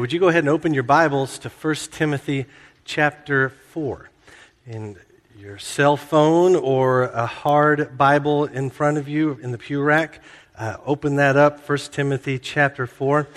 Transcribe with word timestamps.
Would 0.00 0.14
you 0.14 0.18
go 0.18 0.28
ahead 0.28 0.44
and 0.44 0.48
open 0.48 0.72
your 0.72 0.82
Bibles 0.82 1.38
to 1.40 1.50
1 1.50 1.74
Timothy 1.90 2.46
chapter 2.86 3.50
4? 3.50 4.08
In 4.66 4.96
your 5.38 5.58
cell 5.58 5.98
phone 5.98 6.56
or 6.56 7.02
a 7.02 7.26
hard 7.26 7.98
Bible 7.98 8.46
in 8.46 8.70
front 8.70 8.96
of 8.96 9.10
you 9.10 9.38
in 9.42 9.52
the 9.52 9.58
pew 9.58 9.82
rack, 9.82 10.22
uh, 10.58 10.78
open 10.86 11.16
that 11.16 11.36
up, 11.36 11.68
1 11.68 11.76
Timothy 11.92 12.38
chapter 12.38 12.86
4. 12.86 13.28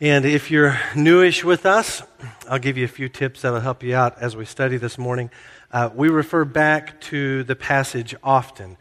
And 0.00 0.24
if 0.24 0.50
you're 0.50 0.76
newish 0.96 1.44
with 1.44 1.64
us, 1.64 2.02
I'll 2.48 2.58
give 2.58 2.76
you 2.76 2.86
a 2.86 2.88
few 2.88 3.08
tips 3.08 3.42
that'll 3.42 3.60
help 3.60 3.84
you 3.84 3.94
out 3.94 4.18
as 4.18 4.34
we 4.34 4.46
study 4.46 4.78
this 4.78 4.98
morning. 4.98 5.30
Uh, 5.70 5.90
we 5.94 6.08
refer 6.08 6.44
back 6.44 7.00
to 7.02 7.44
the 7.44 7.54
passage 7.54 8.16
often. 8.24 8.76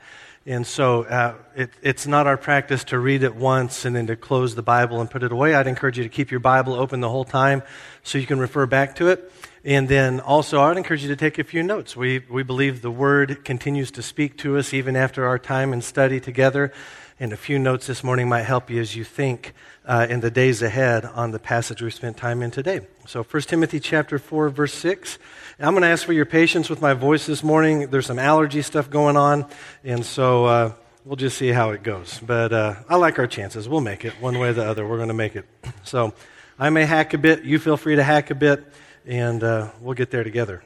And 0.45 0.65
so 0.65 1.03
uh, 1.03 1.35
it, 1.55 1.69
it's 1.81 2.07
not 2.07 2.25
our 2.25 2.37
practice 2.37 2.85
to 2.85 2.99
read 2.99 3.23
it 3.23 3.35
once 3.35 3.85
and 3.85 3.95
then 3.95 4.07
to 4.07 4.15
close 4.15 4.55
the 4.55 4.63
Bible 4.63 5.01
and 5.01 5.09
put 5.09 5.21
it 5.21 5.31
away. 5.31 5.53
I'd 5.53 5.67
encourage 5.67 5.97
you 5.97 6.03
to 6.03 6.09
keep 6.09 6.31
your 6.31 6.39
Bible 6.39 6.73
open 6.73 7.01
the 7.01 7.09
whole 7.09 7.25
time 7.25 7.61
so 8.03 8.17
you 8.17 8.25
can 8.25 8.39
refer 8.39 8.65
back 8.65 8.95
to 8.95 9.09
it. 9.09 9.31
And 9.65 9.89
then 9.89 10.21
also, 10.21 10.61
I'd 10.61 10.77
encourage 10.77 11.03
you 11.03 11.09
to 11.09 11.17
take 11.17 11.37
a 11.37 11.43
few 11.43 11.63
notes. 11.63 11.95
We, 11.95 12.19
we 12.29 12.43
believe 12.43 12.81
the 12.81 12.91
Word 12.91 13.43
continues 13.43 13.91
to 13.91 14.01
speak 14.01 14.37
to 14.37 14.57
us 14.57 14.73
even 14.73 14.95
after 14.95 15.27
our 15.27 15.37
time 15.37 15.73
and 15.73 15.83
study 15.83 16.21
together. 16.21 16.71
And 17.19 17.33
a 17.33 17.37
few 17.37 17.59
notes 17.59 17.85
this 17.85 18.01
morning 18.01 18.29
might 18.29 18.43
help 18.43 18.69
you 18.69 18.79
as 18.79 18.95
you 18.95 19.03
think 19.03 19.53
uh, 19.85 20.07
in 20.09 20.21
the 20.21 20.31
days 20.31 20.61
ahead 20.61 21.03
on 21.03 21.31
the 21.31 21.39
passage 21.39 21.81
we 21.81 21.91
spent 21.91 22.15
time 22.15 22.41
in 22.41 22.49
today. 22.49 22.79
So 23.05 23.23
1 23.23 23.41
Timothy 23.43 23.81
chapter 23.81 24.17
4, 24.17 24.47
verse 24.47 24.73
6. 24.75 25.19
I'm 25.61 25.73
going 25.73 25.81
to 25.81 25.89
ask 25.89 26.05
for 26.05 26.13
your 26.13 26.25
patience 26.25 26.69
with 26.69 26.81
my 26.81 26.93
voice 26.93 27.25
this 27.25 27.43
morning. 27.43 27.89
There's 27.89 28.05
some 28.05 28.17
allergy 28.17 28.61
stuff 28.61 28.89
going 28.89 29.17
on, 29.17 29.45
and 29.83 30.05
so 30.05 30.45
uh, 30.45 30.73
we'll 31.03 31.17
just 31.17 31.37
see 31.37 31.49
how 31.49 31.71
it 31.71 31.83
goes. 31.83 32.17
But 32.25 32.53
uh, 32.53 32.75
I 32.87 32.95
like 32.95 33.19
our 33.19 33.27
chances. 33.27 33.67
We'll 33.67 33.81
make 33.81 34.05
it 34.05 34.13
one 34.21 34.39
way 34.39 34.49
or 34.49 34.53
the 34.53 34.63
other. 34.63 34.87
We're 34.87 34.95
going 34.95 35.09
to 35.09 35.13
make 35.13 35.35
it. 35.35 35.43
So 35.83 36.13
I 36.57 36.69
may 36.69 36.85
hack 36.85 37.13
a 37.13 37.17
bit. 37.17 37.43
You 37.43 37.59
feel 37.59 37.75
free 37.75 37.97
to 37.97 38.03
hack 38.03 38.31
a 38.31 38.35
bit, 38.35 38.71
and 39.05 39.43
uh, 39.43 39.71
we'll 39.81 39.95
get 39.95 40.11
there 40.11 40.23
together. 40.23 40.63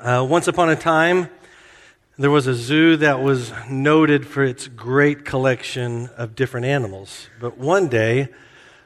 Uh, 0.00 0.26
once 0.28 0.48
upon 0.48 0.70
a 0.70 0.76
time, 0.76 1.30
there 2.18 2.32
was 2.32 2.48
a 2.48 2.54
zoo 2.54 2.96
that 2.96 3.22
was 3.22 3.52
noted 3.70 4.26
for 4.26 4.42
its 4.42 4.66
great 4.66 5.24
collection 5.24 6.10
of 6.16 6.34
different 6.34 6.66
animals. 6.66 7.28
But 7.40 7.58
one 7.58 7.86
day, 7.86 8.26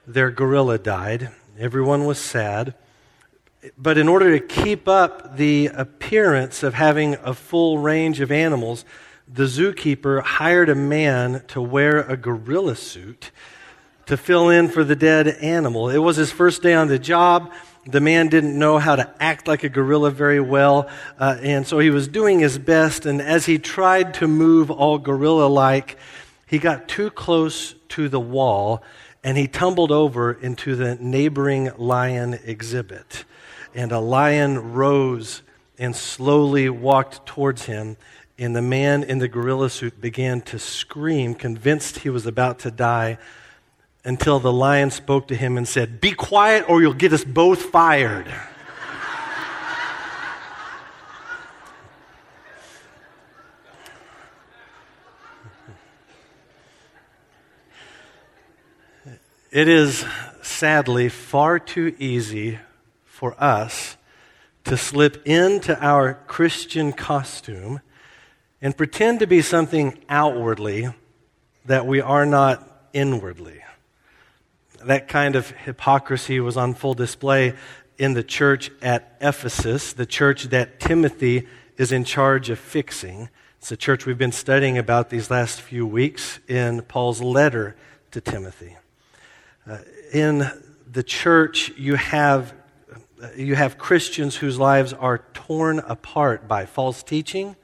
their 0.06 0.30
gorilla 0.30 0.76
died. 0.76 1.30
Everyone 1.58 2.04
was 2.04 2.18
sad. 2.18 2.74
But 3.78 3.98
in 3.98 4.08
order 4.08 4.38
to 4.38 4.44
keep 4.44 4.88
up 4.88 5.36
the 5.36 5.66
appearance 5.66 6.62
of 6.62 6.74
having 6.74 7.14
a 7.22 7.34
full 7.34 7.78
range 7.78 8.20
of 8.20 8.30
animals, 8.30 8.84
the 9.26 9.44
zookeeper 9.44 10.22
hired 10.22 10.68
a 10.68 10.74
man 10.74 11.44
to 11.48 11.60
wear 11.60 12.00
a 12.00 12.16
gorilla 12.16 12.76
suit 12.76 13.30
to 14.06 14.16
fill 14.16 14.50
in 14.50 14.68
for 14.68 14.84
the 14.84 14.96
dead 14.96 15.28
animal. 15.28 15.88
It 15.88 15.98
was 15.98 16.16
his 16.16 16.30
first 16.30 16.62
day 16.62 16.74
on 16.74 16.88
the 16.88 16.98
job. 16.98 17.52
The 17.86 18.00
man 18.00 18.28
didn't 18.28 18.58
know 18.58 18.78
how 18.78 18.96
to 18.96 19.14
act 19.20 19.48
like 19.48 19.64
a 19.64 19.68
gorilla 19.68 20.10
very 20.10 20.40
well, 20.40 20.90
uh, 21.18 21.38
and 21.40 21.66
so 21.66 21.78
he 21.78 21.90
was 21.90 22.08
doing 22.08 22.40
his 22.40 22.58
best. 22.58 23.06
And 23.06 23.20
as 23.20 23.46
he 23.46 23.58
tried 23.58 24.14
to 24.14 24.28
move 24.28 24.70
all 24.70 24.98
gorilla 24.98 25.46
like, 25.46 25.98
he 26.46 26.58
got 26.58 26.88
too 26.88 27.10
close 27.10 27.74
to 27.90 28.08
the 28.08 28.20
wall 28.20 28.82
and 29.22 29.38
he 29.38 29.48
tumbled 29.48 29.90
over 29.90 30.32
into 30.32 30.76
the 30.76 30.96
neighboring 30.96 31.70
lion 31.78 32.38
exhibit 32.44 33.24
and 33.74 33.92
a 33.92 33.98
lion 33.98 34.72
rose 34.72 35.42
and 35.78 35.94
slowly 35.94 36.68
walked 36.68 37.26
towards 37.26 37.66
him. 37.66 37.96
And 38.38 38.54
the 38.54 38.62
man 38.62 39.02
in 39.02 39.18
the 39.18 39.28
gorilla 39.28 39.70
suit 39.70 40.00
began 40.00 40.40
to 40.42 40.58
scream, 40.58 41.34
convinced 41.34 41.98
he 41.98 42.10
was 42.10 42.26
about 42.26 42.60
to 42.60 42.70
die, 42.70 43.18
until 44.04 44.38
the 44.38 44.52
lion 44.52 44.90
spoke 44.90 45.28
to 45.28 45.36
him 45.36 45.56
and 45.56 45.66
said, 45.66 46.00
Be 46.00 46.12
quiet 46.12 46.68
or 46.68 46.82
you'll 46.82 46.92
get 46.92 47.12
us 47.12 47.24
both 47.24 47.62
fired. 47.62 48.26
It 59.50 59.68
is 59.68 60.04
sadly 60.42 61.08
far 61.08 61.60
too 61.60 61.94
easy 62.00 62.58
for 63.24 63.42
us 63.42 63.96
to 64.64 64.76
slip 64.76 65.26
into 65.26 65.74
our 65.82 66.12
Christian 66.26 66.92
costume 66.92 67.80
and 68.60 68.76
pretend 68.76 69.20
to 69.20 69.26
be 69.26 69.40
something 69.40 69.98
outwardly 70.10 70.90
that 71.64 71.86
we 71.86 72.02
are 72.02 72.26
not 72.26 72.90
inwardly. 72.92 73.62
That 74.84 75.08
kind 75.08 75.36
of 75.36 75.52
hypocrisy 75.52 76.38
was 76.38 76.58
on 76.58 76.74
full 76.74 76.92
display 76.92 77.54
in 77.96 78.12
the 78.12 78.22
church 78.22 78.70
at 78.82 79.16
Ephesus, 79.22 79.94
the 79.94 80.04
church 80.04 80.44
that 80.50 80.78
Timothy 80.78 81.48
is 81.78 81.92
in 81.92 82.04
charge 82.04 82.50
of 82.50 82.58
fixing. 82.58 83.30
It's 83.56 83.72
a 83.72 83.76
church 83.78 84.04
we've 84.04 84.18
been 84.18 84.32
studying 84.32 84.76
about 84.76 85.08
these 85.08 85.30
last 85.30 85.62
few 85.62 85.86
weeks 85.86 86.40
in 86.46 86.82
Paul's 86.82 87.22
letter 87.22 87.74
to 88.10 88.20
Timothy. 88.20 88.76
Uh, 89.66 89.78
in 90.12 90.46
the 90.92 91.02
church, 91.02 91.70
you 91.78 91.94
have 91.94 92.52
you 93.36 93.54
have 93.54 93.78
Christians 93.78 94.36
whose 94.36 94.58
lives 94.58 94.92
are 94.92 95.18
torn 95.34 95.78
apart 95.80 96.48
by 96.48 96.66
false 96.66 97.02
teaching. 97.02 97.56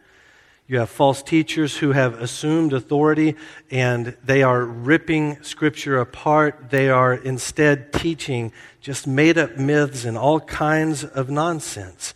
You 0.66 0.78
have 0.78 0.90
false 0.90 1.22
teachers 1.22 1.78
who 1.78 1.92
have 1.92 2.20
assumed 2.20 2.72
authority 2.72 3.34
and 3.70 4.16
they 4.22 4.42
are 4.42 4.64
ripping 4.64 5.42
Scripture 5.42 5.98
apart. 5.98 6.70
They 6.70 6.88
are 6.88 7.14
instead 7.14 7.92
teaching 7.92 8.52
just 8.80 9.06
made 9.06 9.36
up 9.36 9.56
myths 9.56 10.04
and 10.04 10.16
all 10.16 10.40
kinds 10.40 11.04
of 11.04 11.28
nonsense. 11.28 12.14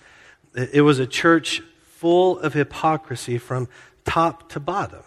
It 0.54 0.82
was 0.82 1.00
a 1.00 1.06
church 1.06 1.62
full 1.82 2.38
of 2.38 2.54
hypocrisy 2.54 3.38
from 3.38 3.68
top 4.04 4.50
to 4.50 4.60
bottom. 4.60 5.02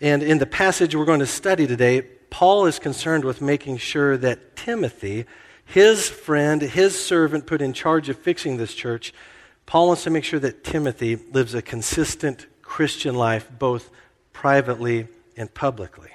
And 0.00 0.22
in 0.22 0.38
the 0.38 0.46
passage 0.46 0.96
we're 0.96 1.04
going 1.04 1.20
to 1.20 1.26
study 1.26 1.66
today, 1.66 2.02
Paul 2.28 2.66
is 2.66 2.78
concerned 2.78 3.24
with 3.24 3.40
making 3.40 3.76
sure 3.76 4.16
that 4.16 4.56
Timothy 4.56 5.26
his 5.66 6.08
friend, 6.08 6.62
his 6.62 6.98
servant 6.98 7.46
put 7.46 7.60
in 7.60 7.72
charge 7.72 8.08
of 8.08 8.18
fixing 8.18 8.56
this 8.56 8.74
church, 8.74 9.12
Paul 9.66 9.88
wants 9.88 10.04
to 10.04 10.10
make 10.10 10.24
sure 10.24 10.40
that 10.40 10.64
Timothy 10.64 11.16
lives 11.16 11.54
a 11.54 11.60
consistent 11.60 12.46
Christian 12.62 13.14
life, 13.14 13.50
both 13.58 13.90
privately 14.32 15.08
and 15.36 15.52
publicly. 15.52 16.10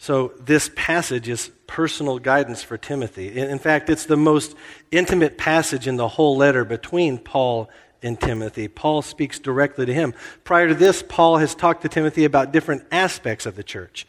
So, 0.00 0.32
this 0.38 0.70
passage 0.76 1.28
is 1.28 1.50
personal 1.66 2.18
guidance 2.18 2.62
for 2.62 2.78
Timothy. 2.78 3.36
In 3.36 3.58
fact, 3.58 3.90
it's 3.90 4.06
the 4.06 4.16
most 4.16 4.54
intimate 4.92 5.36
passage 5.36 5.88
in 5.88 5.96
the 5.96 6.08
whole 6.08 6.36
letter 6.36 6.64
between 6.64 7.18
Paul 7.18 7.68
and 8.02 8.20
Timothy. 8.20 8.68
Paul 8.68 9.02
speaks 9.02 9.38
directly 9.38 9.86
to 9.86 9.94
him. 9.94 10.14
Prior 10.44 10.68
to 10.68 10.74
this, 10.74 11.02
Paul 11.06 11.38
has 11.38 11.54
talked 11.54 11.82
to 11.82 11.88
Timothy 11.88 12.24
about 12.24 12.52
different 12.52 12.84
aspects 12.92 13.44
of 13.44 13.56
the 13.56 13.64
church. 13.64 14.06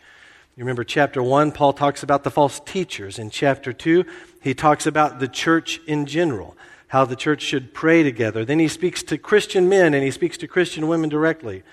You 0.59 0.65
remember 0.65 0.83
chapter 0.83 1.23
1, 1.23 1.53
Paul 1.53 1.71
talks 1.71 2.03
about 2.03 2.25
the 2.25 2.29
false 2.29 2.59
teachers. 2.59 3.17
In 3.17 3.29
chapter 3.29 3.71
2, 3.71 4.03
he 4.41 4.53
talks 4.53 4.85
about 4.85 5.19
the 5.19 5.29
church 5.29 5.79
in 5.87 6.05
general, 6.05 6.57
how 6.89 7.05
the 7.05 7.15
church 7.15 7.43
should 7.43 7.73
pray 7.73 8.03
together. 8.03 8.43
Then 8.43 8.59
he 8.59 8.67
speaks 8.67 9.01
to 9.03 9.17
Christian 9.17 9.69
men 9.69 9.93
and 9.93 10.03
he 10.03 10.11
speaks 10.11 10.35
to 10.39 10.49
Christian 10.49 10.89
women 10.89 11.09
directly. 11.09 11.63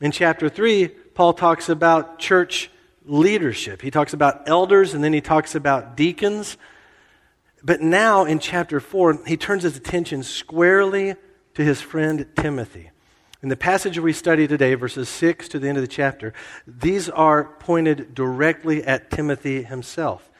In 0.00 0.10
chapter 0.10 0.48
3, 0.48 0.88
Paul 0.88 1.34
talks 1.34 1.68
about 1.68 2.18
church 2.18 2.68
leadership. 3.04 3.80
He 3.80 3.92
talks 3.92 4.12
about 4.12 4.48
elders 4.48 4.92
and 4.92 5.04
then 5.04 5.12
he 5.12 5.20
talks 5.20 5.54
about 5.54 5.96
deacons. 5.96 6.56
But 7.62 7.80
now 7.80 8.24
in 8.24 8.40
chapter 8.40 8.80
4, 8.80 9.20
he 9.24 9.36
turns 9.36 9.62
his 9.62 9.76
attention 9.76 10.24
squarely 10.24 11.14
to 11.54 11.62
his 11.62 11.80
friend 11.80 12.26
Timothy. 12.34 12.90
In 13.42 13.48
the 13.48 13.56
passage 13.56 13.98
we 13.98 14.12
study 14.12 14.46
today, 14.46 14.74
verses 14.74 15.08
6 15.08 15.48
to 15.48 15.58
the 15.58 15.68
end 15.68 15.76
of 15.76 15.82
the 15.82 15.88
chapter, 15.88 16.32
these 16.64 17.08
are 17.10 17.42
pointed 17.42 18.14
directly 18.14 18.84
at 18.84 19.10
Timothy 19.10 19.64
himself. 19.64 20.30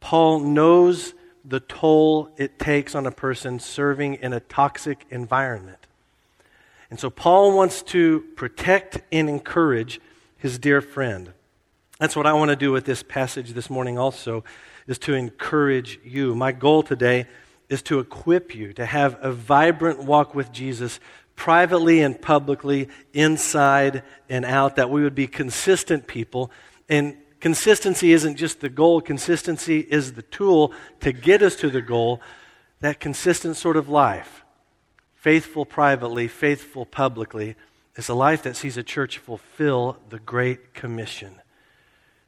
Paul 0.00 0.40
knows 0.40 1.12
the 1.44 1.60
toll 1.60 2.30
it 2.38 2.58
takes 2.58 2.94
on 2.94 3.04
a 3.04 3.10
person 3.10 3.58
serving 3.58 4.14
in 4.14 4.32
a 4.32 4.40
toxic 4.40 5.04
environment. 5.10 5.86
And 6.88 6.98
so 6.98 7.10
Paul 7.10 7.54
wants 7.54 7.82
to 7.82 8.20
protect 8.34 9.02
and 9.12 9.28
encourage 9.28 10.00
his 10.38 10.58
dear 10.58 10.80
friend. 10.80 11.34
That's 12.00 12.16
what 12.16 12.26
I 12.26 12.32
want 12.32 12.48
to 12.48 12.56
do 12.56 12.72
with 12.72 12.86
this 12.86 13.02
passage 13.02 13.50
this 13.50 13.68
morning 13.68 13.98
also 13.98 14.42
is 14.86 14.98
to 15.00 15.12
encourage 15.12 16.00
you. 16.02 16.34
My 16.34 16.52
goal 16.52 16.82
today 16.82 17.26
is 17.68 17.82
to 17.82 17.98
equip 17.98 18.54
you 18.54 18.72
to 18.72 18.86
have 18.86 19.18
a 19.20 19.32
vibrant 19.32 20.02
walk 20.02 20.34
with 20.34 20.50
Jesus 20.50 20.98
privately 21.38 22.02
and 22.02 22.20
publicly, 22.20 22.88
inside 23.14 24.02
and 24.28 24.44
out, 24.44 24.74
that 24.74 24.90
we 24.90 25.02
would 25.04 25.14
be 25.14 25.28
consistent 25.28 26.08
people. 26.08 26.50
And 26.88 27.16
consistency 27.38 28.12
isn't 28.12 28.36
just 28.36 28.60
the 28.60 28.68
goal, 28.68 29.00
consistency 29.00 29.78
is 29.78 30.14
the 30.14 30.22
tool 30.22 30.72
to 31.00 31.12
get 31.12 31.40
us 31.40 31.54
to 31.56 31.70
the 31.70 31.80
goal. 31.80 32.20
That 32.80 32.98
consistent 32.98 33.56
sort 33.56 33.76
of 33.76 33.88
life, 33.88 34.44
faithful 35.14 35.64
privately, 35.64 36.26
faithful 36.26 36.84
publicly, 36.84 37.54
is 37.94 38.08
a 38.08 38.14
life 38.14 38.42
that 38.42 38.56
sees 38.56 38.76
a 38.76 38.82
church 38.82 39.18
fulfill 39.18 39.96
the 40.08 40.18
Great 40.18 40.74
Commission. 40.74 41.40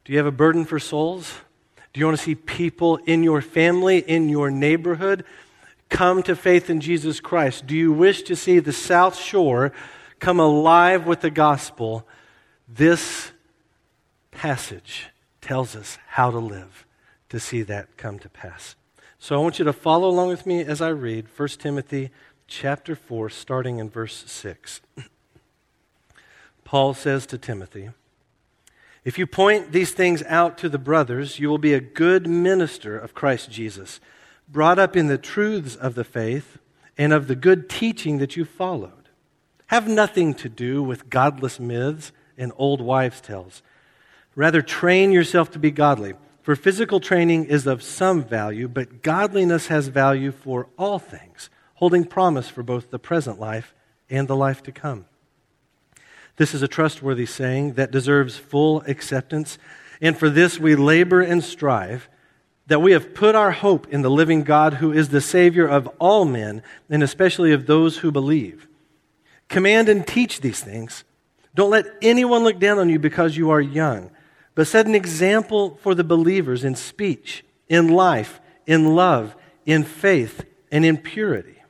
Do 0.05 0.13
you 0.13 0.19
have 0.19 0.27
a 0.27 0.33
burden 0.33 0.65
for 0.65 0.79
souls? 0.79 1.35
Do 1.93 1.99
you 1.99 2.07
want 2.07 2.17
to 2.17 2.25
see 2.25 2.37
people 2.37 2.97
in 3.07 3.25
your 3.25 3.43
family, 3.43 3.99
in 3.99 4.29
your 4.29 4.53
neighborhood, 4.53 5.25
come 5.91 6.23
to 6.23 6.35
faith 6.35 6.71
in 6.71 6.81
Jesus 6.81 7.21
Christ? 7.21 7.67
Do 7.67 7.77
you 7.77 7.93
wish 7.93 8.23
to 8.23 8.37
see 8.37 8.59
the 8.59 8.73
South 8.73 9.17
Shore 9.17 9.73
come 10.19 10.41
alive 10.41 11.07
with 11.07 11.21
the 11.21 11.31
gospel? 11.31 12.07
This 12.67 13.33
passage 14.31 15.09
tells 15.41 15.77
us 15.77 15.99
how 16.07 16.31
to 16.31 16.39
live 16.39 16.87
to 17.29 17.41
see 17.41 17.63
that 17.63 17.97
come 17.97 18.19
to 18.21 18.29
pass. 18.29 18.77
So 19.19 19.35
I 19.35 19.39
want 19.39 19.59
you 19.59 19.65
to 19.67 19.73
follow 19.73 20.09
along 20.09 20.29
with 20.29 20.47
me 20.47 20.65
as 20.65 20.81
I 20.81 20.89
read 20.89 21.27
1 21.37 21.49
Timothy 21.49 22.11
chapter 22.47 22.95
4 22.95 23.29
starting 23.29 23.79
in 23.79 23.91
verse 23.91 24.25
6. 24.27 24.81
Paul 26.65 26.95
says 26.95 27.27
to 27.27 27.39
Timothy, 27.39 27.91
if 29.05 29.19
you 29.19 29.27
point 29.27 29.73
these 29.73 29.93
things 29.93 30.23
out 30.25 30.59
to 30.59 30.69
the 30.69 30.79
brothers, 30.79 31.39
you 31.39 31.49
will 31.49 31.59
be 31.59 31.75
a 31.75 31.81
good 31.81 32.27
minister 32.27 32.99
of 32.99 33.15
Christ 33.15 33.51
Jesus, 33.51 33.99
brought 34.51 34.79
up 34.79 34.97
in 34.97 35.07
the 35.07 35.19
truths 35.19 35.77
of 35.77 35.95
the 35.95 36.05
faith 36.05 36.59
and 36.99 37.13
of 37.13 37.29
the 37.29 37.37
good 37.37 37.69
teaching 37.69 38.19
that 38.19 38.37
you 38.37 38.45
followed. 38.45 39.09
Have 39.69 39.87
nothing 39.87 40.35
to 40.35 40.49
do 40.49 40.83
with 40.83 41.09
godless 41.09 41.61
myths 41.61 42.13
and 42.37 42.53
old 42.57 42.81
wives' 42.81 43.21
tales. 43.21 43.63
Rather, 44.35 44.63
train 44.63 45.13
yourself 45.13 45.51
to 45.53 45.59
be 45.59 45.71
godly. 45.71 46.15
For 46.43 46.57
physical 46.57 47.01
training 47.01 47.45
is 47.45 47.67
of 47.67 47.83
some 47.83 48.25
value, 48.25 48.67
but 48.67 49.03
godliness 49.03 49.69
has 49.69 49.89
value 49.89 50.33
for 50.33 50.69
all 50.79 50.99
things, 50.99 51.51
holding 51.75 52.05
promise 52.05 52.49
for 52.49 52.63
both 52.63 52.91
the 52.91 52.99
present 52.99 53.39
life 53.39 53.75
and 54.09 54.27
the 54.27 54.37
life 54.37 54.63
to 54.65 54.73
come. 54.73 55.05
This 56.37 56.55
is 56.55 56.63
a 56.63 56.69
trustworthy 56.69 57.27
saying 57.27 57.75
that 57.75 57.91
deserves 57.91 58.37
full 58.37 58.83
acceptance. 58.87 59.59
And 60.01 60.19
for 60.19 60.31
this 60.31 60.59
we 60.59 60.75
labor 60.75 61.21
and 61.21 61.45
strive, 61.45 62.09
that 62.71 62.81
we 62.81 62.93
have 62.93 63.15
put 63.15 63.35
our 63.35 63.51
hope 63.51 63.89
in 63.89 64.03
the 64.03 64.09
living 64.09 64.45
God 64.45 64.75
who 64.75 64.93
is 64.93 65.09
the 65.09 65.21
Savior 65.21 65.67
of 65.67 65.89
all 65.99 66.25
men, 66.25 66.63
and 66.89 67.03
especially 67.03 67.53
of 67.53 67.67
those 67.67 67.99
who 67.99 68.13
believe. 68.13 68.69
Command 69.49 69.89
and 69.89 70.07
teach 70.07 70.41
these 70.41 70.61
things. 70.61 71.03
Don't 71.53 71.71
let 71.71 71.87
anyone 72.01 72.45
look 72.45 72.61
down 72.61 72.79
on 72.79 72.89
you 72.89 73.01
because 73.01 73.37
you 73.37 73.51
are 73.51 73.61
young, 73.61 74.13
but 74.55 74.69
set 74.69 74.87
an 74.87 74.95
example 74.95 75.81
for 75.83 75.97
the 75.97 76.05
believers 76.05 76.63
in 76.63 76.77
speech, 76.77 77.45
in 77.69 77.89
life, 77.89 78.41
in 78.69 78.95
love, 78.95 79.35
in 79.67 79.83
faith, 79.83 80.45
and 80.71 80.85
in 80.85 80.97
purity. 80.97 81.61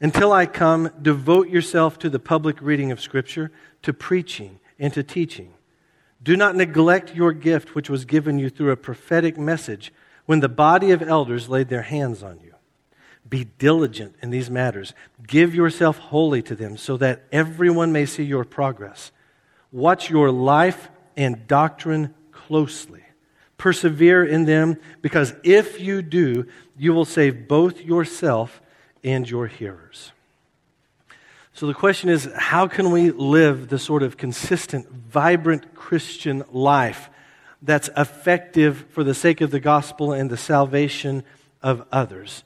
Until 0.00 0.32
I 0.32 0.46
come, 0.46 0.90
devote 1.00 1.48
yourself 1.48 1.96
to 2.00 2.10
the 2.10 2.18
public 2.18 2.60
reading 2.60 2.90
of 2.90 3.00
Scripture 3.00 3.52
to 3.82 3.92
preaching 3.92 4.58
and 4.80 4.92
to 4.94 5.04
teaching. 5.04 5.54
Do 6.20 6.36
not 6.36 6.56
neglect 6.56 7.14
your 7.14 7.32
gift, 7.32 7.76
which 7.76 7.88
was 7.88 8.04
given 8.04 8.40
you 8.40 8.50
through 8.50 8.72
a 8.72 8.76
prophetic 8.76 9.38
message 9.38 9.92
when 10.28 10.40
the 10.40 10.48
body 10.48 10.90
of 10.90 11.00
elders 11.00 11.48
laid 11.48 11.70
their 11.70 11.80
hands 11.80 12.22
on 12.22 12.38
you. 12.44 12.54
Be 13.30 13.44
diligent 13.44 14.14
in 14.20 14.28
these 14.28 14.50
matters. 14.50 14.92
Give 15.26 15.54
yourself 15.54 15.96
wholly 15.96 16.42
to 16.42 16.54
them 16.54 16.76
so 16.76 16.98
that 16.98 17.22
everyone 17.32 17.92
may 17.92 18.04
see 18.04 18.24
your 18.24 18.44
progress. 18.44 19.10
Watch 19.72 20.10
your 20.10 20.30
life 20.30 20.90
and 21.16 21.46
doctrine 21.46 22.14
closely. 22.30 23.04
Persevere 23.56 24.22
in 24.22 24.44
them, 24.44 24.76
because 25.00 25.32
if 25.44 25.80
you 25.80 26.02
do, 26.02 26.44
you 26.76 26.92
will 26.92 27.06
save 27.06 27.48
both 27.48 27.80
yourself 27.80 28.60
and 29.02 29.28
your 29.28 29.46
hearers. 29.46 30.12
So 31.54 31.66
the 31.66 31.72
question 31.72 32.10
is 32.10 32.28
how 32.36 32.66
can 32.66 32.90
we 32.90 33.12
live 33.12 33.68
the 33.68 33.78
sort 33.78 34.02
of 34.02 34.18
consistent, 34.18 34.90
vibrant 34.90 35.74
Christian 35.74 36.44
life 36.52 37.08
that's 37.62 37.90
effective 37.96 38.86
for 38.90 39.02
the 39.04 39.14
sake 39.14 39.40
of 39.40 39.50
the 39.50 39.60
gospel 39.60 40.12
and 40.12 40.30
the 40.30 40.36
salvation 40.36 41.24
of 41.62 41.86
others? 41.90 42.44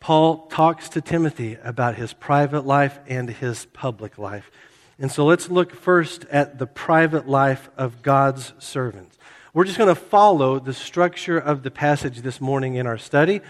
Paul 0.00 0.48
talks 0.48 0.88
to 0.90 1.00
Timothy 1.00 1.58
about 1.62 1.94
his 1.94 2.12
private 2.12 2.66
life 2.66 2.98
and 3.06 3.30
his 3.30 3.66
public 3.66 4.18
life. 4.18 4.50
And 4.98 5.12
so 5.12 5.24
let's 5.24 5.48
look 5.48 5.72
first 5.72 6.24
at 6.26 6.58
the 6.58 6.66
private 6.66 7.28
life 7.28 7.70
of 7.76 8.02
God's 8.02 8.52
servants. 8.58 9.16
We're 9.54 9.64
just 9.64 9.78
going 9.78 9.94
to 9.94 10.00
follow 10.00 10.58
the 10.58 10.74
structure 10.74 11.38
of 11.38 11.62
the 11.62 11.70
passage 11.70 12.22
this 12.22 12.40
morning 12.40 12.76
in 12.76 12.86
our 12.86 12.98
study. 12.98 13.42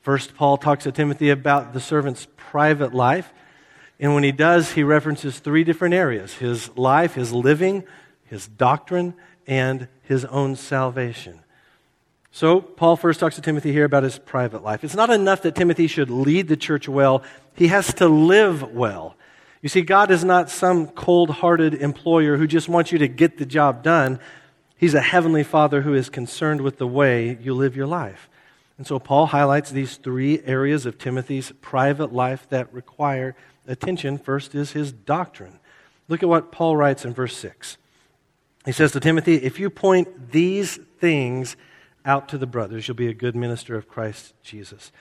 First, 0.00 0.34
Paul 0.36 0.56
talks 0.56 0.84
to 0.84 0.92
Timothy 0.92 1.28
about 1.28 1.72
the 1.72 1.80
servant's 1.80 2.26
private 2.36 2.94
life. 2.94 3.32
And 3.98 4.14
when 4.14 4.22
he 4.22 4.32
does, 4.32 4.72
he 4.72 4.82
references 4.82 5.38
three 5.38 5.64
different 5.64 5.94
areas 5.94 6.34
his 6.34 6.74
life, 6.78 7.14
his 7.14 7.32
living, 7.32 7.84
his 8.24 8.46
doctrine, 8.46 9.14
and 9.46 9.88
his 10.02 10.24
own 10.26 10.56
salvation. 10.56 11.40
So, 12.32 12.60
Paul 12.60 12.96
first 12.96 13.18
talks 13.18 13.34
to 13.34 13.40
Timothy 13.40 13.72
here 13.72 13.84
about 13.84 14.04
his 14.04 14.18
private 14.18 14.62
life. 14.62 14.84
It's 14.84 14.94
not 14.94 15.10
enough 15.10 15.42
that 15.42 15.56
Timothy 15.56 15.88
should 15.88 16.10
lead 16.10 16.46
the 16.46 16.56
church 16.56 16.88
well, 16.88 17.24
he 17.56 17.68
has 17.68 17.92
to 17.94 18.08
live 18.08 18.72
well. 18.72 19.16
You 19.62 19.68
see, 19.68 19.82
God 19.82 20.10
is 20.10 20.24
not 20.24 20.48
some 20.48 20.86
cold 20.86 21.30
hearted 21.30 21.74
employer 21.74 22.36
who 22.36 22.46
just 22.46 22.68
wants 22.68 22.92
you 22.92 22.98
to 22.98 23.08
get 23.08 23.36
the 23.36 23.44
job 23.44 23.82
done. 23.82 24.20
He's 24.76 24.94
a 24.94 25.00
heavenly 25.02 25.42
father 25.42 25.82
who 25.82 25.92
is 25.92 26.08
concerned 26.08 26.60
with 26.60 26.78
the 26.78 26.86
way 26.86 27.36
you 27.42 27.52
live 27.52 27.76
your 27.76 27.88
life. 27.88 28.30
And 28.78 28.86
so, 28.86 28.98
Paul 29.00 29.26
highlights 29.26 29.70
these 29.70 29.96
three 29.96 30.40
areas 30.44 30.86
of 30.86 30.98
Timothy's 30.98 31.52
private 31.60 32.12
life 32.12 32.48
that 32.48 32.72
require 32.72 33.34
attention 33.66 34.18
first 34.18 34.54
is 34.54 34.72
his 34.72 34.92
doctrine. 34.92 35.58
Look 36.08 36.22
at 36.22 36.28
what 36.28 36.52
Paul 36.52 36.76
writes 36.76 37.04
in 37.04 37.12
verse 37.12 37.36
6. 37.36 37.76
He 38.64 38.72
says 38.72 38.92
to 38.92 39.00
Timothy, 39.00 39.36
If 39.36 39.58
you 39.58 39.70
point 39.70 40.32
these 40.32 40.76
things 40.98 41.56
out 42.04 42.28
to 42.30 42.38
the 42.38 42.46
brothers, 42.46 42.86
you'll 42.86 42.96
be 42.96 43.08
a 43.08 43.14
good 43.14 43.34
minister 43.34 43.76
of 43.76 43.88
Christ 43.88 44.34
Jesus. 44.42 44.92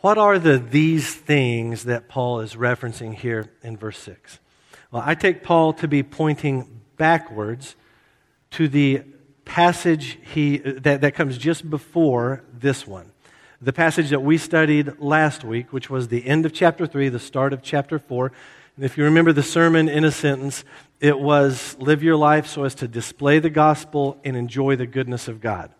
What 0.00 0.18
are 0.18 0.38
the 0.38 0.58
these 0.58 1.14
things 1.14 1.84
that 1.84 2.08
Paul 2.08 2.40
is 2.40 2.54
referencing 2.54 3.14
here 3.14 3.50
in 3.62 3.76
verse 3.76 3.98
6? 3.98 4.38
Well, 4.90 5.02
I 5.04 5.14
take 5.14 5.42
Paul 5.42 5.72
to 5.74 5.88
be 5.88 6.02
pointing 6.02 6.82
backwards 6.96 7.76
to 8.52 8.68
the 8.68 9.02
passage 9.44 10.18
he, 10.34 10.58
that, 10.58 11.00
that 11.00 11.14
comes 11.14 11.38
just 11.38 11.68
before 11.68 12.44
this 12.52 12.86
one 12.86 13.12
the 13.60 13.72
passage 13.72 14.10
that 14.10 14.20
we 14.20 14.36
studied 14.36 14.98
last 14.98 15.42
week, 15.42 15.72
which 15.72 15.88
was 15.88 16.08
the 16.08 16.26
end 16.26 16.44
of 16.44 16.52
chapter 16.52 16.86
3, 16.86 17.08
the 17.08 17.18
start 17.18 17.52
of 17.52 17.62
chapter 17.62 17.98
4. 17.98 18.30
And 18.76 18.84
if 18.84 18.98
you 18.98 19.04
remember 19.04 19.32
the 19.32 19.42
sermon 19.42 19.88
in 19.88 20.04
a 20.04 20.12
sentence, 20.12 20.64
it 21.00 21.18
was 21.18 21.76
live 21.78 22.02
your 22.02 22.16
life 22.16 22.46
so 22.46 22.64
as 22.64 22.74
to 22.76 22.88
display 22.88 23.38
the 23.38 23.50
gospel 23.50 24.18
and 24.24 24.36
enjoy 24.36 24.76
the 24.76 24.86
goodness 24.86 25.28
of 25.28 25.40
God. 25.40 25.74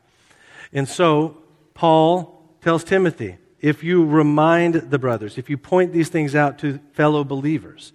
And 0.72 0.88
so, 0.88 1.42
Paul 1.74 2.42
tells 2.62 2.84
Timothy 2.84 3.36
if 3.60 3.82
you 3.82 4.04
remind 4.04 4.74
the 4.74 4.98
brothers, 4.98 5.38
if 5.38 5.50
you 5.50 5.58
point 5.58 5.92
these 5.92 6.08
things 6.08 6.34
out 6.34 6.58
to 6.60 6.78
fellow 6.92 7.24
believers, 7.24 7.92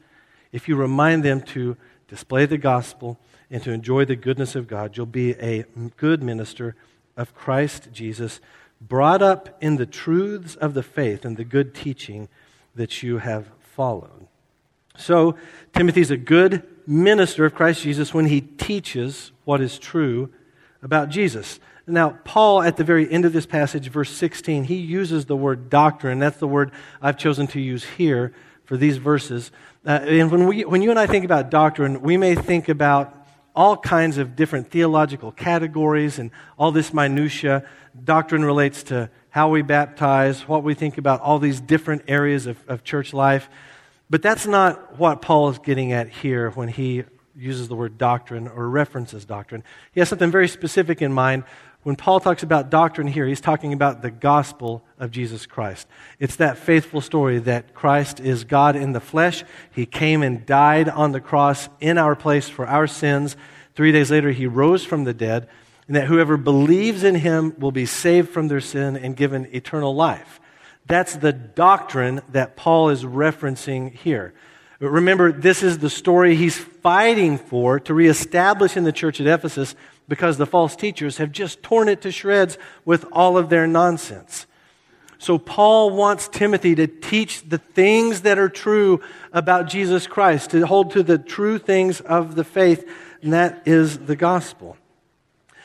if 0.52 0.68
you 0.68 0.76
remind 0.76 1.24
them 1.24 1.42
to 1.42 1.78
display 2.08 2.46
the 2.46 2.58
gospel 2.58 3.20
and 3.50 3.64
to 3.64 3.72
enjoy 3.72 4.06
the 4.06 4.16
goodness 4.16 4.56
of 4.56 4.68
God, 4.68 4.98
you'll 4.98 5.06
be 5.06 5.32
a 5.34 5.66
good 5.98 6.22
minister 6.22 6.76
of 7.18 7.34
Christ 7.34 7.90
Jesus 7.92 8.40
brought 8.80 9.22
up 9.22 9.58
in 9.62 9.78
the 9.78 9.86
truths 9.86 10.56
of 10.56 10.74
the 10.74 10.84
faith 10.84 11.24
and 11.24 11.38
the 11.38 11.44
good 11.44 11.74
teaching 11.74 12.28
that 12.76 13.04
you 13.04 13.20
have 13.20 13.48
followed. 13.60 14.28
So, 14.98 15.36
Timothy's 15.74 16.12
a 16.12 16.18
good 16.18 16.68
minister 16.86 17.46
of 17.46 17.56
Christ 17.56 17.84
Jesus 17.84 18.14
when 18.14 18.26
he 18.26 18.42
teaches 18.42 19.32
what 19.46 19.62
is 19.62 19.80
true 19.80 20.30
about 20.82 21.10
Jesus. 21.10 21.60
Now, 21.88 22.18
Paul, 22.24 22.62
at 22.62 22.78
the 22.78 22.84
very 22.84 23.12
end 23.12 23.26
of 23.26 23.34
this 23.34 23.46
passage, 23.46 23.90
verse 23.90 24.10
16, 24.12 24.66
he 24.66 24.76
uses 24.76 25.26
the 25.26 25.36
word 25.36 25.70
doctrine. 25.70 26.20
That's 26.20 26.38
the 26.38 26.48
word 26.48 26.72
I've 27.02 27.18
chosen 27.18 27.48
to 27.48 27.60
use 27.60 27.84
here 27.84 28.34
for 28.66 28.78
these 28.78 28.98
verses. 28.98 29.52
Uh, 29.86 30.00
and 30.04 30.32
when, 30.32 30.48
we, 30.48 30.64
when 30.64 30.82
you 30.82 30.92
and 30.92 31.00
I 31.00 31.08
think 31.08 31.26
about 31.26 31.50
doctrine, 31.50 32.02
we 32.02 32.18
may 32.18 32.36
think 32.36 32.70
about 32.70 33.18
all 33.56 33.76
kinds 33.76 34.18
of 34.18 34.36
different 34.36 34.70
theological 34.70 35.32
categories 35.32 36.20
and 36.20 36.32
all 36.58 36.72
this 36.72 36.94
minutia. 36.94 37.66
Doctrine 38.04 38.46
relates 38.46 38.84
to 38.84 39.10
how 39.30 39.50
we 39.50 39.62
baptize, 39.62 40.48
what 40.48 40.64
we 40.64 40.74
think 40.74 40.98
about 40.98 41.20
all 41.22 41.40
these 41.40 41.60
different 41.60 42.04
areas 42.08 42.46
of, 42.46 42.64
of 42.68 42.84
church 42.84 43.14
life. 43.14 43.50
But 44.12 44.22
that's 44.22 44.46
not 44.46 45.00
what 45.00 45.22
Paul 45.22 45.50
is 45.52 45.60
getting 45.60 45.94
at 45.94 46.10
here 46.10 46.50
when 46.50 46.68
he 46.68 47.06
uses 47.34 47.70
the 47.70 47.78
word 47.78 47.98
doctrine 47.98 48.50
or 48.50 48.70
references 48.70 49.24
doctrine. 49.24 49.64
He 49.94 50.02
has 50.02 50.10
something 50.10 50.30
very 50.30 50.50
specific 50.50 51.02
in 51.02 51.14
mind. 51.14 51.46
When 51.84 51.96
Paul 51.96 52.20
talks 52.20 52.44
about 52.44 52.70
doctrine 52.70 53.08
here, 53.08 53.26
he's 53.26 53.40
talking 53.40 53.72
about 53.72 54.02
the 54.02 54.12
gospel 54.12 54.84
of 55.00 55.12
Jesus 55.12 55.46
Christ. 55.46 55.88
It's 56.20 56.36
that 56.36 56.58
faithful 56.58 57.00
story 57.00 57.40
that 57.40 57.74
Christ 57.74 58.20
is 58.20 58.44
God 58.44 58.76
in 58.76 58.92
the 58.92 59.00
flesh. 59.00 59.46
He 59.72 59.86
came 59.86 60.24
and 60.24 60.46
died 60.46 60.90
on 60.90 61.14
the 61.14 61.22
cross 61.22 61.70
in 61.80 61.98
our 61.98 62.14
place 62.14 62.50
for 62.50 62.68
our 62.68 62.88
sins. 62.88 63.38
Three 63.76 63.94
days 63.94 64.12
later, 64.12 64.32
he 64.32 64.46
rose 64.46 64.84
from 64.84 65.06
the 65.06 65.14
dead 65.14 65.48
and 65.88 65.96
that 65.96 66.08
whoever 66.08 66.36
believes 66.36 67.06
in 67.06 67.16
him 67.16 67.56
will 67.58 67.72
be 67.72 67.86
saved 67.86 68.28
from 68.28 68.50
their 68.50 68.60
sin 68.60 68.98
and 68.98 69.16
given 69.16 69.48
eternal 69.56 69.96
life. 69.96 70.41
That's 70.86 71.16
the 71.16 71.34
doctrine 71.34 72.22
that 72.32 72.56
Paul 72.56 72.90
is 72.90 73.04
referencing 73.04 73.94
here. 73.94 74.34
Remember, 74.80 75.32
this 75.32 75.62
is 75.62 75.78
the 75.78 75.92
story 75.92 76.36
he's 76.36 76.58
fighting 76.58 77.38
for 77.38 77.80
to 77.82 77.94
reestablish 77.94 78.76
in 78.76 78.84
the 78.84 78.92
church 78.92 79.22
at 79.22 79.28
Ephesus 79.28 79.76
because 80.08 80.38
the 80.38 80.48
false 80.48 80.76
teachers 80.76 81.18
have 81.18 81.32
just 81.32 81.62
torn 81.62 81.88
it 81.88 82.02
to 82.02 82.12
shreds 82.12 82.58
with 82.84 83.06
all 83.12 83.38
of 83.38 83.50
their 83.50 83.68
nonsense. 83.68 84.48
So, 85.20 85.38
Paul 85.38 85.92
wants 85.92 86.28
Timothy 86.28 86.74
to 86.74 86.88
teach 86.88 87.48
the 87.48 87.60
things 87.60 88.22
that 88.22 88.40
are 88.40 88.50
true 88.50 89.02
about 89.32 89.70
Jesus 89.70 90.08
Christ, 90.08 90.50
to 90.50 90.66
hold 90.66 90.92
to 90.92 91.04
the 91.04 91.20
true 91.20 91.60
things 91.60 92.02
of 92.02 92.34
the 92.34 92.44
faith, 92.44 92.90
and 93.22 93.32
that 93.34 93.62
is 93.68 94.00
the 94.00 94.16
gospel. 94.16 94.78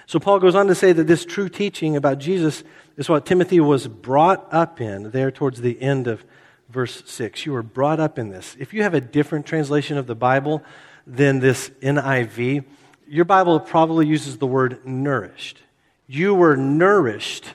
So, 0.07 0.21
Paul 0.21 0.39
goes 0.39 0.55
on 0.55 0.69
to 0.69 0.75
say 0.75 0.93
that 0.93 1.09
this 1.09 1.25
true 1.25 1.49
teaching 1.49 1.97
about 1.97 2.19
Jesus 2.19 2.63
is 2.97 3.09
what 3.09 3.27
Timothy 3.27 3.59
was 3.61 3.89
brought 3.89 4.47
up 4.53 4.81
in 4.81 5.11
there 5.11 5.33
towards 5.33 5.61
the 5.61 5.81
end 5.83 6.07
of 6.07 6.25
verse 6.69 7.03
6. 7.07 7.45
You 7.45 7.53
were 7.53 7.63
brought 7.63 8.01
up 8.01 8.19
in 8.19 8.29
this. 8.29 8.57
If 8.59 8.73
you 8.73 8.83
have 8.83 8.95
a 8.95 9.01
different 9.01 9.47
translation 9.47 9.99
of 9.99 10.07
the 10.07 10.15
Bible 10.15 10.63
than 11.07 11.41
this 11.41 11.71
NIV, 11.83 12.65
your 13.09 13.25
Bible 13.25 13.61
probably 13.61 14.07
uses 14.07 14.39
the 14.39 14.47
word 14.47 14.85
nourished. 14.87 15.61
You 16.07 16.35
were 16.35 16.57
nourished 16.57 17.55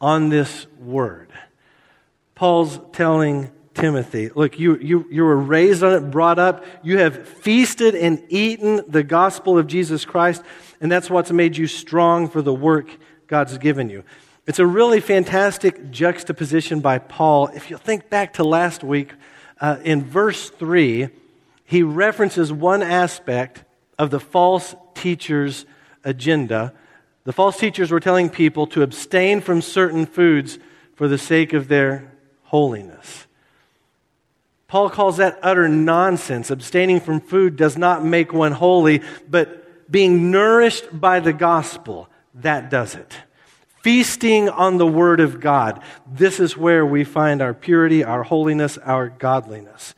on 0.00 0.28
this 0.28 0.66
word. 0.78 1.32
Paul's 2.34 2.78
telling 2.92 3.50
Timothy, 3.78 4.28
look, 4.34 4.58
you, 4.58 4.76
you, 4.78 5.06
you 5.08 5.24
were 5.24 5.36
raised 5.36 5.84
on 5.84 5.92
it, 5.92 6.10
brought 6.10 6.40
up. 6.40 6.64
You 6.82 6.98
have 6.98 7.28
feasted 7.28 7.94
and 7.94 8.20
eaten 8.28 8.82
the 8.88 9.04
gospel 9.04 9.56
of 9.56 9.68
Jesus 9.68 10.04
Christ, 10.04 10.42
and 10.80 10.90
that's 10.90 11.08
what's 11.08 11.30
made 11.30 11.56
you 11.56 11.68
strong 11.68 12.28
for 12.28 12.42
the 12.42 12.52
work 12.52 12.90
God's 13.28 13.56
given 13.56 13.88
you. 13.88 14.02
It's 14.48 14.58
a 14.58 14.66
really 14.66 14.98
fantastic 14.98 15.92
juxtaposition 15.92 16.80
by 16.80 16.98
Paul. 16.98 17.48
If 17.54 17.70
you 17.70 17.76
think 17.76 18.10
back 18.10 18.32
to 18.34 18.44
last 18.44 18.82
week, 18.82 19.12
uh, 19.60 19.76
in 19.84 20.02
verse 20.02 20.50
3, 20.50 21.08
he 21.64 21.82
references 21.84 22.52
one 22.52 22.82
aspect 22.82 23.62
of 23.96 24.10
the 24.10 24.18
false 24.18 24.74
teacher's 24.94 25.66
agenda. 26.02 26.72
The 27.22 27.32
false 27.32 27.56
teachers 27.56 27.92
were 27.92 28.00
telling 28.00 28.28
people 28.28 28.66
to 28.68 28.82
abstain 28.82 29.40
from 29.40 29.62
certain 29.62 30.04
foods 30.04 30.58
for 30.96 31.06
the 31.06 31.18
sake 31.18 31.52
of 31.52 31.68
their 31.68 32.10
holiness. 32.42 33.27
Paul 34.68 34.90
calls 34.90 35.16
that 35.16 35.38
utter 35.42 35.66
nonsense. 35.66 36.50
Abstaining 36.50 37.00
from 37.00 37.20
food 37.20 37.56
does 37.56 37.78
not 37.78 38.04
make 38.04 38.34
one 38.34 38.52
holy, 38.52 39.02
but 39.28 39.90
being 39.90 40.30
nourished 40.30 40.84
by 40.92 41.20
the 41.20 41.32
gospel, 41.32 42.10
that 42.34 42.70
does 42.70 42.94
it. 42.94 43.16
Feasting 43.82 44.50
on 44.50 44.76
the 44.76 44.86
Word 44.86 45.20
of 45.20 45.40
God, 45.40 45.82
this 46.06 46.38
is 46.38 46.56
where 46.56 46.84
we 46.84 47.02
find 47.04 47.40
our 47.40 47.54
purity, 47.54 48.04
our 48.04 48.22
holiness, 48.22 48.76
our 48.76 49.08
godliness. 49.08 49.94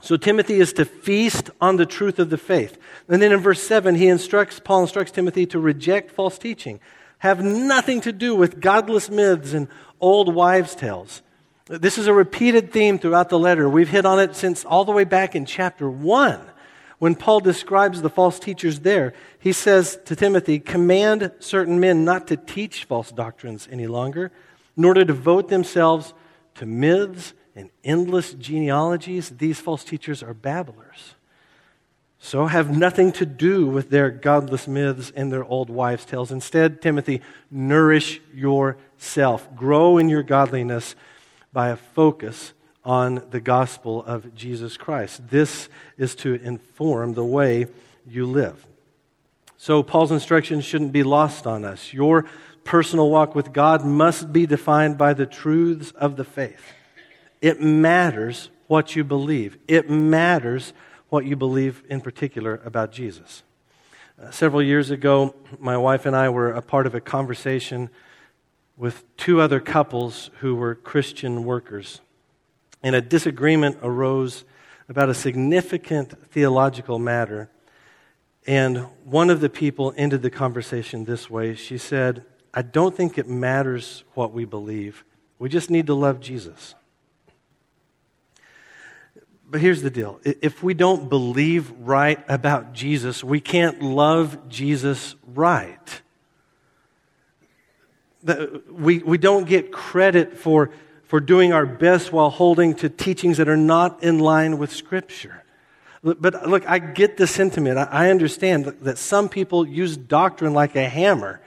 So 0.00 0.16
Timothy 0.16 0.60
is 0.60 0.72
to 0.74 0.84
feast 0.84 1.50
on 1.60 1.76
the 1.76 1.86
truth 1.86 2.20
of 2.20 2.30
the 2.30 2.38
faith. 2.38 2.78
And 3.08 3.20
then 3.20 3.32
in 3.32 3.40
verse 3.40 3.62
7, 3.62 3.96
he 3.96 4.06
instructs, 4.06 4.60
Paul 4.60 4.82
instructs 4.82 5.10
Timothy 5.10 5.46
to 5.46 5.58
reject 5.58 6.12
false 6.12 6.38
teaching, 6.38 6.78
have 7.18 7.42
nothing 7.42 8.00
to 8.02 8.12
do 8.12 8.36
with 8.36 8.60
godless 8.60 9.10
myths 9.10 9.52
and 9.52 9.66
old 10.00 10.32
wives' 10.32 10.76
tales. 10.76 11.22
This 11.66 11.96
is 11.96 12.06
a 12.06 12.12
repeated 12.12 12.72
theme 12.72 12.98
throughout 12.98 13.30
the 13.30 13.38
letter. 13.38 13.68
We've 13.68 13.88
hit 13.88 14.04
on 14.04 14.20
it 14.20 14.36
since 14.36 14.66
all 14.66 14.84
the 14.84 14.92
way 14.92 15.04
back 15.04 15.34
in 15.34 15.46
chapter 15.46 15.88
1. 15.88 16.38
When 16.98 17.14
Paul 17.14 17.40
describes 17.40 18.02
the 18.02 18.10
false 18.10 18.38
teachers 18.38 18.80
there, 18.80 19.14
he 19.38 19.52
says 19.52 19.98
to 20.04 20.14
Timothy, 20.14 20.58
Command 20.58 21.32
certain 21.38 21.80
men 21.80 22.04
not 22.04 22.26
to 22.26 22.36
teach 22.36 22.84
false 22.84 23.10
doctrines 23.10 23.66
any 23.70 23.86
longer, 23.86 24.30
nor 24.76 24.92
to 24.92 25.06
devote 25.06 25.48
themselves 25.48 26.12
to 26.56 26.66
myths 26.66 27.32
and 27.56 27.70
endless 27.82 28.34
genealogies. 28.34 29.30
These 29.30 29.58
false 29.58 29.84
teachers 29.84 30.22
are 30.22 30.34
babblers. 30.34 31.14
So 32.18 32.46
have 32.46 32.76
nothing 32.76 33.10
to 33.12 33.24
do 33.24 33.66
with 33.66 33.88
their 33.88 34.10
godless 34.10 34.68
myths 34.68 35.12
and 35.16 35.32
their 35.32 35.44
old 35.44 35.70
wives' 35.70 36.04
tales. 36.04 36.30
Instead, 36.30 36.82
Timothy, 36.82 37.22
nourish 37.50 38.20
yourself, 38.34 39.48
grow 39.56 39.96
in 39.96 40.10
your 40.10 40.22
godliness 40.22 40.94
by 41.54 41.68
a 41.68 41.76
focus 41.76 42.52
on 42.84 43.22
the 43.30 43.40
gospel 43.40 44.04
of 44.04 44.34
Jesus 44.34 44.76
Christ. 44.76 45.28
This 45.30 45.70
is 45.96 46.14
to 46.16 46.34
inform 46.34 47.14
the 47.14 47.24
way 47.24 47.68
you 48.06 48.26
live. 48.26 48.66
So, 49.56 49.82
Paul's 49.82 50.12
instructions 50.12 50.66
shouldn't 50.66 50.92
be 50.92 51.04
lost 51.04 51.46
on 51.46 51.64
us. 51.64 51.94
Your 51.94 52.26
personal 52.64 53.08
walk 53.08 53.34
with 53.34 53.52
God 53.52 53.84
must 53.84 54.32
be 54.32 54.46
defined 54.46 54.98
by 54.98 55.14
the 55.14 55.24
truths 55.24 55.92
of 55.92 56.16
the 56.16 56.24
faith. 56.24 56.72
It 57.40 57.62
matters 57.62 58.50
what 58.66 58.96
you 58.96 59.04
believe, 59.04 59.56
it 59.68 59.88
matters 59.88 60.74
what 61.08 61.24
you 61.24 61.36
believe 61.36 61.84
in 61.88 62.00
particular 62.00 62.60
about 62.64 62.90
Jesus. 62.90 63.42
Uh, 64.20 64.30
several 64.30 64.62
years 64.62 64.90
ago, 64.90 65.34
my 65.58 65.76
wife 65.76 66.06
and 66.06 66.16
I 66.16 66.28
were 66.28 66.50
a 66.50 66.62
part 66.62 66.86
of 66.86 66.94
a 66.94 67.00
conversation 67.00 67.90
with 68.76 69.04
two 69.16 69.40
other 69.40 69.60
couples 69.60 70.30
who 70.40 70.54
were 70.54 70.74
Christian 70.74 71.44
workers. 71.44 72.00
And 72.82 72.94
a 72.94 73.00
disagreement 73.00 73.78
arose 73.82 74.44
about 74.88 75.08
a 75.08 75.14
significant 75.14 76.30
theological 76.30 76.98
matter. 76.98 77.50
And 78.46 78.78
one 79.04 79.30
of 79.30 79.40
the 79.40 79.48
people 79.48 79.94
ended 79.96 80.22
the 80.22 80.30
conversation 80.30 81.04
this 81.04 81.30
way. 81.30 81.54
She 81.54 81.78
said, 81.78 82.24
I 82.52 82.62
don't 82.62 82.94
think 82.94 83.16
it 83.16 83.28
matters 83.28 84.04
what 84.14 84.32
we 84.32 84.44
believe. 84.44 85.04
We 85.38 85.48
just 85.48 85.70
need 85.70 85.86
to 85.86 85.94
love 85.94 86.20
Jesus. 86.20 86.74
But 89.46 89.60
here's 89.60 89.82
the 89.82 89.90
deal 89.90 90.20
if 90.24 90.62
we 90.62 90.74
don't 90.74 91.08
believe 91.08 91.70
right 91.78 92.22
about 92.28 92.72
Jesus, 92.72 93.22
we 93.22 93.40
can't 93.40 93.80
love 93.82 94.48
Jesus 94.48 95.14
right 95.26 96.02
we, 98.70 98.98
we 98.98 99.18
don't 99.18 99.46
get 99.46 99.72
credit 99.72 100.36
for, 100.36 100.70
for 101.04 101.20
doing 101.20 101.52
our 101.52 101.66
best 101.66 102.12
while 102.12 102.30
holding 102.30 102.74
to 102.76 102.88
teachings 102.88 103.36
that 103.36 103.48
are 103.48 103.56
not 103.56 104.02
in 104.02 104.18
line 104.18 104.58
with 104.58 104.72
Scripture. 104.72 105.44
But 106.02 106.46
look, 106.48 106.68
I 106.68 106.78
get 106.78 107.16
the 107.16 107.26
sentiment. 107.26 107.78
I 107.78 108.10
understand 108.10 108.66
that 108.66 108.98
some 108.98 109.28
people 109.28 109.66
use 109.66 109.96
doctrine 109.96 110.52
like 110.52 110.76
a 110.76 110.88
hammer. 110.88 111.40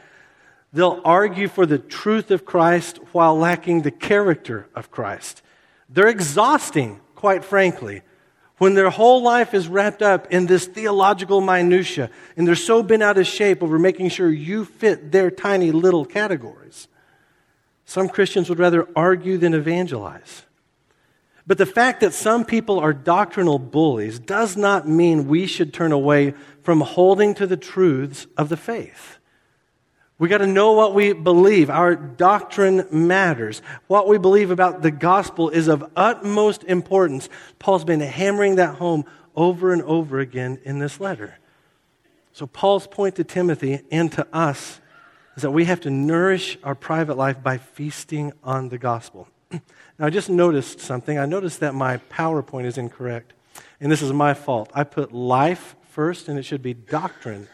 They'll 0.74 1.00
argue 1.06 1.48
for 1.48 1.66
the 1.66 1.78
truth 1.78 2.32
of 2.32 2.44
Christ 2.44 2.98
while 3.12 3.38
lacking 3.38 3.84
the 3.84 3.92
character 3.92 4.68
of 4.74 4.90
Christ. 4.90 5.44
They're 5.90 6.08
exhausting, 6.08 7.00
quite 7.16 7.46
frankly 7.46 8.02
when 8.58 8.74
their 8.74 8.90
whole 8.90 9.22
life 9.22 9.54
is 9.54 9.68
wrapped 9.68 10.02
up 10.02 10.32
in 10.32 10.48
this 10.48 10.66
theological 10.66 11.42
minutia 11.42 12.10
and 12.36 12.48
they're 12.48 12.56
so 12.56 12.82
bent 12.82 13.04
out 13.04 13.18
of 13.18 13.28
shape 13.28 13.62
over 13.62 13.78
making 13.78 14.10
sure 14.10 14.30
you 14.30 14.66
fit 14.66 15.12
their 15.12 15.30
tiny 15.30 15.72
little 15.72 16.06
categories. 16.06 16.88
Some 17.86 18.10
Christians 18.10 18.50
would 18.50 18.60
rather 18.60 18.88
argue 18.96 19.38
than 19.38 19.54
evangelize. 19.54 20.44
But 21.46 21.58
the 21.58 21.66
fact 21.66 22.02
that 22.02 22.14
some 22.14 22.44
people 22.44 22.80
are 22.80 22.94
doctrinal 22.94 23.58
bullies 23.58 24.20
does 24.20 24.58
not 24.58 24.88
mean 24.88 25.28
we 25.28 25.48
should 25.48 25.74
turn 25.74 25.94
away 25.94 26.34
from 26.62 26.82
holding 26.82 27.34
to 27.36 27.48
the 27.48 27.56
truths 27.56 28.28
of 28.36 28.50
the 28.50 28.58
faith. 28.58 29.17
We 30.20 30.30
got 30.30 30.40
to 30.40 30.48
know 30.48 30.72
what 30.72 30.96
we 30.96 31.14
believe. 31.14 31.70
Our 31.70 31.96
doctrine 31.96 32.88
matters. 32.90 33.62
What 33.86 34.08
we 34.08 34.18
believe 34.18 34.50
about 34.50 34.82
the 34.82 34.90
gospel 34.90 35.50
is 35.50 35.68
of 35.68 35.92
utmost 35.96 36.64
importance. 36.64 37.30
Paul's 37.60 37.84
been 37.84 38.00
hammering 38.00 38.56
that 38.56 38.76
home 38.76 39.06
over 39.36 39.72
and 39.72 39.84
over 39.84 40.20
again 40.20 40.60
in 40.64 40.80
this 40.80 41.00
letter. 41.00 41.38
So, 42.34 42.48
Paul's 42.48 42.88
point 42.88 43.16
to 43.16 43.24
Timothy 43.24 43.82
and 43.92 44.12
to 44.14 44.28
us 44.34 44.80
is 45.36 45.44
that 45.44 45.52
we 45.52 45.66
have 45.66 45.82
to 45.82 45.92
nourish 45.92 46.58
our 46.64 46.76
private 46.76 47.16
life 47.16 47.44
by 47.44 47.60
feasting 47.60 48.34
on 48.44 48.70
the 48.70 48.80
gospel. 48.80 49.28
now, 49.52 49.60
I 50.00 50.10
just 50.10 50.30
noticed 50.30 50.80
something. 50.80 51.20
I 51.20 51.28
noticed 51.28 51.60
that 51.60 51.76
my 51.76 51.98
PowerPoint 52.10 52.66
is 52.66 52.80
incorrect. 52.80 53.34
And 53.80 53.92
this 53.92 54.02
is 54.02 54.12
my 54.12 54.34
fault. 54.34 54.72
I 54.74 54.84
put 54.84 55.14
life 55.14 55.76
first, 55.90 56.28
and 56.28 56.40
it 56.40 56.44
should 56.44 56.64
be 56.64 56.74
doctrine. 56.74 57.44
It 57.44 57.50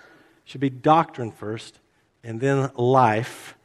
should 0.45 0.61
be 0.61 0.69
doctrine 0.69 1.31
first 1.31 1.79
and 2.23 2.39
then 2.39 2.69
life 2.75 3.55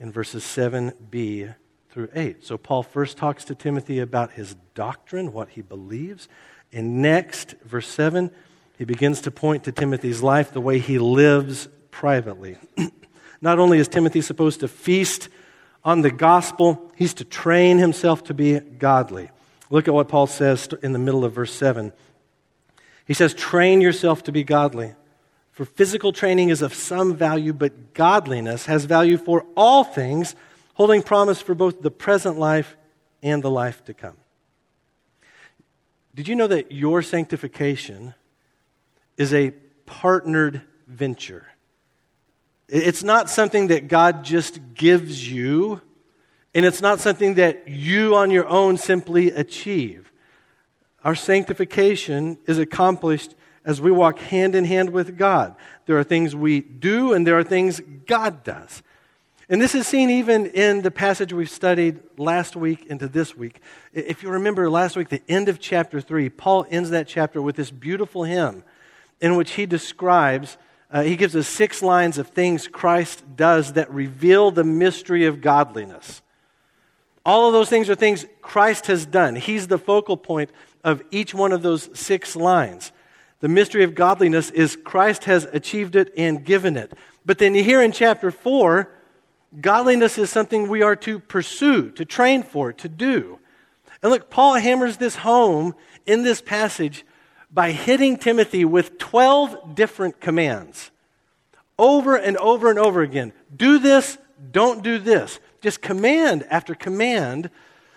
in 0.00 0.10
verses 0.10 0.42
7b 0.42 1.54
through 1.90 2.08
8. 2.14 2.44
So 2.44 2.58
Paul 2.58 2.82
first 2.82 3.16
talks 3.16 3.44
to 3.44 3.54
Timothy 3.54 4.00
about 4.00 4.32
his 4.32 4.56
doctrine, 4.74 5.32
what 5.32 5.50
he 5.50 5.62
believes. 5.62 6.28
And 6.72 7.02
next, 7.02 7.54
verse 7.64 7.86
7, 7.88 8.30
he 8.78 8.84
begins 8.84 9.20
to 9.22 9.30
point 9.30 9.64
to 9.64 9.72
Timothy's 9.72 10.22
life, 10.22 10.52
the 10.52 10.60
way 10.60 10.78
he 10.78 10.98
lives 10.98 11.68
privately. 11.90 12.56
Not 13.40 13.58
only 13.58 13.78
is 13.78 13.88
Timothy 13.88 14.22
supposed 14.22 14.60
to 14.60 14.68
feast 14.68 15.28
on 15.84 16.00
the 16.00 16.10
gospel, 16.10 16.90
he's 16.96 17.14
to 17.14 17.24
train 17.24 17.78
himself 17.78 18.24
to 18.24 18.34
be 18.34 18.58
godly. 18.58 19.30
Look 19.70 19.86
at 19.86 19.94
what 19.94 20.08
Paul 20.08 20.26
says 20.26 20.68
in 20.82 20.92
the 20.92 20.98
middle 20.98 21.24
of 21.24 21.34
verse 21.34 21.52
7. 21.52 21.92
He 23.06 23.14
says, 23.14 23.34
Train 23.34 23.80
yourself 23.80 24.24
to 24.24 24.32
be 24.32 24.42
godly. 24.42 24.94
For 25.54 25.64
physical 25.64 26.12
training 26.12 26.48
is 26.48 26.62
of 26.62 26.74
some 26.74 27.14
value, 27.14 27.52
but 27.52 27.94
godliness 27.94 28.66
has 28.66 28.86
value 28.86 29.16
for 29.16 29.46
all 29.56 29.84
things, 29.84 30.34
holding 30.74 31.00
promise 31.00 31.40
for 31.40 31.54
both 31.54 31.80
the 31.80 31.92
present 31.92 32.36
life 32.36 32.76
and 33.22 33.40
the 33.40 33.50
life 33.50 33.84
to 33.84 33.94
come. 33.94 34.16
Did 36.12 36.26
you 36.26 36.34
know 36.34 36.48
that 36.48 36.72
your 36.72 37.02
sanctification 37.02 38.14
is 39.16 39.32
a 39.32 39.52
partnered 39.86 40.62
venture? 40.88 41.46
It's 42.68 43.04
not 43.04 43.30
something 43.30 43.68
that 43.68 43.86
God 43.86 44.24
just 44.24 44.58
gives 44.74 45.30
you, 45.30 45.80
and 46.52 46.66
it's 46.66 46.82
not 46.82 46.98
something 46.98 47.34
that 47.34 47.68
you 47.68 48.16
on 48.16 48.32
your 48.32 48.48
own 48.48 48.76
simply 48.76 49.30
achieve. 49.30 50.10
Our 51.04 51.14
sanctification 51.14 52.38
is 52.48 52.58
accomplished 52.58 53.36
as 53.64 53.80
we 53.80 53.90
walk 53.90 54.18
hand 54.18 54.54
in 54.54 54.64
hand 54.64 54.90
with 54.90 55.16
God. 55.16 55.54
There 55.86 55.98
are 55.98 56.04
things 56.04 56.36
we 56.36 56.60
do, 56.60 57.12
and 57.12 57.26
there 57.26 57.38
are 57.38 57.44
things 57.44 57.80
God 58.06 58.44
does. 58.44 58.82
And 59.48 59.60
this 59.60 59.74
is 59.74 59.86
seen 59.86 60.08
even 60.08 60.46
in 60.46 60.82
the 60.82 60.90
passage 60.90 61.32
we've 61.32 61.50
studied 61.50 62.00
last 62.16 62.56
week 62.56 62.86
into 62.86 63.08
this 63.08 63.36
week. 63.36 63.60
If 63.92 64.22
you 64.22 64.30
remember 64.30 64.70
last 64.70 64.96
week, 64.96 65.10
the 65.10 65.22
end 65.28 65.48
of 65.48 65.60
chapter 65.60 66.00
3, 66.00 66.30
Paul 66.30 66.66
ends 66.70 66.90
that 66.90 67.06
chapter 67.06 67.42
with 67.42 67.56
this 67.56 67.70
beautiful 67.70 68.24
hymn 68.24 68.64
in 69.20 69.36
which 69.36 69.52
he 69.52 69.66
describes, 69.66 70.56
uh, 70.90 71.02
he 71.02 71.16
gives 71.16 71.36
us 71.36 71.46
six 71.46 71.82
lines 71.82 72.16
of 72.16 72.28
things 72.28 72.68
Christ 72.68 73.22
does 73.36 73.74
that 73.74 73.90
reveal 73.90 74.50
the 74.50 74.64
mystery 74.64 75.26
of 75.26 75.42
godliness. 75.42 76.22
All 77.26 77.46
of 77.46 77.52
those 77.52 77.68
things 77.68 77.88
are 77.90 77.94
things 77.94 78.26
Christ 78.40 78.86
has 78.86 79.06
done. 79.06 79.36
He's 79.36 79.66
the 79.66 79.78
focal 79.78 80.16
point 80.16 80.50
of 80.82 81.02
each 81.10 81.34
one 81.34 81.52
of 81.52 81.62
those 81.62 81.88
six 81.98 82.36
lines. 82.36 82.92
The 83.44 83.50
mystery 83.50 83.84
of 83.84 83.94
godliness 83.94 84.48
is 84.48 84.74
Christ 84.74 85.24
has 85.24 85.44
achieved 85.52 85.96
it 85.96 86.14
and 86.16 86.46
given 86.46 86.78
it. 86.78 86.94
But 87.26 87.36
then 87.36 87.54
you 87.54 87.62
hear 87.62 87.82
in 87.82 87.92
chapter 87.92 88.30
4, 88.30 88.90
Godliness 89.60 90.16
is 90.16 90.30
something 90.30 90.66
we 90.66 90.80
are 90.80 90.96
to 90.96 91.18
pursue, 91.18 91.90
to 91.90 92.06
train 92.06 92.42
for, 92.42 92.72
to 92.72 92.88
do. 92.88 93.38
And 94.02 94.10
look, 94.10 94.30
Paul 94.30 94.54
hammers 94.54 94.96
this 94.96 95.16
home 95.16 95.74
in 96.06 96.22
this 96.22 96.40
passage 96.40 97.04
by 97.50 97.72
hitting 97.72 98.16
Timothy 98.16 98.64
with 98.64 98.96
12 98.96 99.74
different 99.74 100.22
commands 100.22 100.90
over 101.78 102.16
and 102.16 102.38
over 102.38 102.70
and 102.70 102.78
over 102.78 103.02
again. 103.02 103.34
Do 103.54 103.78
this, 103.78 104.16
don't 104.52 104.82
do 104.82 104.98
this. 104.98 105.38
Just 105.60 105.82
command 105.82 106.46
after 106.48 106.74
command, 106.74 107.50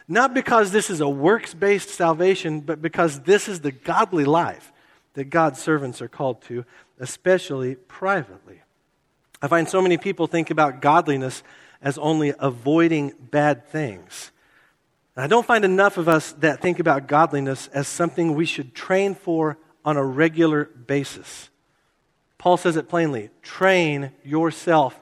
not 0.10 0.34
because 0.34 0.74
this 0.74 0.90
is 0.90 1.00
a 1.00 1.08
works 1.08 1.54
based 1.54 1.88
salvation, 1.88 2.60
but 2.60 2.82
because 2.82 3.22
this 3.22 3.48
is 3.48 3.62
the 3.62 3.72
godly 3.72 4.26
life 4.26 4.74
that 5.18 5.32
God's 5.32 5.60
servants 5.60 6.00
are 6.00 6.08
called 6.08 6.44
to, 6.44 6.64
especially 7.00 7.74
privately. 7.74 8.62
I 9.42 9.48
find 9.48 9.68
so 9.68 9.82
many 9.82 9.98
people 9.98 10.28
think 10.28 10.52
about 10.52 10.80
godliness 10.80 11.42
as 11.82 11.98
only 11.98 12.36
avoiding 12.38 13.14
bad 13.20 13.68
things. 13.68 14.30
And 15.16 15.26
I 15.26 15.28
don't 15.28 15.46
find 15.46 15.66
enough 15.66 15.98
of 15.98 16.08
us 16.08 16.34
that 16.34 16.62
think 16.62 16.78
about 16.78 17.08
godliness 17.08 17.66
as 17.70 17.88
something 17.88 18.36
we 18.36 18.46
should 18.46 18.76
train 18.76 19.16
for 19.16 19.58
on 19.84 19.98
a 19.98 20.04
regular 20.06 20.66
basis. 20.66 21.50
Paul 22.38 22.58
says 22.58 22.76
it 22.76 22.88
plainly 22.88 23.32
train 23.42 24.12
yourself 24.24 25.02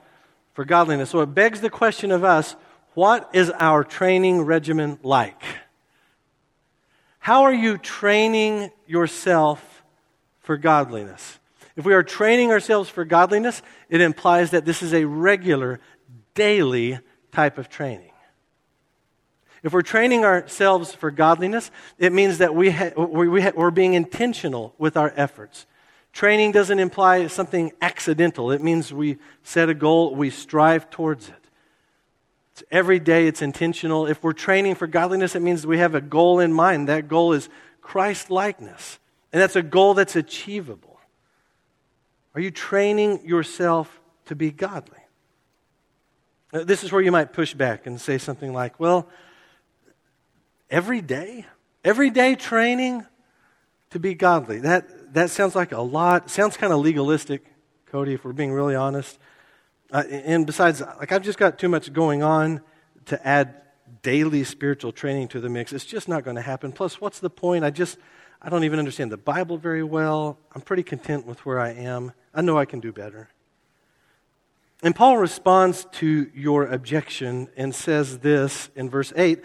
for 0.53 0.63
godliness. 0.63 1.09
So 1.09 1.19
it 1.19 1.35
begs 1.35 1.59
the 1.59 1.69
question 1.69 2.13
of 2.13 2.23
us 2.23 2.55
what 2.93 3.29
is 3.33 3.49
our 3.49 3.83
training 3.83 4.43
regimen 4.43 4.97
like? 5.03 5.43
How 7.19 7.43
are 7.43 7.53
you 7.53 7.77
training 7.77 8.71
yourself 8.87 9.74
for 10.45 10.57
godliness? 10.57 11.39
If 11.75 11.85
we 11.85 11.93
are 11.93 12.03
training 12.03 12.51
ourselves 12.51 12.89
for 12.89 13.03
godliness, 13.03 13.61
it 13.89 13.99
implies 13.99 14.51
that 14.51 14.63
this 14.63 14.81
is 14.81 14.93
a 14.93 15.05
regular, 15.05 15.81
daily 16.33 16.99
type 17.31 17.57
of 17.57 17.69
training. 17.69 18.11
If 19.61 19.73
we're 19.73 19.81
training 19.81 20.23
ourselves 20.23 20.93
for 20.93 21.09
godliness, 21.09 21.71
it 21.97 22.13
means 22.13 22.37
that 22.37 22.53
we 22.53 22.69
ha- 22.69 22.91
we 22.95 23.41
ha- 23.41 23.51
we're 23.55 23.71
being 23.71 23.95
intentional 23.95 24.75
with 24.77 24.95
our 24.95 25.11
efforts. 25.15 25.65
Training 26.13 26.51
doesn't 26.51 26.79
imply 26.79 27.27
something 27.27 27.73
accidental, 27.81 28.51
it 28.51 28.61
means 28.61 28.93
we 28.93 29.17
set 29.43 29.67
a 29.67 29.73
goal, 29.73 30.15
we 30.15 30.29
strive 30.29 30.89
towards 30.89 31.27
it. 31.29 31.45
It's 32.53 32.63
every 32.71 32.99
day, 32.99 33.27
it's 33.27 33.41
intentional. 33.41 34.07
If 34.07 34.23
we're 34.23 34.31
training 34.31 34.75
for 34.75 34.87
godliness, 34.87 35.35
it 35.35 35.41
means 35.41 35.67
we 35.67 35.79
have 35.79 35.93
a 35.93 35.99
goal 35.99 36.39
in 36.39 36.53
mind. 36.53 36.87
That 36.87 37.09
goal 37.09 37.33
is 37.33 37.49
Christ 37.81 38.31
likeness, 38.31 38.97
and 39.35 39.41
that's 39.41 39.57
a 39.57 39.61
goal 39.61 39.95
that's 39.95 40.15
achievable. 40.15 40.97
Are 42.35 42.39
you 42.39 42.51
training 42.51 43.25
yourself 43.25 43.99
to 44.27 44.35
be 44.35 44.49
godly? 44.49 45.01
This 46.53 46.85
is 46.85 46.91
where 46.93 47.01
you 47.01 47.11
might 47.11 47.33
push 47.33 47.53
back 47.53 47.85
and 47.85 47.99
say 47.99 48.17
something 48.17 48.53
like, 48.53 48.79
well, 48.79 49.09
every 50.69 51.01
day, 51.01 51.45
everyday 51.83 52.35
training 52.35 53.05
to 53.89 53.99
be 53.99 54.13
godly. 54.13 54.59
That, 54.59 55.13
that 55.13 55.31
sounds 55.31 55.53
like 55.53 55.73
a 55.73 55.81
lot. 55.81 56.29
Sounds 56.29 56.55
kind 56.55 56.71
of 56.71 56.79
legalistic, 56.79 57.45
Cody, 57.87 58.13
if 58.13 58.23
we're 58.23 58.31
being 58.31 58.53
really 58.53 58.75
honest. 58.75 59.19
Uh, 59.91 60.03
and 60.09 60.45
besides, 60.45 60.79
like 60.79 61.11
I've 61.11 61.23
just 61.23 61.37
got 61.37 61.59
too 61.59 61.67
much 61.67 61.91
going 61.91 62.23
on 62.23 62.61
to 63.07 63.27
add 63.27 63.53
daily 64.01 64.45
spiritual 64.45 64.93
training 64.93 65.27
to 65.27 65.41
the 65.41 65.49
mix. 65.49 65.73
It's 65.73 65.83
just 65.83 66.07
not 66.07 66.23
going 66.23 66.37
to 66.37 66.41
happen. 66.41 66.71
Plus, 66.71 67.01
what's 67.01 67.19
the 67.19 67.29
point? 67.29 67.65
I 67.65 67.69
just, 67.69 67.97
I 68.45 68.49
don't 68.49 68.63
even 68.63 68.77
understand 68.77 69.11
the 69.11 69.17
Bible 69.17 69.57
very 69.57 69.81
well. 69.81 70.37
I'm 70.53 70.61
pretty 70.61 70.83
content 70.83 71.25
with 71.25 71.43
where 71.47 71.59
I 71.59 71.71
am. 71.71 72.11
I 72.31 72.41
know 72.41 72.59
I 72.59 72.65
can 72.65 72.79
do 72.79 72.91
better. 72.91 73.29
And 74.83 74.95
Paul 74.95 75.17
responds 75.17 75.87
to 75.93 76.29
your 76.31 76.67
objection 76.67 77.49
and 77.57 77.73
says 77.73 78.19
this 78.19 78.69
in 78.75 78.87
verse 78.87 79.11
8 79.15 79.43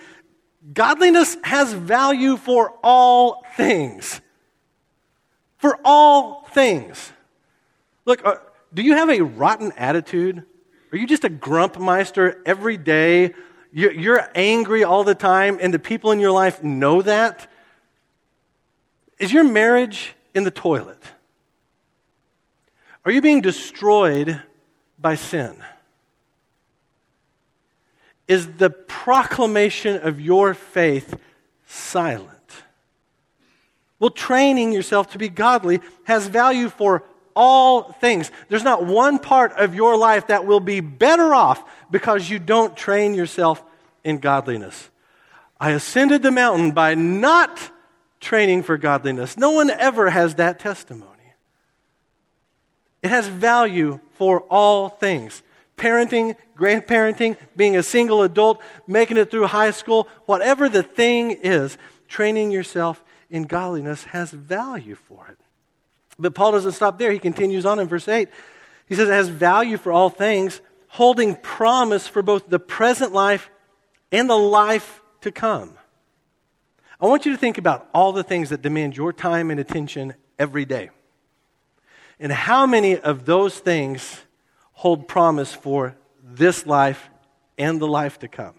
Godliness 0.74 1.38
has 1.44 1.72
value 1.72 2.36
for 2.36 2.74
all 2.84 3.42
things. 3.56 4.20
For 5.56 5.78
all 5.82 6.46
things. 6.52 7.14
Look, 8.04 8.20
uh, 8.22 8.34
do 8.74 8.82
you 8.82 8.96
have 8.96 9.08
a 9.08 9.22
rotten 9.22 9.72
attitude? 9.78 10.44
Are 10.92 10.98
you 10.98 11.06
just 11.06 11.24
a 11.24 11.30
grumpmeister 11.30 12.36
every 12.44 12.76
day? 12.76 13.32
You're 13.72 14.28
angry 14.34 14.84
all 14.84 15.04
the 15.04 15.14
time, 15.14 15.56
and 15.58 15.72
the 15.72 15.78
people 15.78 16.12
in 16.12 16.20
your 16.20 16.32
life 16.32 16.62
know 16.62 17.00
that? 17.00 17.50
Is 19.20 19.33
your 19.33 19.44
marriage 19.44 20.14
in 20.35 20.44
the 20.44 20.50
toilet? 20.50 21.02
Are 23.04 23.12
you 23.12 23.20
being 23.20 23.42
destroyed 23.42 24.42
by 24.98 25.14
sin? 25.14 25.56
Is 28.26 28.48
the 28.54 28.70
proclamation 28.70 29.96
of 29.96 30.20
your 30.20 30.54
faith 30.54 31.18
silent? 31.66 32.38
Well, 33.98 34.11
training 34.11 34.72
yourself 34.72 35.11
to 35.11 35.18
be 35.18 35.28
godly 35.28 35.80
has 36.04 36.26
value 36.26 36.70
for 36.70 37.04
all 37.37 37.92
things. 37.92 38.30
There's 38.48 38.64
not 38.64 38.87
one 38.87 39.18
part 39.18 39.52
of 39.52 39.74
your 39.74 39.98
life 39.98 40.28
that 40.28 40.46
will 40.46 40.61
be 40.61 40.80
better 40.80 41.35
off 41.35 41.62
because 41.90 42.30
you 42.30 42.38
don't 42.38 42.74
train 42.74 43.12
yourself 43.12 43.62
in 44.02 44.18
godliness. 44.18 44.88
I 45.59 45.72
ascended 45.72 46.22
the 46.22 46.30
mountain 46.30 46.70
by 46.70 46.94
not 46.94 47.70
training 48.20 48.62
for 48.62 48.76
godliness. 48.76 49.37
No 49.37 49.50
one 49.50 49.70
ever 49.70 50.11
has 50.11 50.37
that 50.37 50.59
testimony. 50.59 51.06
It 53.02 53.09
has 53.09 53.26
value 53.26 54.00
for 54.12 54.40
all 54.42 54.88
things 54.88 55.42
parenting, 55.76 56.37
grandparenting, 56.59 57.38
being 57.56 57.74
a 57.74 57.83
single 57.83 58.22
adult, 58.22 58.61
making 58.87 59.16
it 59.16 59.30
through 59.30 59.46
high 59.46 59.70
school, 59.70 60.06
whatever 60.26 60.68
the 60.68 60.83
thing 60.83 61.30
is, 61.30 61.78
training 62.06 62.50
yourself 62.50 63.02
in 63.30 63.44
godliness 63.44 64.04
has 64.04 64.30
value 64.30 64.94
for 64.94 65.26
it. 65.28 65.38
But 66.18 66.35
Paul 66.35 66.52
doesn't 66.52 66.72
stop 66.72 66.98
there. 66.98 67.11
He 67.12 67.18
continues 67.18 67.64
on 67.64 67.78
in 67.78 67.88
verse 67.88 68.06
8. 68.06 68.28
He 68.87 68.94
says 68.94 69.09
it 69.09 69.12
has 69.12 69.28
value 69.28 69.78
for 69.78 69.90
all 69.90 70.11
things, 70.11 70.61
holding 70.88 71.35
promise 71.35 72.06
for 72.06 72.20
both 72.20 72.50
the 72.50 72.59
present 72.59 73.14
life 73.14 73.48
and 74.12 74.28
the 74.28 74.37
life 74.37 75.00
to 75.22 75.33
come. 75.33 75.72
I 77.00 77.06
want 77.06 77.24
you 77.24 77.32
to 77.32 77.38
think 77.38 77.56
about 77.56 77.88
all 77.94 78.12
the 78.12 78.22
things 78.22 78.50
that 78.50 78.60
demand 78.60 78.96
your 78.96 79.12
time 79.12 79.50
and 79.50 79.58
attention 79.58 80.14
every 80.38 80.66
day. 80.66 80.90
And 82.18 82.30
how 82.30 82.66
many 82.66 82.98
of 82.98 83.24
those 83.24 83.58
things 83.58 84.20
hold 84.72 85.08
promise 85.08 85.54
for 85.54 85.96
this 86.22 86.66
life 86.66 87.08
and 87.56 87.80
the 87.80 87.86
life 87.86 88.18
to 88.18 88.28
come? 88.28 88.54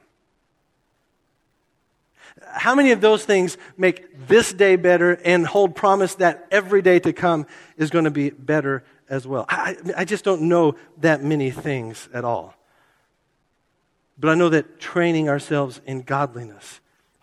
How 2.47 2.73
many 2.73 2.91
of 2.91 3.01
those 3.01 3.23
things 3.25 3.57
make 3.77 4.27
this 4.27 4.51
day 4.51 4.75
better 4.75 5.13
and 5.23 5.45
hold 5.45 5.75
promise 5.75 6.15
that 6.15 6.47
every 6.49 6.81
day 6.81 6.99
to 6.99 7.13
come 7.13 7.45
is 7.77 7.91
going 7.91 8.05
to 8.05 8.11
be 8.11 8.31
better 8.31 8.83
as 9.07 9.27
well? 9.27 9.45
I, 9.49 9.77
I 9.95 10.05
just 10.05 10.23
don't 10.23 10.43
know 10.43 10.75
that 11.01 11.23
many 11.23 11.51
things 11.51 12.09
at 12.13 12.25
all. 12.25 12.55
But 14.17 14.29
I 14.29 14.35
know 14.35 14.49
that 14.49 14.79
training 14.79 15.29
ourselves 15.29 15.81
in 15.85 16.01
godliness 16.01 16.79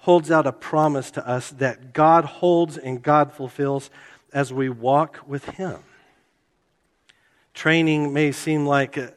holds 0.09 0.31
out 0.31 0.47
a 0.47 0.53
promise 0.53 1.11
to 1.13 1.29
us 1.29 1.51
that 1.51 1.93
God 1.93 2.25
holds 2.25 2.79
and 2.79 3.03
God 3.03 3.33
fulfills 3.33 3.91
as 4.33 4.53
we 4.53 4.69
walk 4.69 5.21
with 5.27 5.45
Him 5.45 5.79
training 7.59 8.13
may 8.13 8.31
seem 8.31 8.65
like 8.65 8.97
a, 8.97 9.13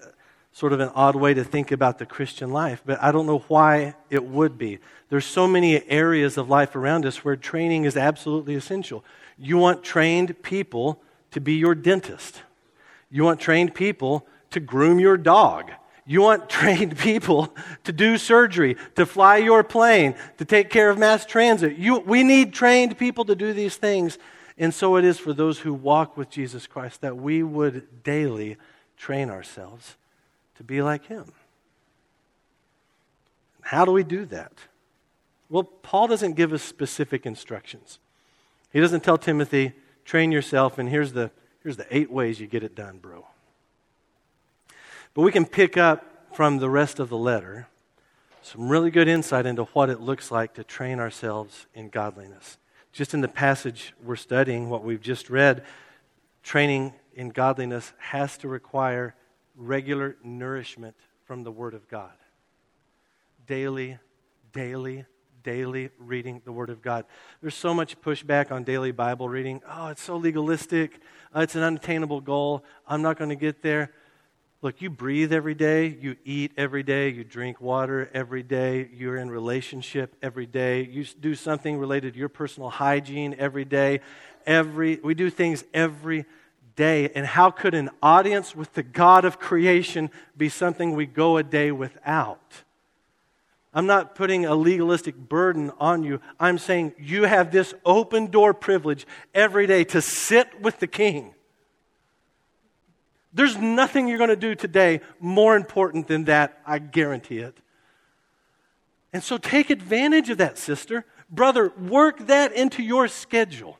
sort 0.51 0.73
of 0.73 0.79
an 0.79 0.89
odd 0.95 1.15
way 1.15 1.31
to 1.31 1.43
think 1.43 1.71
about 1.71 1.99
the 1.99 2.05
Christian 2.07 2.49
life, 2.49 2.81
but 2.83 3.01
I 3.01 3.11
don't 3.11 3.27
know 3.27 3.45
why 3.47 3.93
it 4.09 4.25
would 4.25 4.57
be. 4.57 4.79
There's 5.09 5.25
so 5.25 5.47
many 5.47 5.87
areas 5.87 6.37
of 6.37 6.49
life 6.49 6.75
around 6.75 7.05
us 7.05 7.23
where 7.23 7.35
training 7.35 7.85
is 7.85 7.95
absolutely 7.95 8.55
essential. 8.55 9.05
You 9.37 9.57
want 9.57 9.83
trained 9.83 10.41
people 10.41 10.99
to 11.29 11.39
be 11.39 11.53
your 11.53 11.75
dentist. 11.75 12.41
You 13.11 13.23
want 13.23 13.39
trained 13.39 13.75
people 13.75 14.25
to 14.49 14.59
groom 14.59 14.99
your 14.99 15.17
dog. 15.17 15.71
You 16.05 16.21
want 16.21 16.49
trained 16.49 16.97
people 16.97 17.53
to 17.83 17.91
do 17.91 18.17
surgery, 18.17 18.77
to 18.95 19.05
fly 19.05 19.37
your 19.37 19.63
plane, 19.63 20.15
to 20.37 20.45
take 20.45 20.69
care 20.69 20.89
of 20.89 20.97
mass 20.97 21.25
transit. 21.25 21.77
You, 21.77 21.99
we 21.99 22.23
need 22.23 22.53
trained 22.53 22.97
people 22.97 23.25
to 23.25 23.35
do 23.35 23.53
these 23.53 23.75
things. 23.75 24.17
And 24.57 24.73
so 24.73 24.95
it 24.97 25.05
is 25.05 25.17
for 25.17 25.33
those 25.33 25.59
who 25.59 25.73
walk 25.73 26.17
with 26.17 26.29
Jesus 26.29 26.67
Christ 26.67 27.01
that 27.01 27.17
we 27.17 27.43
would 27.43 28.03
daily 28.03 28.57
train 28.97 29.29
ourselves 29.29 29.95
to 30.57 30.63
be 30.63 30.81
like 30.81 31.07
him. 31.07 31.31
How 33.61 33.85
do 33.85 33.91
we 33.91 34.03
do 34.03 34.25
that? 34.25 34.51
Well, 35.49 35.63
Paul 35.63 36.07
doesn't 36.07 36.33
give 36.33 36.53
us 36.53 36.61
specific 36.61 37.25
instructions. 37.25 37.99
He 38.71 38.79
doesn't 38.79 39.03
tell 39.03 39.17
Timothy, 39.17 39.73
train 40.05 40.31
yourself, 40.31 40.77
and 40.77 40.87
here's 40.87 41.13
the, 41.13 41.31
here's 41.63 41.77
the 41.77 41.87
eight 41.89 42.11
ways 42.11 42.39
you 42.39 42.47
get 42.47 42.63
it 42.63 42.75
done, 42.75 42.99
bro. 42.99 43.25
But 45.13 45.21
we 45.21 45.31
can 45.31 45.45
pick 45.45 45.77
up 45.77 46.05
from 46.33 46.59
the 46.59 46.69
rest 46.69 46.99
of 46.99 47.09
the 47.09 47.17
letter 47.17 47.67
some 48.41 48.69
really 48.69 48.89
good 48.89 49.07
insight 49.07 49.45
into 49.45 49.65
what 49.65 49.89
it 49.89 49.99
looks 49.99 50.31
like 50.31 50.55
to 50.55 50.63
train 50.63 50.99
ourselves 50.99 51.67
in 51.75 51.89
godliness. 51.89 52.57
Just 52.91 53.13
in 53.13 53.21
the 53.21 53.27
passage 53.27 53.93
we're 54.03 54.15
studying, 54.15 54.69
what 54.69 54.83
we've 54.83 55.01
just 55.01 55.29
read, 55.29 55.63
training 56.43 56.93
in 57.13 57.29
godliness 57.29 57.93
has 57.99 58.37
to 58.39 58.47
require 58.47 59.15
regular 59.55 60.17
nourishment 60.23 60.95
from 61.25 61.43
the 61.43 61.51
Word 61.51 61.73
of 61.73 61.87
God. 61.87 62.11
Daily, 63.45 63.99
daily, 64.53 65.05
daily 65.43 65.89
reading 65.99 66.41
the 66.43 66.51
Word 66.51 66.69
of 66.69 66.81
God. 66.81 67.05
There's 67.41 67.55
so 67.55 67.73
much 67.73 68.01
pushback 68.01 68.51
on 68.51 68.63
daily 68.63 68.91
Bible 68.91 69.29
reading. 69.29 69.61
Oh, 69.69 69.87
it's 69.87 70.01
so 70.01 70.17
legalistic. 70.17 70.99
Uh, 71.35 71.41
it's 71.41 71.55
an 71.55 71.63
unattainable 71.63 72.21
goal. 72.21 72.63
I'm 72.87 73.01
not 73.01 73.17
going 73.17 73.29
to 73.29 73.35
get 73.35 73.61
there. 73.61 73.91
Look, 74.63 74.79
you 74.79 74.91
breathe 74.91 75.33
every 75.33 75.55
day, 75.55 75.87
you 75.87 76.17
eat 76.23 76.51
every 76.55 76.83
day, 76.83 77.09
you 77.09 77.23
drink 77.23 77.59
water 77.59 78.11
every 78.13 78.43
day, 78.43 78.89
you're 78.93 79.17
in 79.17 79.31
relationship 79.31 80.15
every 80.21 80.45
day, 80.45 80.83
you 80.83 81.03
do 81.03 81.33
something 81.33 81.79
related 81.79 82.13
to 82.13 82.19
your 82.19 82.29
personal 82.29 82.69
hygiene 82.69 83.35
every 83.39 83.65
day. 83.65 84.01
Every 84.45 84.99
we 85.03 85.15
do 85.15 85.31
things 85.31 85.63
every 85.73 86.25
day. 86.75 87.09
And 87.15 87.25
how 87.25 87.49
could 87.49 87.73
an 87.73 87.89
audience 88.03 88.55
with 88.55 88.73
the 88.73 88.83
God 88.83 89.25
of 89.25 89.39
creation 89.39 90.11
be 90.37 90.47
something 90.47 90.93
we 90.93 91.07
go 91.07 91.37
a 91.37 91.43
day 91.43 91.71
without? 91.71 92.63
I'm 93.73 93.87
not 93.87 94.13
putting 94.13 94.45
a 94.45 94.53
legalistic 94.53 95.15
burden 95.15 95.71
on 95.79 96.03
you. 96.03 96.21
I'm 96.39 96.59
saying 96.59 96.93
you 96.99 97.23
have 97.23 97.51
this 97.51 97.73
open 97.83 98.27
door 98.27 98.53
privilege 98.53 99.07
every 99.33 99.65
day 99.65 99.85
to 99.85 100.01
sit 100.01 100.61
with 100.61 100.79
the 100.79 100.87
king 100.87 101.33
there's 103.33 103.57
nothing 103.57 104.07
you're 104.07 104.17
going 104.17 104.29
to 104.29 104.35
do 104.35 104.55
today 104.55 105.01
more 105.19 105.55
important 105.55 106.07
than 106.07 106.25
that, 106.25 106.61
I 106.65 106.79
guarantee 106.79 107.39
it. 107.39 107.57
And 109.13 109.23
so 109.23 109.37
take 109.37 109.69
advantage 109.69 110.29
of 110.29 110.37
that, 110.37 110.57
sister. 110.57 111.05
Brother, 111.29 111.69
work 111.77 112.27
that 112.27 112.53
into 112.53 112.83
your 112.83 113.07
schedule. 113.07 113.77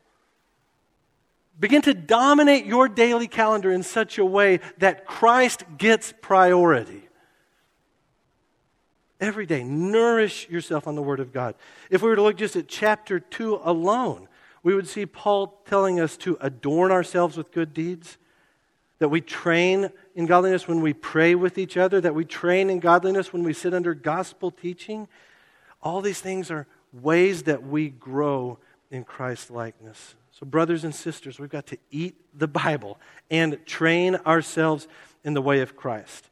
Begin 1.58 1.82
to 1.82 1.94
dominate 1.94 2.64
your 2.66 2.88
daily 2.88 3.28
calendar 3.28 3.70
in 3.70 3.82
such 3.82 4.18
a 4.18 4.24
way 4.24 4.60
that 4.78 5.06
Christ 5.06 5.64
gets 5.76 6.12
priority. 6.20 7.08
Every 9.20 9.46
day, 9.46 9.62
nourish 9.62 10.48
yourself 10.48 10.88
on 10.88 10.96
the 10.96 11.02
Word 11.02 11.20
of 11.20 11.32
God. 11.32 11.54
If 11.90 12.02
we 12.02 12.08
were 12.08 12.16
to 12.16 12.22
look 12.22 12.36
just 12.36 12.56
at 12.56 12.66
chapter 12.66 13.20
2 13.20 13.60
alone, 13.62 14.26
we 14.64 14.74
would 14.74 14.88
see 14.88 15.06
Paul 15.06 15.60
telling 15.66 16.00
us 16.00 16.16
to 16.18 16.36
adorn 16.40 16.90
ourselves 16.90 17.36
with 17.36 17.52
good 17.52 17.72
deeds, 17.72 18.16
that 19.02 19.08
we 19.08 19.20
train 19.20 19.90
in 20.14 20.26
godliness 20.26 20.68
when 20.68 20.80
we 20.80 20.92
pray 20.92 21.34
with 21.34 21.58
each 21.58 21.76
other, 21.76 22.00
that 22.00 22.14
we 22.14 22.24
train 22.24 22.70
in 22.70 22.78
godliness 22.78 23.32
when 23.32 23.42
we 23.42 23.52
sit 23.52 23.74
under 23.74 23.94
gospel 23.94 24.52
teaching. 24.52 25.08
All 25.82 26.00
these 26.00 26.20
things 26.20 26.52
are 26.52 26.68
ways 26.92 27.42
that 27.42 27.64
we 27.64 27.88
grow 27.88 28.60
in 28.92 29.02
Christ 29.02 29.50
likeness. 29.50 30.14
So, 30.30 30.46
brothers 30.46 30.84
and 30.84 30.94
sisters, 30.94 31.40
we've 31.40 31.50
got 31.50 31.66
to 31.66 31.78
eat 31.90 32.14
the 32.32 32.46
Bible 32.46 33.00
and 33.28 33.58
train 33.66 34.14
ourselves 34.24 34.86
in 35.24 35.34
the 35.34 35.42
way 35.42 35.62
of 35.62 35.74
Christ. 35.74 36.30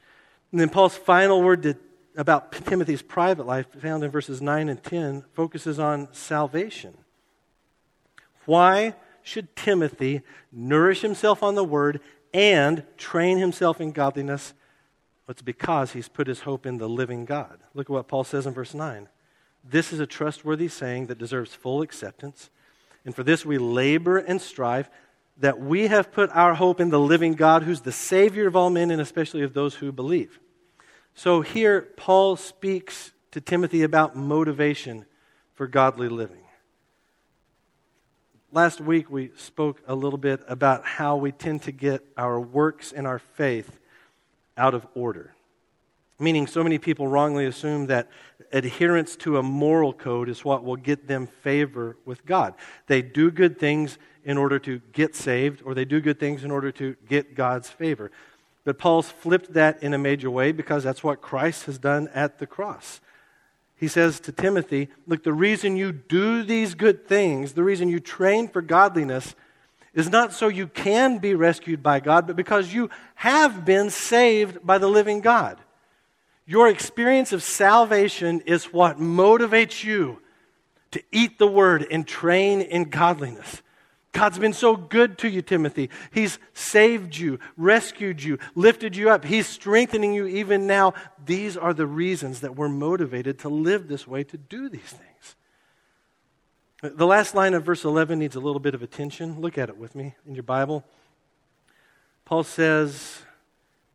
And 0.52 0.60
then 0.60 0.68
Paul's 0.68 0.96
final 0.96 1.42
word 1.42 1.64
to, 1.64 1.76
about 2.16 2.52
Timothy's 2.52 3.02
private 3.02 3.48
life, 3.48 3.66
found 3.80 4.04
in 4.04 4.12
verses 4.12 4.40
9 4.40 4.68
and 4.68 4.80
10, 4.80 5.24
focuses 5.32 5.80
on 5.80 6.06
salvation. 6.12 6.96
Why 8.46 8.94
should 9.22 9.56
Timothy 9.56 10.22
nourish 10.52 11.00
himself 11.00 11.42
on 11.42 11.56
the 11.56 11.64
word 11.64 12.00
and 12.32 12.84
train 12.96 13.38
himself 13.38 13.80
in 13.80 13.92
godliness. 13.92 14.54
It's 15.28 15.42
because 15.42 15.92
he's 15.92 16.08
put 16.08 16.26
his 16.26 16.40
hope 16.40 16.66
in 16.66 16.78
the 16.78 16.88
living 16.88 17.24
God. 17.24 17.60
Look 17.74 17.88
at 17.88 17.92
what 17.92 18.08
Paul 18.08 18.24
says 18.24 18.46
in 18.46 18.52
verse 18.52 18.74
9. 18.74 19.08
This 19.62 19.92
is 19.92 20.00
a 20.00 20.06
trustworthy 20.06 20.68
saying 20.68 21.06
that 21.06 21.18
deserves 21.18 21.54
full 21.54 21.82
acceptance. 21.82 22.50
And 23.04 23.14
for 23.14 23.22
this 23.22 23.44
we 23.44 23.58
labor 23.58 24.18
and 24.18 24.40
strive 24.40 24.90
that 25.38 25.58
we 25.58 25.86
have 25.86 26.12
put 26.12 26.30
our 26.30 26.54
hope 26.54 26.80
in 26.80 26.90
the 26.90 27.00
living 27.00 27.34
God, 27.34 27.62
who's 27.62 27.80
the 27.80 27.92
Savior 27.92 28.46
of 28.46 28.56
all 28.56 28.70
men 28.70 28.90
and 28.90 29.00
especially 29.00 29.42
of 29.42 29.54
those 29.54 29.76
who 29.76 29.90
believe. 29.90 30.38
So 31.14 31.40
here, 31.40 31.82
Paul 31.96 32.36
speaks 32.36 33.12
to 33.30 33.40
Timothy 33.40 33.82
about 33.82 34.16
motivation 34.16 35.06
for 35.54 35.66
godly 35.66 36.08
living. 36.08 36.42
Last 38.52 38.80
week, 38.80 39.08
we 39.08 39.30
spoke 39.36 39.80
a 39.86 39.94
little 39.94 40.18
bit 40.18 40.40
about 40.48 40.84
how 40.84 41.14
we 41.14 41.30
tend 41.30 41.62
to 41.62 41.72
get 41.72 42.04
our 42.16 42.40
works 42.40 42.90
and 42.90 43.06
our 43.06 43.20
faith 43.20 43.78
out 44.56 44.74
of 44.74 44.84
order. 44.96 45.36
Meaning, 46.18 46.48
so 46.48 46.64
many 46.64 46.76
people 46.76 47.06
wrongly 47.06 47.46
assume 47.46 47.86
that 47.86 48.08
adherence 48.52 49.14
to 49.18 49.38
a 49.38 49.42
moral 49.42 49.92
code 49.92 50.28
is 50.28 50.44
what 50.44 50.64
will 50.64 50.74
get 50.74 51.06
them 51.06 51.28
favor 51.28 51.96
with 52.04 52.26
God. 52.26 52.54
They 52.88 53.02
do 53.02 53.30
good 53.30 53.56
things 53.56 53.98
in 54.24 54.36
order 54.36 54.58
to 54.58 54.80
get 54.92 55.14
saved, 55.14 55.62
or 55.64 55.72
they 55.72 55.84
do 55.84 56.00
good 56.00 56.18
things 56.18 56.42
in 56.42 56.50
order 56.50 56.72
to 56.72 56.96
get 57.08 57.36
God's 57.36 57.70
favor. 57.70 58.10
But 58.64 58.78
Paul's 58.78 59.10
flipped 59.10 59.52
that 59.52 59.80
in 59.80 59.94
a 59.94 59.98
major 59.98 60.28
way 60.28 60.50
because 60.50 60.82
that's 60.82 61.04
what 61.04 61.22
Christ 61.22 61.66
has 61.66 61.78
done 61.78 62.08
at 62.08 62.40
the 62.40 62.48
cross 62.48 63.00
he 63.80 63.88
says 63.88 64.20
to 64.20 64.32
Timothy, 64.32 64.90
Look, 65.06 65.24
the 65.24 65.32
reason 65.32 65.74
you 65.74 65.90
do 65.90 66.42
these 66.42 66.74
good 66.74 67.08
things, 67.08 67.54
the 67.54 67.64
reason 67.64 67.88
you 67.88 67.98
train 67.98 68.46
for 68.46 68.60
godliness, 68.60 69.34
is 69.94 70.10
not 70.10 70.34
so 70.34 70.48
you 70.48 70.66
can 70.66 71.16
be 71.16 71.34
rescued 71.34 71.82
by 71.82 71.98
God, 71.98 72.26
but 72.26 72.36
because 72.36 72.74
you 72.74 72.90
have 73.14 73.64
been 73.64 73.88
saved 73.88 74.64
by 74.64 74.76
the 74.76 74.86
living 74.86 75.22
God. 75.22 75.58
Your 76.44 76.68
experience 76.68 77.32
of 77.32 77.42
salvation 77.42 78.42
is 78.42 78.66
what 78.66 78.98
motivates 78.98 79.82
you 79.82 80.20
to 80.90 81.02
eat 81.10 81.38
the 81.38 81.46
word 81.46 81.86
and 81.90 82.06
train 82.06 82.60
in 82.60 82.90
godliness. 82.90 83.62
God's 84.12 84.38
been 84.38 84.52
so 84.52 84.74
good 84.76 85.18
to 85.18 85.28
you, 85.28 85.40
Timothy. 85.40 85.88
He's 86.10 86.38
saved 86.52 87.16
you, 87.16 87.38
rescued 87.56 88.22
you, 88.22 88.38
lifted 88.54 88.96
you 88.96 89.10
up. 89.10 89.24
He's 89.24 89.46
strengthening 89.46 90.14
you 90.14 90.26
even 90.26 90.66
now. 90.66 90.94
These 91.24 91.56
are 91.56 91.72
the 91.72 91.86
reasons 91.86 92.40
that 92.40 92.56
we're 92.56 92.68
motivated 92.68 93.38
to 93.40 93.48
live 93.48 93.86
this 93.86 94.08
way, 94.08 94.24
to 94.24 94.36
do 94.36 94.68
these 94.68 94.80
things. 94.80 95.36
The 96.82 97.06
last 97.06 97.34
line 97.34 97.54
of 97.54 97.64
verse 97.64 97.84
11 97.84 98.18
needs 98.18 98.34
a 98.36 98.40
little 98.40 98.60
bit 98.60 98.74
of 98.74 98.82
attention. 98.82 99.40
Look 99.40 99.58
at 99.58 99.68
it 99.68 99.76
with 99.76 99.94
me 99.94 100.14
in 100.26 100.34
your 100.34 100.42
Bible. 100.42 100.84
Paul 102.24 102.42
says, 102.42 103.22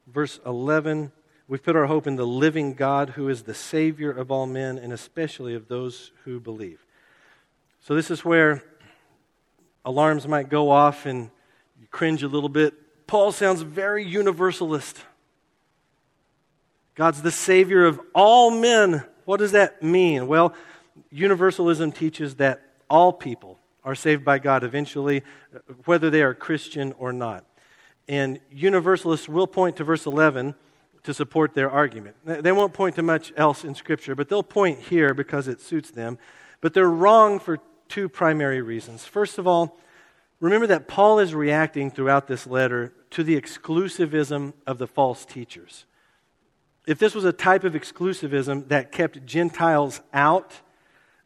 verse 0.08 0.40
11, 0.46 1.12
We've 1.48 1.62
put 1.62 1.76
our 1.76 1.86
hope 1.86 2.08
in 2.08 2.16
the 2.16 2.26
living 2.26 2.74
God 2.74 3.12
who 3.12 3.30
is 3.30 3.44
the 3.44 3.54
Savior 3.54 4.10
of 4.10 4.32
all 4.32 4.48
men 4.48 4.80
and 4.80 4.92
especially 4.92 5.54
of 5.54 5.68
those 5.68 6.12
who 6.24 6.40
believe. 6.40 6.84
So, 7.82 7.94
this 7.94 8.10
is 8.10 8.26
where 8.26 8.64
alarms 9.86 10.28
might 10.28 10.50
go 10.50 10.70
off 10.70 11.06
and 11.06 11.30
you 11.80 11.88
cringe 11.92 12.24
a 12.24 12.28
little 12.28 12.50
bit. 12.50 12.74
Paul 13.08 13.32
sounds 13.32 13.62
very 13.62 14.04
universalist. 14.04 14.98
God's 16.96 17.22
the 17.22 17.32
Savior 17.32 17.86
of 17.86 18.00
all 18.14 18.52
men. 18.52 19.04
What 19.26 19.38
does 19.38 19.52
that 19.52 19.84
mean? 19.84 20.28
Well, 20.28 20.54
universalism 21.12 21.92
teaches 21.92 22.36
that 22.36 22.62
all 22.90 23.14
people 23.14 23.60
are 23.84 23.96
saved 23.96 24.26
by 24.26 24.40
God 24.40 24.64
eventually, 24.64 25.24
whether 25.86 26.10
they 26.10 26.24
are 26.24 26.34
Christian 26.34 26.94
or 26.98 27.14
not. 27.14 27.46
And 28.08 28.40
universalists 28.52 29.30
will 29.30 29.48
point 29.48 29.78
to 29.78 29.84
verse 29.84 30.06
11 30.06 30.56
to 31.04 31.14
support 31.14 31.54
their 31.54 31.70
argument. 31.70 32.16
They 32.26 32.52
won't 32.52 32.74
point 32.74 32.96
to 32.96 33.04
much 33.04 33.32
else 33.38 33.64
in 33.64 33.76
Scripture, 33.76 34.16
but 34.16 34.30
they'll 34.30 34.42
point 34.42 34.80
here 34.80 35.14
because 35.14 35.48
it 35.48 35.62
suits 35.62 35.92
them. 35.92 36.18
But 36.62 36.74
they're 36.74 36.90
wrong 36.90 37.40
for 37.40 37.60
two 37.88 38.10
primary 38.10 38.62
reasons. 38.62 39.06
First 39.06 39.38
of 39.38 39.48
all, 39.48 39.78
remember 40.40 40.68
that 40.68 40.88
Paul 40.88 41.20
is 41.20 41.34
reacting 41.34 41.92
throughout 41.92 42.28
this 42.28 42.48
letter 42.48 42.94
to 43.12 43.24
the 43.24 43.40
exclusivism 43.40 44.54
of 44.68 44.78
the 44.78 44.88
false 44.88 45.26
teachers. 45.26 45.86
If 46.88 47.00
this 47.00 47.16
was 47.16 47.26
a 47.26 47.34
type 47.34 47.64
of 47.64 47.74
exclusivism 47.74 48.68
that 48.68 48.92
kept 48.92 49.26
Gentiles 49.26 50.02
out, 50.14 50.54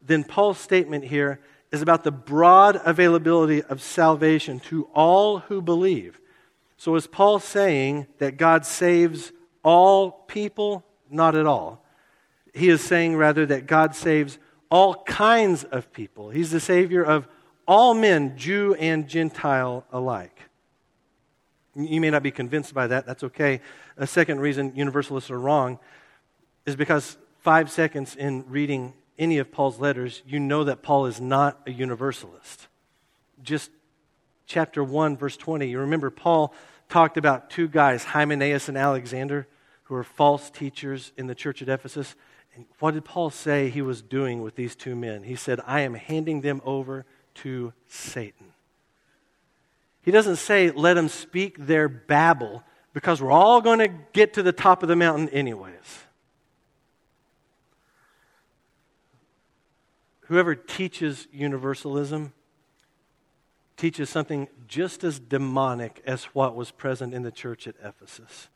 then 0.00 0.24
Paul's 0.24 0.58
statement 0.58 1.04
here 1.04 1.40
is 1.70 1.82
about 1.82 2.04
the 2.04 2.12
broad 2.12 2.80
availability 2.84 3.62
of 3.62 3.82
salvation 3.82 4.58
to 4.60 4.84
all 4.94 5.40
who 5.40 5.60
believe. 5.60 6.20
So 6.76 6.94
is 6.96 7.06
Paul 7.06 7.38
saying 7.38 8.06
that 8.18 8.38
God 8.38 8.64
saves 8.64 9.32
all 9.62 10.10
people? 10.10 10.84
Not 11.10 11.36
at 11.36 11.46
all. 11.46 11.84
He 12.54 12.68
is 12.68 12.80
saying 12.80 13.16
rather 13.16 13.44
that 13.46 13.66
God 13.66 13.94
saves 13.94 14.38
all 14.70 15.02
kinds 15.04 15.64
of 15.64 15.92
people. 15.92 16.30
He's 16.30 16.50
the 16.50 16.60
Savior 16.60 17.02
of 17.02 17.28
all 17.66 17.94
men, 17.94 18.36
Jew 18.36 18.74
and 18.74 19.08
Gentile 19.08 19.84
alike. 19.92 20.36
You 21.74 22.00
may 22.00 22.10
not 22.10 22.22
be 22.22 22.30
convinced 22.30 22.74
by 22.74 22.88
that. 22.88 23.06
That's 23.06 23.24
okay. 23.24 23.60
A 23.96 24.06
second 24.06 24.40
reason 24.40 24.72
universalists 24.74 25.30
are 25.30 25.38
wrong 25.38 25.78
is 26.66 26.76
because 26.76 27.16
five 27.38 27.70
seconds 27.70 28.16
in 28.16 28.44
reading 28.48 28.92
any 29.18 29.38
of 29.38 29.52
Paul's 29.52 29.78
letters, 29.78 30.22
you 30.26 30.40
know 30.40 30.64
that 30.64 30.82
Paul 30.82 31.06
is 31.06 31.20
not 31.20 31.60
a 31.66 31.70
universalist. 31.70 32.68
Just 33.42 33.70
chapter 34.46 34.82
1, 34.82 35.16
verse 35.16 35.36
20, 35.36 35.68
you 35.68 35.78
remember 35.78 36.10
Paul 36.10 36.54
talked 36.88 37.16
about 37.16 37.50
two 37.50 37.68
guys, 37.68 38.02
Hymenaeus 38.02 38.68
and 38.68 38.76
Alexander, 38.76 39.46
who 39.84 39.94
were 39.94 40.04
false 40.04 40.50
teachers 40.50 41.12
in 41.16 41.26
the 41.26 41.34
church 41.34 41.62
at 41.62 41.68
Ephesus. 41.68 42.14
And 42.54 42.66
what 42.78 42.94
did 42.94 43.04
Paul 43.04 43.30
say 43.30 43.70
he 43.70 43.82
was 43.82 44.02
doing 44.02 44.42
with 44.42 44.56
these 44.56 44.74
two 44.74 44.96
men? 44.96 45.22
He 45.22 45.36
said, 45.36 45.60
I 45.66 45.80
am 45.80 45.94
handing 45.94 46.40
them 46.40 46.60
over 46.64 47.06
to 47.36 47.72
Satan. 47.86 48.46
He 50.02 50.10
doesn't 50.10 50.36
say, 50.36 50.70
let 50.70 50.94
them 50.94 51.08
speak 51.08 51.66
their 51.66 51.88
babble, 51.88 52.64
because 52.92 53.22
we're 53.22 53.30
all 53.30 53.60
going 53.60 53.78
to 53.78 53.88
get 54.12 54.34
to 54.34 54.42
the 54.42 54.52
top 54.52 54.82
of 54.82 54.88
the 54.88 54.96
mountain 54.96 55.28
anyways. 55.28 55.74
Whoever 60.22 60.54
teaches 60.54 61.28
universalism 61.32 62.32
teaches 63.76 64.10
something 64.10 64.48
just 64.68 65.04
as 65.04 65.18
demonic 65.18 66.02
as 66.06 66.24
what 66.24 66.54
was 66.54 66.70
present 66.70 67.14
in 67.14 67.22
the 67.22 67.30
church 67.30 67.66
at 67.66 67.74
Ephesus. 67.82 68.48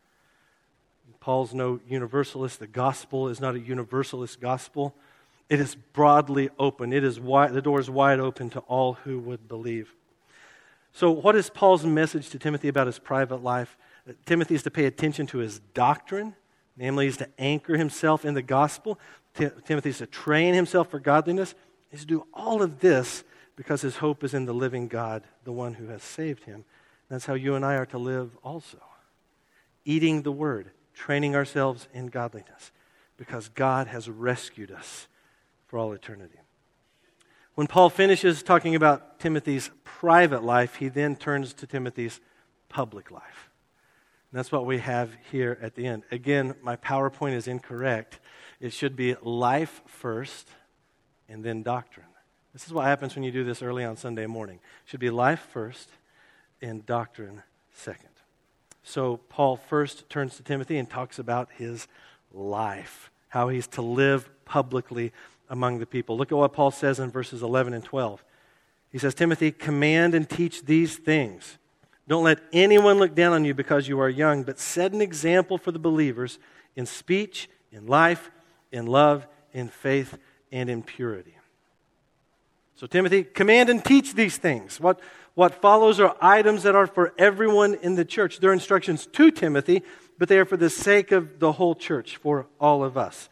Paul's 1.25 1.55
no 1.55 1.81
universalist. 1.89 2.59
The 2.59 2.67
gospel 2.67 3.31
is 3.31 3.41
not 3.41 3.55
a 3.55 3.59
universalist 3.59 4.43
gospel. 4.43 4.95
It 5.49 5.59
is 5.59 5.75
broadly 5.75 6.51
open. 6.59 6.93
It 6.93 7.03
is 7.03 7.19
wide, 7.19 7.55
the 7.55 7.63
door 7.63 7.81
is 7.81 7.89
wide 7.89 8.21
open 8.21 8.51
to 8.51 8.59
all 8.61 8.93
who 9.05 9.19
would 9.21 9.49
believe. 9.49 9.95
So, 10.93 11.11
what 11.11 11.35
is 11.35 11.49
Paul's 11.49 11.83
message 11.83 12.29
to 12.29 12.39
Timothy 12.39 12.69
about 12.69 12.89
his 12.89 12.99
private 12.99 13.43
life? 13.43 13.79
Timothy 14.27 14.55
is 14.55 14.63
to 14.65 14.71
pay 14.71 14.85
attention 14.85 15.27
to 15.29 15.39
his 15.39 15.61
doctrine, 15.73 16.35
namely, 16.77 17.07
he's 17.07 17.17
to 17.17 17.29
anchor 17.39 17.79
himself 17.79 18.27
in 18.27 18.35
the 18.35 18.43
gospel. 18.43 18.99
Timothy 19.33 19.89
is 19.89 19.99
to 19.99 20.07
train 20.07 20.53
himself 20.53 20.91
for 20.91 20.99
godliness. 20.99 21.55
He's 21.91 22.01
to 22.01 22.07
do 22.07 22.27
all 22.35 22.61
of 22.61 22.81
this 22.81 23.25
because 23.57 23.81
his 23.81 23.97
hope 23.97 24.25
is 24.25 24.35
in 24.35 24.45
the 24.45 24.53
living 24.53 24.89
God, 24.89 25.23
the 25.45 25.53
one 25.53 25.73
who 25.73 25.87
has 25.87 26.03
saved 26.03 26.45
him. 26.45 26.67
That's 27.09 27.25
how 27.25 27.33
you 27.33 27.55
and 27.55 27.65
I 27.65 27.77
are 27.77 27.87
to 27.87 27.99
live 27.99 28.37
also. 28.43 28.77
Eating 29.87 30.21
the 30.21 30.33
word, 30.33 30.71
training 30.95 31.35
ourselves 31.35 31.89
in 31.93 32.07
godliness, 32.07 32.73
because 33.17 33.49
God 33.49 33.87
has 33.89 34.09
rescued 34.09 34.71
us 34.71 35.09
for 35.67 35.79
all 35.79 35.93
eternity. 35.93 36.39
When 37.55 37.67
Paul 37.67 37.91
finishes 37.91 38.43
talking 38.43 38.75
about 38.75 39.21
Timothy's 39.21 39.71
private 39.85 40.43
life, 40.43 40.77
he 40.77 40.89
then 40.89 41.15
turns 41.15 41.53
to 41.55 41.67
Timothy's 41.67 42.21
public 42.69 43.11
life. 43.11 43.51
And 44.31 44.39
that's 44.39 44.51
what 44.51 44.67
we 44.67 44.79
have 44.79 45.11
here 45.31 45.57
at 45.63 45.77
the 45.77 45.87
end. 45.87 46.03
Again, 46.11 46.57
my 46.63 46.75
PowerPoint 46.75 47.35
is 47.35 47.47
incorrect. 47.47 48.19
It 48.61 48.73
should 48.73 48.97
be 48.97 49.15
life 49.23 49.83
first 49.87 50.49
and 51.29 51.45
then 51.45 51.63
doctrine. 51.63 52.07
This 52.53 52.67
is 52.67 52.73
what 52.73 52.87
happens 52.87 53.15
when 53.15 53.25
you 53.25 53.31
do 53.31 53.45
this 53.45 53.63
early 53.63 53.85
on 53.85 53.97
Sunday 53.97 54.27
morning. 54.27 54.57
It 54.57 54.91
should 54.91 55.01
be 55.01 55.11
life 55.11 55.47
first 55.53 55.89
and 56.61 56.85
doctrine 56.85 57.43
second. 57.73 58.14
So 58.85 59.17
Paul 59.29 59.57
first 59.57 60.09
turns 60.11 60.37
to 60.37 60.43
Timothy 60.43 60.77
and 60.77 60.89
talks 60.89 61.19
about 61.19 61.49
his 61.57 61.89
life, 62.33 63.11
how 63.29 63.49
he's 63.49 63.67
to 63.69 63.83
live 63.83 64.29
publicly 64.45 65.13
among 65.49 65.79
the 65.79 65.87
people. 65.87 66.17
Look 66.17 66.31
at 66.31 66.39
what 66.39 66.53
Paul 66.53 66.71
says 66.71 67.01
in 67.01 67.11
verses 67.11 67.43
11 67.43 67.73
and 67.73 67.83
12. 67.83 68.23
He 68.91 68.99
says, 68.99 69.15
Timothy, 69.15 69.51
command 69.51 70.15
and 70.15 70.29
teach 70.29 70.67
these 70.67 70.97
things. 70.97 71.59
Don't 72.07 72.25
let 72.25 72.41
anyone 72.53 72.99
look 72.99 73.15
down 73.15 73.33
on 73.33 73.45
you 73.45 73.55
because 73.55 73.89
you 73.89 73.99
are 74.01 74.09
young, 74.11 74.43
but 74.43 74.59
set 74.59 74.93
an 74.93 75.01
example 75.01 75.57
for 75.57 75.73
the 75.73 75.79
believers 75.79 76.39
in 76.77 76.85
speech, 76.85 77.49
in 77.73 77.87
life, 77.87 78.31
in 78.71 78.87
love, 78.87 79.27
in 79.53 79.69
faith, 79.69 80.19
and 80.53 80.69
in 80.69 80.83
purity. 80.83 81.35
So, 82.77 82.87
Timothy, 82.87 83.25
command 83.25 83.71
and 83.71 83.83
teach 83.83 84.15
these 84.15 84.37
things. 84.37 84.79
What, 84.79 85.01
what 85.35 85.61
follows 85.61 85.99
are 85.99 86.17
items 86.21 86.63
that 86.63 86.75
are 86.75 86.87
for 86.87 87.13
everyone 87.19 87.75
in 87.75 87.97
the 87.97 88.05
church. 88.05 88.39
They're 88.39 88.53
instructions 88.53 89.07
to 89.07 89.31
Timothy, 89.31 89.83
but 90.19 90.29
they 90.29 90.39
are 90.39 90.45
for 90.45 90.57
the 90.57 90.71
sake 90.71 91.13
of 91.13 91.41
the 91.41 91.53
whole 91.53 91.75
church, 91.75 92.17
for 92.17 92.47
all 92.61 92.85
of 92.85 92.97
us. 92.97 93.29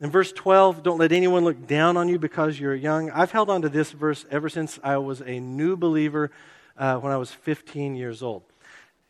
In 0.00 0.10
verse 0.10 0.32
12, 0.32 0.82
don't 0.82 0.98
let 0.98 1.12
anyone 1.12 1.44
look 1.44 1.68
down 1.68 1.96
on 1.96 2.08
you 2.08 2.18
because 2.18 2.58
you're 2.58 2.74
young. 2.74 3.08
I've 3.10 3.30
held 3.30 3.48
on 3.48 3.62
to 3.62 3.68
this 3.68 3.92
verse 3.92 4.26
ever 4.32 4.48
since 4.48 4.80
I 4.82 4.96
was 4.96 5.20
a 5.20 5.38
new 5.38 5.76
believer 5.76 6.32
uh, 6.76 6.96
when 6.96 7.12
I 7.12 7.16
was 7.16 7.30
15 7.30 7.94
years 7.94 8.20
old. 8.20 8.42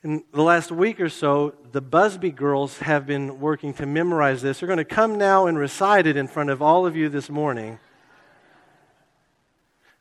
In 0.04 0.24
the 0.32 0.42
last 0.42 0.70
week 0.70 1.00
or 1.00 1.08
so, 1.08 1.54
the 1.70 1.80
Busby 1.80 2.30
girls 2.30 2.80
have 2.80 3.06
been 3.06 3.40
working 3.40 3.72
to 3.74 3.86
memorize 3.86 4.42
this. 4.42 4.60
They're 4.60 4.66
going 4.66 4.76
to 4.78 4.84
come 4.84 5.16
now 5.16 5.46
and 5.46 5.56
recite 5.56 6.06
it 6.06 6.16
in 6.16 6.28
front 6.28 6.50
of 6.50 6.60
all 6.60 6.84
of 6.84 6.94
you 6.94 7.08
this 7.08 7.30
morning. 7.30 7.78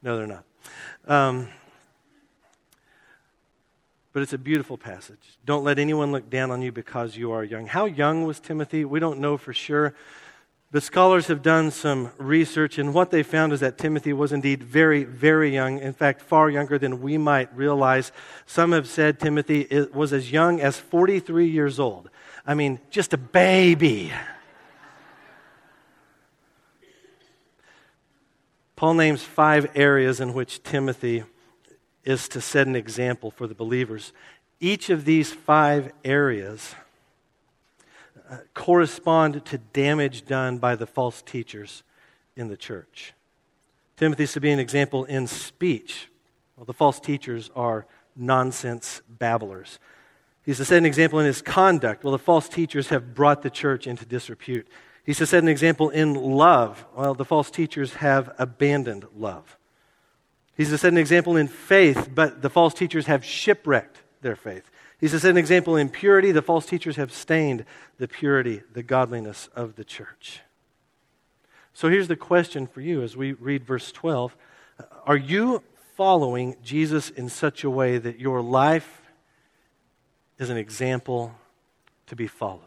No, 0.01 0.17
they're 0.17 0.27
not. 0.27 0.43
Um, 1.07 1.47
but 4.13 4.21
it's 4.21 4.33
a 4.33 4.37
beautiful 4.37 4.77
passage. 4.77 5.37
Don't 5.45 5.63
let 5.63 5.79
anyone 5.79 6.11
look 6.11 6.29
down 6.29 6.51
on 6.51 6.61
you 6.61 6.71
because 6.71 7.15
you 7.15 7.31
are 7.31 7.43
young. 7.43 7.67
How 7.67 7.85
young 7.85 8.25
was 8.25 8.39
Timothy? 8.39 8.83
We 8.83 8.99
don't 8.99 9.19
know 9.19 9.37
for 9.37 9.53
sure. 9.53 9.93
But 10.71 10.83
scholars 10.83 11.27
have 11.27 11.41
done 11.41 11.69
some 11.71 12.11
research, 12.17 12.77
and 12.77 12.93
what 12.93 13.11
they 13.11 13.23
found 13.23 13.51
is 13.51 13.59
that 13.59 13.77
Timothy 13.77 14.13
was 14.13 14.31
indeed 14.31 14.63
very, 14.63 15.03
very 15.03 15.53
young. 15.53 15.79
In 15.79 15.91
fact, 15.91 16.21
far 16.21 16.49
younger 16.49 16.77
than 16.77 17.01
we 17.01 17.17
might 17.17 17.53
realize. 17.55 18.13
Some 18.45 18.71
have 18.71 18.87
said 18.87 19.19
Timothy 19.19 19.67
was 19.93 20.13
as 20.13 20.31
young 20.31 20.61
as 20.61 20.77
43 20.77 21.47
years 21.49 21.77
old. 21.77 22.09
I 22.45 22.53
mean, 22.53 22.79
just 22.89 23.13
a 23.13 23.17
baby. 23.17 24.13
Paul 28.77 28.93
names 28.93 29.21
five 29.21 29.69
areas 29.75 30.21
in 30.21 30.33
which 30.33 30.63
Timothy 30.63 31.23
is 32.03 32.27
to 32.29 32.41
set 32.41 32.67
an 32.67 32.75
example 32.75 33.31
for 33.31 33.47
the 33.47 33.55
believers. 33.55 34.13
Each 34.59 34.89
of 34.89 35.05
these 35.05 35.31
five 35.31 35.91
areas 36.03 36.75
uh, 38.29 38.37
correspond 38.53 39.43
to 39.45 39.57
damage 39.57 40.25
done 40.25 40.57
by 40.57 40.75
the 40.75 40.87
false 40.87 41.21
teachers 41.21 41.83
in 42.35 42.47
the 42.47 42.57
church. 42.57 43.13
Timothy 43.97 44.23
is 44.23 44.33
to 44.33 44.39
be 44.39 44.51
an 44.51 44.59
example 44.59 45.05
in 45.05 45.27
speech. 45.27 46.09
Well, 46.55 46.65
the 46.65 46.73
false 46.73 46.99
teachers 46.99 47.49
are 47.55 47.85
nonsense 48.15 49.01
babblers. 49.07 49.79
He's 50.43 50.57
to 50.57 50.65
set 50.65 50.77
an 50.77 50.85
example 50.85 51.19
in 51.19 51.25
his 51.25 51.41
conduct. 51.41 52.03
Well, 52.03 52.11
the 52.11 52.19
false 52.19 52.49
teachers 52.49 52.89
have 52.89 53.13
brought 53.13 53.41
the 53.41 53.49
church 53.49 53.85
into 53.85 54.05
disrepute. 54.05 54.67
He's 55.03 55.17
to 55.17 55.25
set 55.25 55.43
an 55.43 55.49
example 55.49 55.89
in 55.89 56.13
love. 56.13 56.85
Well, 56.95 57.13
the 57.13 57.25
false 57.25 57.51
teachers 57.51 57.95
have 57.95 58.33
abandoned 58.37 59.05
love. 59.15 59.57
He's 60.61 60.69
to 60.69 60.77
set 60.77 60.91
an 60.91 60.99
example 60.99 61.37
in 61.37 61.47
faith, 61.47 62.09
but 62.13 62.43
the 62.43 62.49
false 62.51 62.75
teachers 62.75 63.07
have 63.07 63.25
shipwrecked 63.25 63.97
their 64.21 64.35
faith. 64.35 64.69
He 64.99 65.07
set 65.07 65.23
an 65.23 65.35
example 65.35 65.75
in 65.75 65.89
purity, 65.89 66.31
the 66.31 66.43
false 66.43 66.67
teachers 66.67 66.97
have 66.97 67.11
stained 67.11 67.65
the 67.97 68.07
purity, 68.07 68.61
the 68.71 68.83
godliness 68.83 69.49
of 69.55 69.75
the 69.75 69.83
church. 69.83 70.41
So 71.73 71.89
here's 71.89 72.07
the 72.07 72.15
question 72.15 72.67
for 72.67 72.79
you 72.79 73.01
as 73.01 73.17
we 73.17 73.31
read 73.31 73.63
verse 73.65 73.91
12 73.91 74.37
Are 75.07 75.17
you 75.17 75.63
following 75.97 76.55
Jesus 76.63 77.09
in 77.09 77.27
such 77.27 77.63
a 77.63 77.69
way 77.71 77.97
that 77.97 78.19
your 78.19 78.39
life 78.39 79.01
is 80.37 80.51
an 80.51 80.57
example 80.57 81.33
to 82.05 82.15
be 82.15 82.27
followed? 82.27 82.61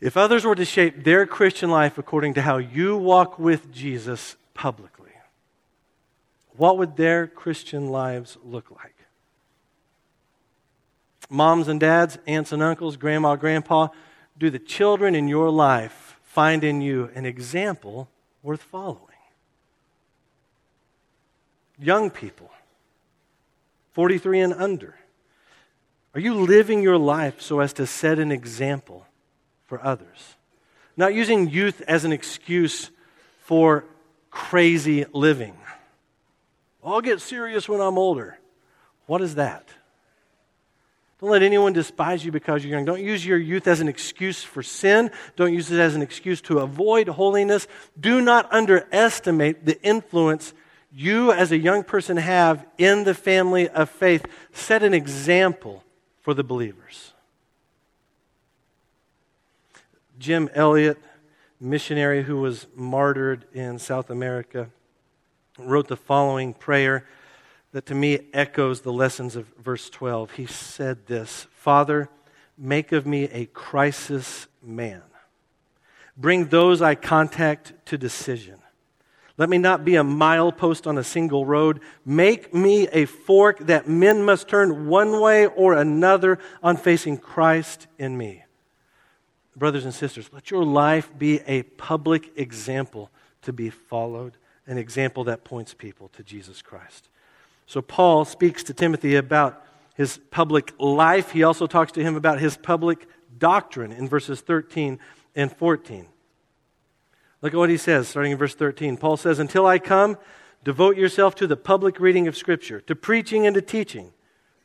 If 0.00 0.16
others 0.16 0.44
were 0.44 0.54
to 0.54 0.64
shape 0.64 1.02
their 1.02 1.26
Christian 1.26 1.70
life 1.70 1.98
according 1.98 2.34
to 2.34 2.42
how 2.42 2.58
you 2.58 2.96
walk 2.96 3.36
with 3.36 3.72
Jesus 3.72 4.36
publicly, 4.54 5.07
what 6.58 6.76
would 6.76 6.96
their 6.96 7.26
Christian 7.26 7.88
lives 7.88 8.36
look 8.44 8.70
like? 8.70 8.94
Moms 11.30 11.68
and 11.68 11.78
dads, 11.78 12.18
aunts 12.26 12.52
and 12.52 12.62
uncles, 12.62 12.96
grandma, 12.96 13.36
grandpa, 13.36 13.88
do 14.36 14.50
the 14.50 14.58
children 14.58 15.14
in 15.14 15.28
your 15.28 15.50
life 15.50 16.18
find 16.24 16.64
in 16.64 16.80
you 16.80 17.10
an 17.14 17.26
example 17.26 18.08
worth 18.42 18.62
following? 18.62 19.04
Young 21.78 22.10
people, 22.10 22.50
43 23.92 24.40
and 24.40 24.54
under, 24.54 24.96
are 26.14 26.20
you 26.20 26.34
living 26.34 26.82
your 26.82 26.98
life 26.98 27.40
so 27.40 27.60
as 27.60 27.72
to 27.74 27.86
set 27.86 28.18
an 28.18 28.32
example 28.32 29.06
for 29.66 29.84
others? 29.84 30.34
Not 30.96 31.14
using 31.14 31.48
youth 31.48 31.82
as 31.86 32.04
an 32.04 32.12
excuse 32.12 32.90
for 33.42 33.84
crazy 34.30 35.04
living. 35.12 35.56
I'll 36.84 37.00
get 37.00 37.20
serious 37.20 37.68
when 37.68 37.80
I'm 37.80 37.98
older. 37.98 38.38
What 39.06 39.20
is 39.20 39.34
that? 39.36 39.68
Don't 41.20 41.30
let 41.30 41.42
anyone 41.42 41.72
despise 41.72 42.24
you 42.24 42.30
because 42.30 42.64
you're 42.64 42.76
young. 42.76 42.84
Don't 42.84 43.02
use 43.02 43.26
your 43.26 43.38
youth 43.38 43.66
as 43.66 43.80
an 43.80 43.88
excuse 43.88 44.44
for 44.44 44.62
sin. 44.62 45.10
Don't 45.34 45.52
use 45.52 45.70
it 45.72 45.80
as 45.80 45.96
an 45.96 46.02
excuse 46.02 46.40
to 46.42 46.60
avoid 46.60 47.08
holiness. 47.08 47.66
Do 47.98 48.20
not 48.20 48.52
underestimate 48.52 49.64
the 49.64 49.82
influence 49.82 50.54
you 50.92 51.32
as 51.32 51.50
a 51.50 51.58
young 51.58 51.82
person 51.82 52.16
have 52.16 52.64
in 52.78 53.02
the 53.04 53.14
family 53.14 53.68
of 53.68 53.90
faith. 53.90 54.24
Set 54.52 54.84
an 54.84 54.94
example 54.94 55.82
for 56.20 56.34
the 56.34 56.44
believers. 56.44 57.12
Jim 60.18 60.48
Elliot, 60.54 60.98
missionary 61.60 62.22
who 62.22 62.40
was 62.40 62.66
martyred 62.76 63.44
in 63.52 63.78
South 63.78 64.08
America, 64.08 64.70
wrote 65.58 65.88
the 65.88 65.96
following 65.96 66.54
prayer 66.54 67.06
that 67.72 67.86
to 67.86 67.94
me 67.94 68.20
echoes 68.32 68.80
the 68.80 68.92
lessons 68.92 69.36
of 69.36 69.46
verse 69.58 69.90
12. 69.90 70.32
He 70.32 70.46
said 70.46 71.06
this 71.06 71.46
Father, 71.52 72.08
make 72.56 72.92
of 72.92 73.06
me 73.06 73.24
a 73.24 73.46
crisis 73.46 74.46
man. 74.62 75.02
Bring 76.16 76.46
those 76.46 76.82
I 76.82 76.94
contact 76.94 77.72
to 77.86 77.98
decision. 77.98 78.56
Let 79.36 79.48
me 79.48 79.58
not 79.58 79.84
be 79.84 79.94
a 79.94 80.02
milepost 80.02 80.88
on 80.88 80.98
a 80.98 81.04
single 81.04 81.46
road. 81.46 81.80
Make 82.04 82.52
me 82.52 82.88
a 82.88 83.04
fork 83.04 83.60
that 83.60 83.88
men 83.88 84.24
must 84.24 84.48
turn 84.48 84.88
one 84.88 85.20
way 85.20 85.46
or 85.46 85.74
another 85.74 86.40
on 86.60 86.76
facing 86.76 87.18
Christ 87.18 87.86
in 87.98 88.18
me. 88.18 88.42
Brothers 89.54 89.84
and 89.84 89.94
sisters, 89.94 90.28
let 90.32 90.50
your 90.50 90.64
life 90.64 91.10
be 91.16 91.40
a 91.46 91.62
public 91.62 92.32
example 92.36 93.10
to 93.42 93.52
be 93.52 93.70
followed, 93.70 94.36
an 94.68 94.78
example 94.78 95.24
that 95.24 95.42
points 95.42 95.74
people 95.74 96.08
to 96.10 96.22
Jesus 96.22 96.62
Christ. 96.62 97.08
So, 97.66 97.82
Paul 97.82 98.24
speaks 98.24 98.62
to 98.64 98.74
Timothy 98.74 99.16
about 99.16 99.64
his 99.94 100.20
public 100.30 100.72
life. 100.78 101.32
He 101.32 101.42
also 101.42 101.66
talks 101.66 101.92
to 101.92 102.02
him 102.02 102.14
about 102.14 102.38
his 102.38 102.56
public 102.56 103.06
doctrine 103.36 103.92
in 103.92 104.08
verses 104.08 104.40
13 104.40 104.98
and 105.34 105.52
14. 105.52 106.06
Look 107.42 107.54
at 107.54 107.58
what 107.58 107.70
he 107.70 107.76
says, 107.76 108.08
starting 108.08 108.32
in 108.32 108.38
verse 108.38 108.54
13. 108.54 108.96
Paul 108.96 109.16
says, 109.16 109.38
Until 109.38 109.66
I 109.66 109.78
come, 109.78 110.16
devote 110.64 110.96
yourself 110.96 111.34
to 111.36 111.46
the 111.46 111.56
public 111.56 112.00
reading 112.00 112.28
of 112.28 112.36
Scripture, 112.36 112.80
to 112.82 112.94
preaching 112.94 113.46
and 113.46 113.54
to 113.54 113.62
teaching. 113.62 114.12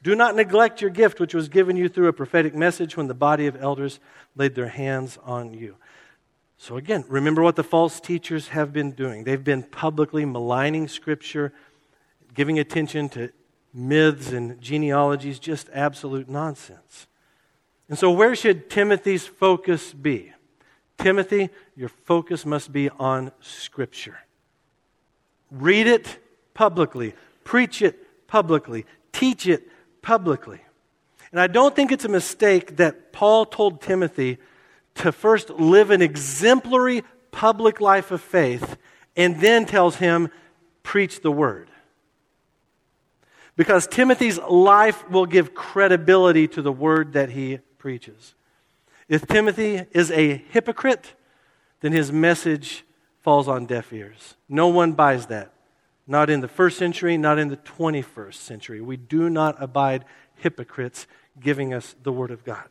Do 0.02 0.16
not 0.16 0.36
neglect 0.36 0.82
your 0.82 0.90
gift, 0.90 1.20
which 1.20 1.34
was 1.34 1.48
given 1.48 1.78
you 1.78 1.88
through 1.88 2.08
a 2.08 2.14
prophetic 2.14 2.54
message 2.54 2.98
when 2.98 3.08
the 3.08 3.14
body 3.14 3.48
of 3.48 3.56
elders 3.56 4.00
laid 4.36 4.54
their 4.54 4.68
hands 4.68 5.18
on 5.24 5.54
you. 5.54 5.78
So, 6.64 6.78
again, 6.78 7.04
remember 7.10 7.44
what 7.44 7.58
the 7.58 7.64
false 7.64 8.00
teachers 8.00 8.48
have 8.48 8.72
been 8.72 8.92
doing. 8.92 9.26
They've 9.26 9.44
been 9.44 9.64
publicly 9.64 10.24
maligning 10.24 10.88
Scripture 10.88 11.52
giving 12.34 12.58
attention 12.58 13.10
to 13.10 13.34
myths 13.74 14.32
and 14.32 14.62
genealogies, 14.62 15.40
just 15.40 15.68
absolute 15.74 16.30
nonsense. 16.30 17.08
And 17.90 18.00
so, 18.00 18.10
where 18.12 18.34
should 18.34 18.70
Timothy's 18.70 19.28
focus 19.28 19.92
be? 19.92 20.32
Timothy, 20.98 21.50
your 21.76 21.90
focus 21.90 22.46
must 22.46 22.72
be 22.72 22.90
on 22.92 23.34
Scripture. 23.42 24.20
Read 25.52 25.86
it 25.86 26.18
publicly, 26.54 27.14
preach 27.44 27.82
it 27.82 28.26
publicly, 28.26 28.86
teach 29.12 29.48
it 29.48 29.68
publicly. 30.02 30.62
And 31.30 31.42
I 31.42 31.48
don't 31.48 31.76
think 31.76 31.92
it's 31.92 32.06
a 32.06 32.10
mistake 32.10 32.78
that 32.78 33.12
Paul 33.12 33.46
told 33.46 33.82
Timothy 33.82 34.38
to 34.96 35.12
first 35.12 35.50
live 35.50 35.92
an 35.92 36.02
exemplary 36.02 37.04
public 37.32 37.82
life 37.82 38.12
of 38.12 38.22
faith 38.22 38.78
and 39.16 39.40
then 39.40 39.66
tells 39.66 39.98
him, 39.98 40.30
preach 40.84 41.22
the 41.22 41.32
word 41.32 41.70
because 43.56 43.88
Timothy's 43.88 44.40
life 44.40 45.10
will 45.10 45.26
give 45.26 45.54
credibility 45.54 46.48
to 46.50 46.62
the 46.62 46.72
word 46.72 47.14
that 47.14 47.30
he 47.32 47.60
preaches. 47.78 48.36
If 49.08 49.28
Timothy 49.28 49.86
is 49.92 50.12
a 50.12 50.38
hypocrite, 50.50 51.14
then 51.82 51.92
his 51.92 52.12
message 52.12 52.84
falls 53.22 53.48
on 53.48 53.66
deaf 53.66 53.94
ears. 53.94 54.36
No 54.50 54.68
one 54.68 54.94
buys 54.94 55.28
that. 55.28 55.54
Not 56.08 56.30
in 56.30 56.42
the 56.42 56.48
first 56.48 56.78
century, 56.78 57.18
not 57.18 57.40
in 57.40 57.50
the 57.50 57.58
21st 57.58 58.34
century. 58.34 58.82
We 58.82 58.98
do 58.98 59.30
not 59.30 59.62
abide 59.62 60.04
hypocrites 60.36 61.08
giving 61.40 61.74
us 61.74 61.96
the 62.04 62.12
Word 62.12 62.32
of 62.32 62.44
God. 62.44 62.70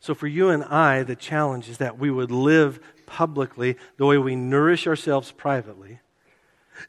So, 0.00 0.14
for 0.14 0.26
you 0.26 0.48
and 0.48 0.64
I, 0.64 1.02
the 1.02 1.14
challenge 1.14 1.68
is 1.68 1.78
that 1.78 1.98
we 1.98 2.10
would 2.10 2.30
live 2.30 2.80
publicly 3.06 3.76
the 3.98 4.06
way 4.06 4.16
we 4.18 4.34
nourish 4.34 4.86
ourselves 4.86 5.30
privately 5.30 6.00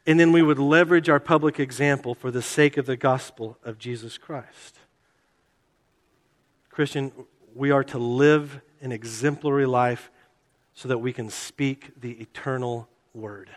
and 0.06 0.18
then 0.18 0.32
we 0.32 0.42
would 0.42 0.58
leverage 0.58 1.08
our 1.08 1.20
public 1.20 1.60
example 1.60 2.14
for 2.14 2.30
the 2.30 2.42
sake 2.42 2.76
of 2.76 2.86
the 2.86 2.96
gospel 2.96 3.58
of 3.64 3.78
Jesus 3.78 4.18
Christ. 4.18 4.78
Christian, 6.70 7.12
we 7.54 7.70
are 7.70 7.84
to 7.84 7.98
live 7.98 8.60
an 8.80 8.92
exemplary 8.92 9.66
life 9.66 10.10
so 10.74 10.88
that 10.88 10.98
we 10.98 11.12
can 11.12 11.28
speak 11.28 12.00
the 12.00 12.12
eternal 12.12 12.88
word. 13.14 13.50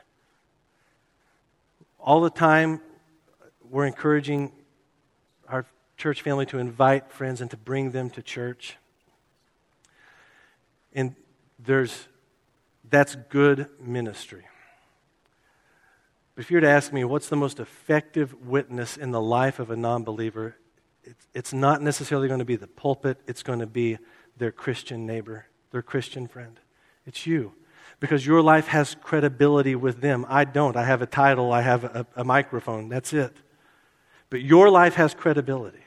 All 2.00 2.22
the 2.22 2.30
time, 2.30 2.82
we're 3.70 3.88
encouraging 3.88 4.52
our 5.48 5.66
church 5.98 6.22
family 6.22 6.46
to 6.48 6.60
invite 6.60 7.10
friends 7.10 7.42
and 7.42 7.50
to 7.52 7.58
bring 7.58 7.92
them 7.92 8.10
to 8.12 8.22
church. 8.22 8.78
And 10.96 11.16
there's 11.60 12.08
that's 12.90 13.16
good 13.30 13.68
ministry. 13.80 14.46
But 16.36 16.44
if 16.44 16.52
you 16.52 16.58
were 16.58 16.62
to 16.62 16.70
ask 16.70 16.92
me 16.92 17.04
what's 17.04 17.30
the 17.30 17.36
most 17.36 17.60
effective 17.60 18.34
witness 18.46 18.98
in 18.98 19.12
the 19.12 19.22
life 19.22 19.60
of 19.60 19.72
a 19.72 19.76
non 19.76 20.04
believer, 20.04 20.56
it's, 21.34 21.54
not 21.54 21.82
necessarily 21.82 22.28
going 22.28 22.40
to 22.40 22.46
be 22.46 22.56
the 22.56 22.68
pulpit, 22.68 23.20
it's 23.28 23.44
going 23.44 23.60
to 23.60 23.68
be 23.68 23.98
their 24.38 24.52
Christian 24.52 25.06
neighbor, 25.06 25.46
their 25.72 25.82
Christian 25.82 26.28
friend. 26.28 26.60
It's 27.06 27.26
you. 27.28 27.54
Because 28.00 28.26
your 28.26 28.42
life 28.42 28.68
has 28.68 28.96
credibility 29.02 29.76
with 29.76 30.02
them. 30.02 30.26
I 30.28 30.44
don't. 30.44 30.76
I 30.76 30.84
have 30.84 31.02
a 31.02 31.06
title, 31.06 31.52
I 31.54 31.62
have 31.62 31.84
a, 31.84 32.06
a 32.16 32.24
microphone. 32.24 32.90
That's 32.90 33.14
it. 33.14 33.34
But 34.30 34.42
your 34.42 34.70
life 34.70 34.96
has 34.96 35.14
credibility. 35.14 35.80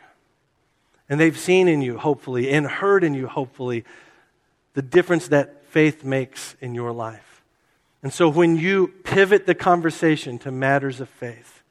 And 1.09 1.19
they've 1.19 1.39
seen 1.39 1.69
in 1.69 1.83
you, 1.83 1.99
hopefully, 1.99 2.51
and 2.51 2.67
heard 2.67 3.03
in 3.05 3.15
you, 3.15 3.27
hopefully, 3.27 3.85
the 4.79 4.83
difference 4.83 5.27
that 5.27 5.65
faith 5.67 6.05
makes 6.05 6.55
in 6.61 6.73
your 6.73 6.93
life. 6.93 7.43
And 8.05 8.13
so 8.13 8.29
when 8.29 8.55
you 8.55 8.95
pivot 9.03 9.45
the 9.45 9.57
conversation 9.57 10.39
to 10.39 10.53
matters 10.53 11.01
of 11.01 11.09
faith, 11.09 11.65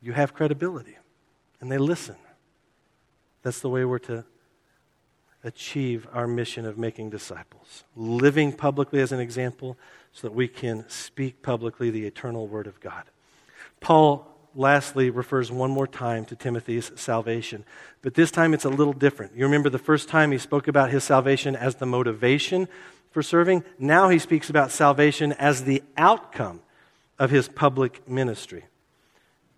you 0.00 0.12
have 0.12 0.32
credibility 0.32 0.96
and 1.60 1.68
they 1.68 1.78
listen. 1.78 2.14
That's 3.42 3.58
the 3.58 3.68
way 3.68 3.84
we're 3.84 3.98
to 3.98 4.24
achieve 5.42 6.06
our 6.12 6.28
mission 6.28 6.64
of 6.64 6.78
making 6.78 7.10
disciples, 7.10 7.82
living 7.96 8.52
publicly 8.52 9.00
as 9.00 9.10
an 9.10 9.18
example 9.18 9.76
so 10.12 10.28
that 10.28 10.32
we 10.32 10.46
can 10.46 10.88
speak 10.88 11.42
publicly 11.42 11.90
the 11.90 12.06
eternal 12.06 12.46
word 12.46 12.68
of 12.68 12.78
God. 12.78 13.02
Paul 13.80 14.35
lastly 14.56 15.10
refers 15.10 15.52
one 15.52 15.70
more 15.70 15.86
time 15.86 16.24
to 16.24 16.34
Timothy's 16.34 16.90
salvation, 16.96 17.64
but 18.02 18.14
this 18.14 18.30
time 18.30 18.54
it's 18.54 18.64
a 18.64 18.70
little 18.70 18.92
different. 18.92 19.36
You 19.36 19.44
remember 19.44 19.68
the 19.68 19.78
first 19.78 20.08
time 20.08 20.32
he 20.32 20.38
spoke 20.38 20.66
about 20.66 20.90
his 20.90 21.04
salvation 21.04 21.54
as 21.54 21.76
the 21.76 21.86
motivation 21.86 22.66
for 23.10 23.22
serving. 23.22 23.64
Now 23.78 24.08
he 24.08 24.18
speaks 24.18 24.50
about 24.50 24.70
salvation 24.70 25.32
as 25.34 25.64
the 25.64 25.82
outcome 25.96 26.60
of 27.18 27.30
his 27.30 27.48
public 27.48 28.08
ministry. 28.08 28.64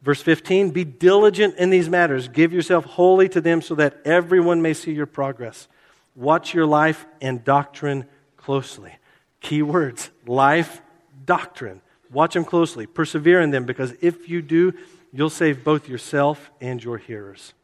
Verse 0.03 0.23
15 0.23 0.71
Be 0.71 0.85
diligent 0.85 1.57
in 1.57 1.71
these 1.71 1.89
matters, 1.89 2.29
give 2.29 2.53
yourself 2.53 2.85
wholly 2.85 3.29
to 3.31 3.41
them 3.41 3.63
so 3.63 3.75
that 3.77 4.01
everyone 4.05 4.63
may 4.63 4.75
see 4.75 4.93
your 4.93 5.07
progress. 5.07 5.69
Watch 6.15 6.55
your 6.55 6.67
life 6.67 7.07
and 7.21 7.45
doctrine 7.45 8.07
closely. 8.37 8.97
Key 9.41 9.63
words 9.63 10.11
life, 10.27 10.83
doctrine. 11.25 11.81
Watch 12.11 12.35
them 12.35 12.45
closely. 12.45 12.87
Persevere 12.87 13.41
in 13.41 13.51
them 13.51 13.65
because 13.65 13.95
if 14.01 14.29
you 14.29 14.43
do, 14.43 14.73
you'll 15.13 15.31
save 15.31 15.65
both 15.65 15.89
yourself 15.89 16.51
and 16.61 16.83
your 16.83 16.99
hearers. 16.99 17.55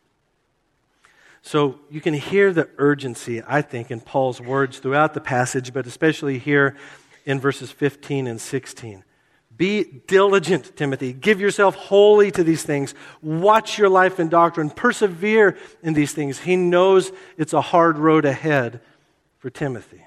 So 1.42 1.78
you 1.90 2.00
can 2.00 2.14
hear 2.14 2.52
the 2.52 2.68
urgency, 2.78 3.42
I 3.46 3.60
think, 3.60 3.90
in 3.90 4.00
Paul's 4.00 4.40
words 4.40 4.78
throughout 4.78 5.12
the 5.12 5.20
passage, 5.20 5.74
but 5.74 5.86
especially 5.86 6.38
here 6.38 6.76
in 7.26 7.38
verses 7.38 7.70
15 7.70 8.26
and 8.26 8.40
16. 8.40 9.04
Be 9.56 9.84
diligent, 10.06 10.74
Timothy. 10.74 11.12
Give 11.12 11.40
yourself 11.40 11.76
wholly 11.76 12.30
to 12.32 12.42
these 12.42 12.64
things. 12.64 12.94
Watch 13.22 13.78
your 13.78 13.88
life 13.88 14.18
and 14.18 14.30
doctrine. 14.30 14.70
Persevere 14.70 15.56
in 15.82 15.92
these 15.94 16.12
things. 16.12 16.40
He 16.40 16.56
knows 16.56 17.12
it's 17.36 17.52
a 17.52 17.60
hard 17.60 17.98
road 17.98 18.24
ahead 18.24 18.80
for 19.38 19.50
Timothy. 19.50 20.04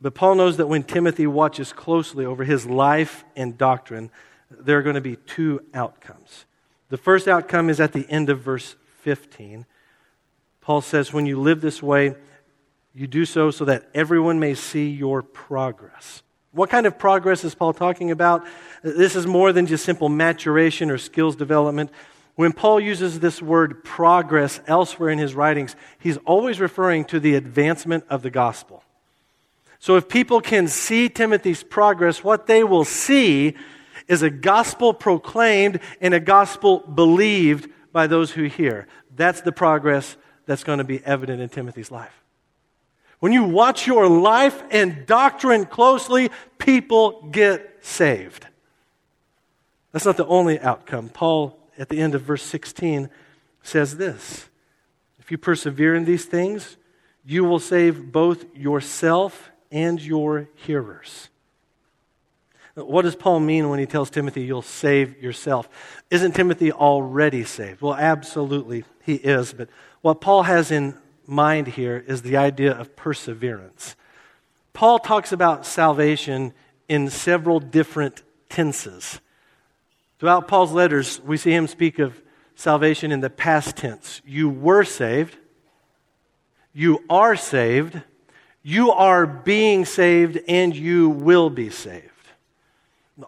But 0.00 0.14
Paul 0.14 0.36
knows 0.36 0.56
that 0.58 0.68
when 0.68 0.84
Timothy 0.84 1.26
watches 1.26 1.72
closely 1.72 2.24
over 2.24 2.44
his 2.44 2.66
life 2.66 3.24
and 3.34 3.58
doctrine, 3.58 4.10
there 4.50 4.78
are 4.78 4.82
going 4.82 4.94
to 4.94 5.00
be 5.00 5.16
two 5.16 5.60
outcomes. 5.74 6.46
The 6.88 6.96
first 6.96 7.28
outcome 7.28 7.68
is 7.68 7.80
at 7.80 7.92
the 7.92 8.06
end 8.08 8.30
of 8.30 8.40
verse 8.40 8.76
15. 9.02 9.66
Paul 10.60 10.80
says, 10.80 11.12
When 11.12 11.26
you 11.26 11.40
live 11.40 11.60
this 11.60 11.82
way, 11.82 12.14
you 12.94 13.06
do 13.06 13.24
so 13.24 13.50
so 13.50 13.64
that 13.64 13.88
everyone 13.94 14.40
may 14.40 14.54
see 14.54 14.88
your 14.88 15.22
progress. 15.22 16.22
What 16.52 16.70
kind 16.70 16.86
of 16.86 16.98
progress 16.98 17.44
is 17.44 17.54
Paul 17.54 17.72
talking 17.72 18.10
about? 18.10 18.46
This 18.82 19.14
is 19.14 19.26
more 19.26 19.52
than 19.52 19.66
just 19.66 19.84
simple 19.84 20.08
maturation 20.08 20.90
or 20.90 20.98
skills 20.98 21.36
development. 21.36 21.90
When 22.36 22.52
Paul 22.52 22.80
uses 22.80 23.20
this 23.20 23.42
word 23.42 23.84
progress 23.84 24.60
elsewhere 24.66 25.10
in 25.10 25.18
his 25.18 25.34
writings, 25.34 25.76
he's 25.98 26.16
always 26.18 26.60
referring 26.60 27.04
to 27.06 27.20
the 27.20 27.34
advancement 27.34 28.04
of 28.08 28.22
the 28.22 28.30
gospel. 28.30 28.82
So 29.78 29.96
if 29.96 30.08
people 30.08 30.40
can 30.40 30.68
see 30.68 31.08
Timothy's 31.08 31.62
progress, 31.62 32.24
what 32.24 32.46
they 32.46 32.64
will 32.64 32.84
see 32.84 33.54
is 34.08 34.22
a 34.22 34.30
gospel 34.30 34.92
proclaimed 34.92 35.80
and 36.00 36.14
a 36.14 36.20
gospel 36.20 36.80
believed 36.80 37.70
by 37.92 38.06
those 38.06 38.32
who 38.32 38.44
hear. 38.44 38.86
That's 39.14 39.42
the 39.42 39.52
progress 39.52 40.16
that's 40.46 40.64
going 40.64 40.78
to 40.78 40.84
be 40.84 41.04
evident 41.04 41.40
in 41.40 41.48
Timothy's 41.48 41.90
life. 41.90 42.22
When 43.20 43.32
you 43.32 43.44
watch 43.44 43.86
your 43.86 44.08
life 44.08 44.62
and 44.70 45.04
doctrine 45.06 45.66
closely, 45.66 46.30
people 46.58 47.28
get 47.30 47.78
saved. 47.80 48.46
That's 49.92 50.04
not 50.04 50.16
the 50.16 50.26
only 50.26 50.60
outcome. 50.60 51.08
Paul, 51.08 51.58
at 51.78 51.88
the 51.88 52.00
end 52.00 52.14
of 52.14 52.22
verse 52.22 52.42
16, 52.42 53.10
says 53.62 53.96
this 53.96 54.48
If 55.18 55.30
you 55.30 55.38
persevere 55.38 55.94
in 55.94 56.04
these 56.04 56.24
things, 56.24 56.76
you 57.24 57.44
will 57.44 57.58
save 57.58 58.12
both 58.12 58.44
yourself 58.54 59.50
and 59.70 60.00
your 60.00 60.48
hearers. 60.54 61.28
What 62.74 63.02
does 63.02 63.16
Paul 63.16 63.40
mean 63.40 63.68
when 63.68 63.80
he 63.80 63.86
tells 63.86 64.08
Timothy, 64.08 64.42
you'll 64.42 64.62
save 64.62 65.20
yourself? 65.20 65.68
Isn't 66.10 66.34
Timothy 66.34 66.70
already 66.70 67.42
saved? 67.42 67.80
Well, 67.80 67.94
absolutely, 67.94 68.84
he 69.02 69.14
is. 69.14 69.52
But 69.52 69.68
what 70.00 70.20
Paul 70.20 70.44
has 70.44 70.70
in 70.70 70.94
mind 71.26 71.68
here 71.68 72.04
is 72.06 72.22
the 72.22 72.36
idea 72.36 72.72
of 72.72 72.94
perseverance. 72.94 73.96
Paul 74.72 75.00
talks 75.00 75.32
about 75.32 75.66
salvation 75.66 76.52
in 76.88 77.10
several 77.10 77.58
different 77.58 78.22
tenses. 78.48 79.20
Throughout 80.18 80.48
Paul's 80.48 80.72
letters, 80.72 81.20
we 81.24 81.36
see 81.36 81.52
him 81.52 81.66
speak 81.66 81.98
of 81.98 82.22
salvation 82.54 83.12
in 83.12 83.20
the 83.20 83.30
past 83.30 83.76
tense. 83.76 84.22
You 84.24 84.48
were 84.48 84.84
saved, 84.84 85.36
you 86.72 87.04
are 87.10 87.34
saved, 87.34 88.00
you 88.62 88.90
are 88.90 89.26
being 89.26 89.84
saved, 89.84 90.38
and 90.48 90.74
you 90.74 91.08
will 91.08 91.50
be 91.50 91.70
saved. 91.70 92.04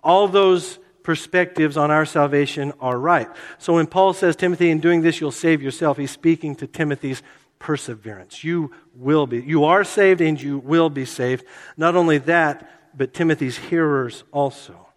All 0.03 0.29
those 0.29 0.79
perspectives 1.03 1.77
on 1.77 1.91
our 1.91 2.05
salvation 2.05 2.73
are 2.81 2.99
right. 2.99 3.29
So 3.59 3.75
when 3.75 3.87
Paul 3.87 4.13
says, 4.13 4.37
Timothy, 4.37 4.71
in 4.71 4.81
doing 4.81 5.03
this, 5.03 5.21
you'll 5.21 5.31
save 5.33 5.63
yourself, 5.63 5.97
he's 5.97 6.11
speaking 6.11 6.55
to 6.57 6.67
Timothy's 6.67 7.23
perseverance. 7.59 8.45
You 8.45 8.73
will 8.95 9.27
be. 9.27 9.41
You 9.41 9.65
are 9.65 9.85
saved 9.85 10.21
and 10.21 10.41
you 10.41 10.59
will 10.59 10.91
be 10.91 11.05
saved. 11.05 11.45
Not 11.77 11.97
only 11.97 12.19
that, 12.19 12.97
but 12.97 13.15
Timothy's 13.15 13.57
hearers 13.57 14.25
also 14.33 14.89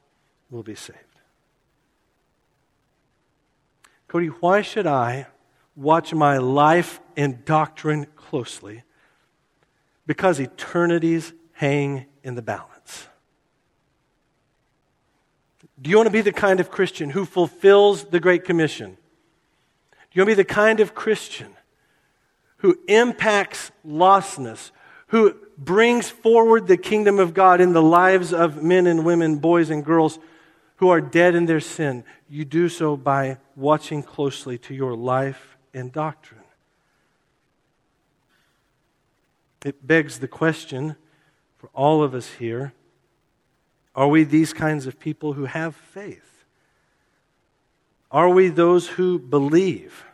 will 0.50 0.64
be 0.64 0.76
saved. 0.76 1.00
Cody, 4.08 4.28
why 4.28 4.62
should 4.62 4.88
I 4.88 5.28
watch 5.76 6.14
my 6.14 6.38
life 6.38 7.00
and 7.18 7.44
doctrine 7.46 8.06
closely? 8.16 8.84
Because 10.06 10.40
eternities 10.40 11.34
hang 11.54 12.06
in 12.24 12.36
the 12.36 12.42
balance. 12.42 13.08
Do 15.82 15.90
you 15.90 15.98
want 15.98 16.08
to 16.08 16.14
be 16.14 16.22
the 16.22 16.32
kind 16.32 16.60
of 16.60 16.72
Christian 16.72 17.10
who 17.10 17.26
fulfills 17.26 18.06
the 18.06 18.20
Great 18.20 18.46
Commission? 18.46 18.98
Do 19.92 19.98
you 20.14 20.22
want 20.22 20.30
to 20.30 20.36
be 20.36 20.42
the 20.42 20.46
kind 20.46 20.80
of 20.80 20.96
Christian 20.96 21.54
who 22.58 22.80
impacts 22.88 23.72
lostness, 23.86 24.72
who 25.08 25.36
brings 25.58 26.10
forward 26.10 26.68
the 26.68 26.78
kingdom 26.78 27.20
of 27.20 27.34
God 27.34 27.60
in 27.60 27.74
the 27.74 27.82
lives 27.82 28.34
of 28.34 28.64
men 28.64 28.88
and 28.88 29.04
women, 29.04 29.38
boys 29.38 29.70
and 29.70 29.84
girls 29.84 30.20
who 30.78 30.90
are 30.90 31.02
dead 31.02 31.36
in 31.36 31.48
their 31.48 31.60
sin? 31.60 32.06
You 32.30 32.46
do 32.46 32.70
so 32.70 32.96
by 32.96 33.38
watching 33.56 34.04
closely 34.04 34.58
to 34.60 34.74
your 34.74 34.96
life 34.96 35.58
and 35.74 35.92
doctrine. 35.92 36.43
It 39.66 39.86
begs 39.86 40.20
the 40.20 40.28
question 40.28 40.96
for 41.58 41.70
all 41.74 42.04
of 42.04 42.14
us 42.14 42.28
here 42.34 42.74
are 43.96 44.08
we 44.08 44.24
these 44.24 44.54
kinds 44.54 44.88
of 44.88 45.00
people 45.00 45.34
who 45.34 45.46
have 45.46 45.76
faith? 45.76 46.46
Are 48.10 48.30
we 48.30 48.50
those 48.50 48.88
who 48.88 49.20
believe? 49.20 50.06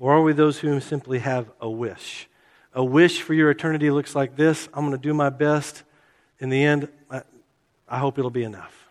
Or 0.00 0.14
are 0.14 0.22
we 0.22 0.32
those 0.32 0.58
who 0.58 0.80
simply 0.80 1.20
have 1.20 1.50
a 1.60 1.68
wish? 1.68 2.28
A 2.74 2.84
wish 2.84 3.22
for 3.22 3.34
your 3.34 3.50
eternity 3.50 3.90
looks 3.90 4.14
like 4.14 4.36
this 4.36 4.68
I'm 4.74 4.86
going 4.86 4.92
to 4.92 4.98
do 4.98 5.14
my 5.14 5.30
best. 5.30 5.84
In 6.38 6.48
the 6.48 6.62
end, 6.62 6.88
I, 7.88 7.98
hope 7.98 8.18
it'll 8.18 8.30
be 8.30 8.44
enough. 8.44 8.88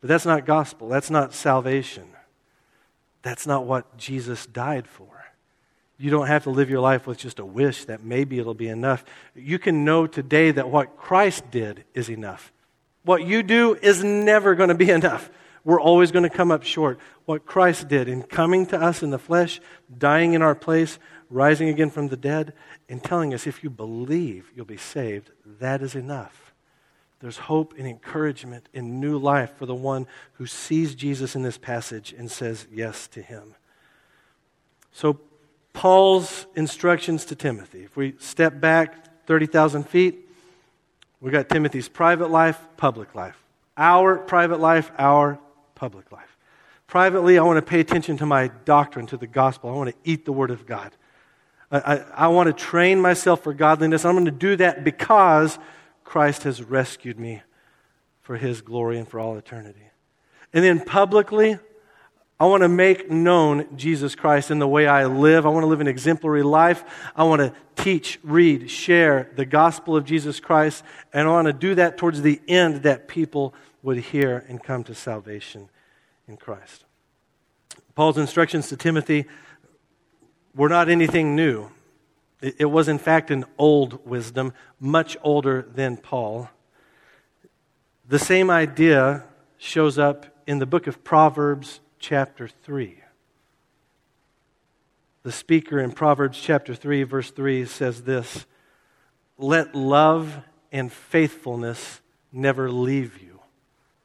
But 0.00 0.08
that's 0.08 0.26
not 0.26 0.46
gospel. 0.46 0.88
That's 0.88 1.10
not 1.10 1.34
salvation. 1.34 2.08
That's 3.22 3.46
not 3.46 3.66
what 3.66 3.96
Jesus 3.96 4.46
died 4.46 4.88
for. 4.88 5.19
You 6.00 6.10
don't 6.10 6.28
have 6.28 6.44
to 6.44 6.50
live 6.50 6.70
your 6.70 6.80
life 6.80 7.06
with 7.06 7.18
just 7.18 7.40
a 7.40 7.44
wish 7.44 7.84
that 7.84 8.02
maybe 8.02 8.38
it'll 8.38 8.54
be 8.54 8.68
enough. 8.68 9.04
You 9.34 9.58
can 9.58 9.84
know 9.84 10.06
today 10.06 10.50
that 10.50 10.70
what 10.70 10.96
Christ 10.96 11.50
did 11.50 11.84
is 11.92 12.08
enough. 12.08 12.52
What 13.04 13.26
you 13.26 13.42
do 13.42 13.74
is 13.74 14.02
never 14.02 14.54
going 14.54 14.70
to 14.70 14.74
be 14.74 14.88
enough. 15.00 15.28
We're 15.62 15.80
always 15.80 16.10
going 16.10 16.22
to 16.22 16.34
come 16.34 16.50
up 16.50 16.62
short. 16.62 16.98
What 17.26 17.44
Christ 17.44 17.86
did 17.86 18.08
in 18.08 18.22
coming 18.22 18.64
to 18.66 18.80
us 18.80 19.02
in 19.02 19.10
the 19.10 19.18
flesh, 19.18 19.60
dying 19.98 20.32
in 20.32 20.40
our 20.40 20.54
place, 20.54 20.98
rising 21.28 21.68
again 21.68 21.90
from 21.90 22.08
the 22.08 22.16
dead, 22.16 22.54
and 22.88 23.04
telling 23.04 23.34
us 23.34 23.46
if 23.46 23.62
you 23.62 23.68
believe 23.68 24.50
you'll 24.56 24.64
be 24.64 24.78
saved, 24.78 25.30
that 25.44 25.82
is 25.82 25.94
enough. 25.94 26.54
There's 27.20 27.36
hope 27.36 27.74
and 27.76 27.86
encouragement 27.86 28.70
in 28.72 29.00
new 29.00 29.18
life 29.18 29.54
for 29.58 29.66
the 29.66 29.74
one 29.74 30.06
who 30.34 30.46
sees 30.46 30.94
Jesus 30.94 31.36
in 31.36 31.42
this 31.42 31.58
passage 31.58 32.14
and 32.16 32.30
says 32.30 32.66
yes 32.72 33.06
to 33.08 33.20
him. 33.20 33.54
So, 34.92 35.20
Paul's 35.72 36.46
instructions 36.54 37.24
to 37.26 37.34
Timothy. 37.34 37.84
If 37.84 37.96
we 37.96 38.14
step 38.18 38.60
back 38.60 39.26
30,000 39.26 39.88
feet, 39.88 40.28
we 41.20 41.30
got 41.30 41.48
Timothy's 41.48 41.88
private 41.88 42.30
life, 42.30 42.58
public 42.76 43.14
life. 43.14 43.36
Our 43.76 44.18
private 44.18 44.60
life, 44.60 44.90
our 44.98 45.38
public 45.74 46.10
life. 46.12 46.36
Privately, 46.86 47.38
I 47.38 47.42
want 47.42 47.56
to 47.58 47.62
pay 47.62 47.80
attention 47.80 48.16
to 48.18 48.26
my 48.26 48.48
doctrine, 48.64 49.06
to 49.06 49.16
the 49.16 49.26
gospel. 49.26 49.70
I 49.70 49.74
want 49.74 49.90
to 49.90 49.96
eat 50.04 50.24
the 50.24 50.32
word 50.32 50.50
of 50.50 50.66
God. 50.66 50.92
I, 51.70 51.78
I, 51.78 52.04
I 52.14 52.28
want 52.28 52.48
to 52.48 52.52
train 52.52 53.00
myself 53.00 53.42
for 53.42 53.54
godliness. 53.54 54.04
I'm 54.04 54.14
going 54.14 54.24
to 54.24 54.30
do 54.32 54.56
that 54.56 54.82
because 54.82 55.58
Christ 56.04 56.42
has 56.42 56.62
rescued 56.62 57.18
me 57.18 57.42
for 58.22 58.36
his 58.36 58.60
glory 58.60 58.98
and 58.98 59.06
for 59.06 59.20
all 59.20 59.36
eternity. 59.36 59.88
And 60.52 60.64
then 60.64 60.84
publicly, 60.84 61.58
I 62.40 62.46
want 62.46 62.62
to 62.62 62.68
make 62.68 63.10
known 63.10 63.76
Jesus 63.76 64.14
Christ 64.14 64.50
in 64.50 64.60
the 64.60 64.66
way 64.66 64.86
I 64.86 65.04
live. 65.04 65.44
I 65.44 65.50
want 65.50 65.62
to 65.62 65.68
live 65.68 65.82
an 65.82 65.86
exemplary 65.86 66.42
life. 66.42 66.82
I 67.14 67.24
want 67.24 67.40
to 67.40 67.52
teach, 67.76 68.18
read, 68.22 68.70
share 68.70 69.30
the 69.36 69.44
gospel 69.44 69.94
of 69.94 70.06
Jesus 70.06 70.40
Christ. 70.40 70.82
And 71.12 71.28
I 71.28 71.30
want 71.30 71.48
to 71.48 71.52
do 71.52 71.74
that 71.74 71.98
towards 71.98 72.22
the 72.22 72.40
end 72.48 72.84
that 72.84 73.08
people 73.08 73.52
would 73.82 73.98
hear 73.98 74.46
and 74.48 74.62
come 74.62 74.84
to 74.84 74.94
salvation 74.94 75.68
in 76.26 76.38
Christ. 76.38 76.86
Paul's 77.94 78.16
instructions 78.16 78.70
to 78.70 78.76
Timothy 78.78 79.26
were 80.54 80.70
not 80.70 80.88
anything 80.88 81.36
new. 81.36 81.70
It 82.40 82.70
was, 82.70 82.88
in 82.88 82.98
fact, 82.98 83.30
an 83.30 83.44
old 83.58 84.06
wisdom, 84.06 84.54
much 84.80 85.14
older 85.22 85.68
than 85.74 85.98
Paul. 85.98 86.48
The 88.08 88.18
same 88.18 88.50
idea 88.50 89.24
shows 89.58 89.98
up 89.98 90.24
in 90.46 90.58
the 90.58 90.64
book 90.64 90.86
of 90.86 91.04
Proverbs 91.04 91.80
chapter 92.00 92.48
3. 92.48 92.98
The 95.22 95.32
speaker 95.32 95.78
in 95.78 95.92
Proverbs 95.92 96.40
chapter 96.40 96.74
3, 96.74 97.02
verse 97.04 97.30
3 97.30 97.66
says 97.66 98.02
this 98.02 98.46
Let 99.38 99.74
love 99.74 100.38
and 100.72 100.90
faithfulness 100.90 102.00
never 102.32 102.70
leave 102.70 103.20
you. 103.22 103.40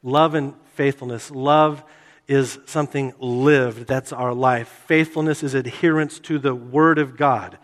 Love 0.04 0.36
and 0.36 0.54
faithfulness. 0.74 1.32
Love 1.32 1.84
is 2.28 2.60
something 2.66 3.14
lived. 3.20 3.88
That's 3.88 4.12
our 4.12 4.34
life. 4.34 4.68
Faithfulness 4.88 5.42
is 5.42 5.54
adherence 5.54 6.20
to 6.20 6.38
the 6.38 6.54
Word 6.54 7.00
of 7.00 7.18
God. 7.18 7.58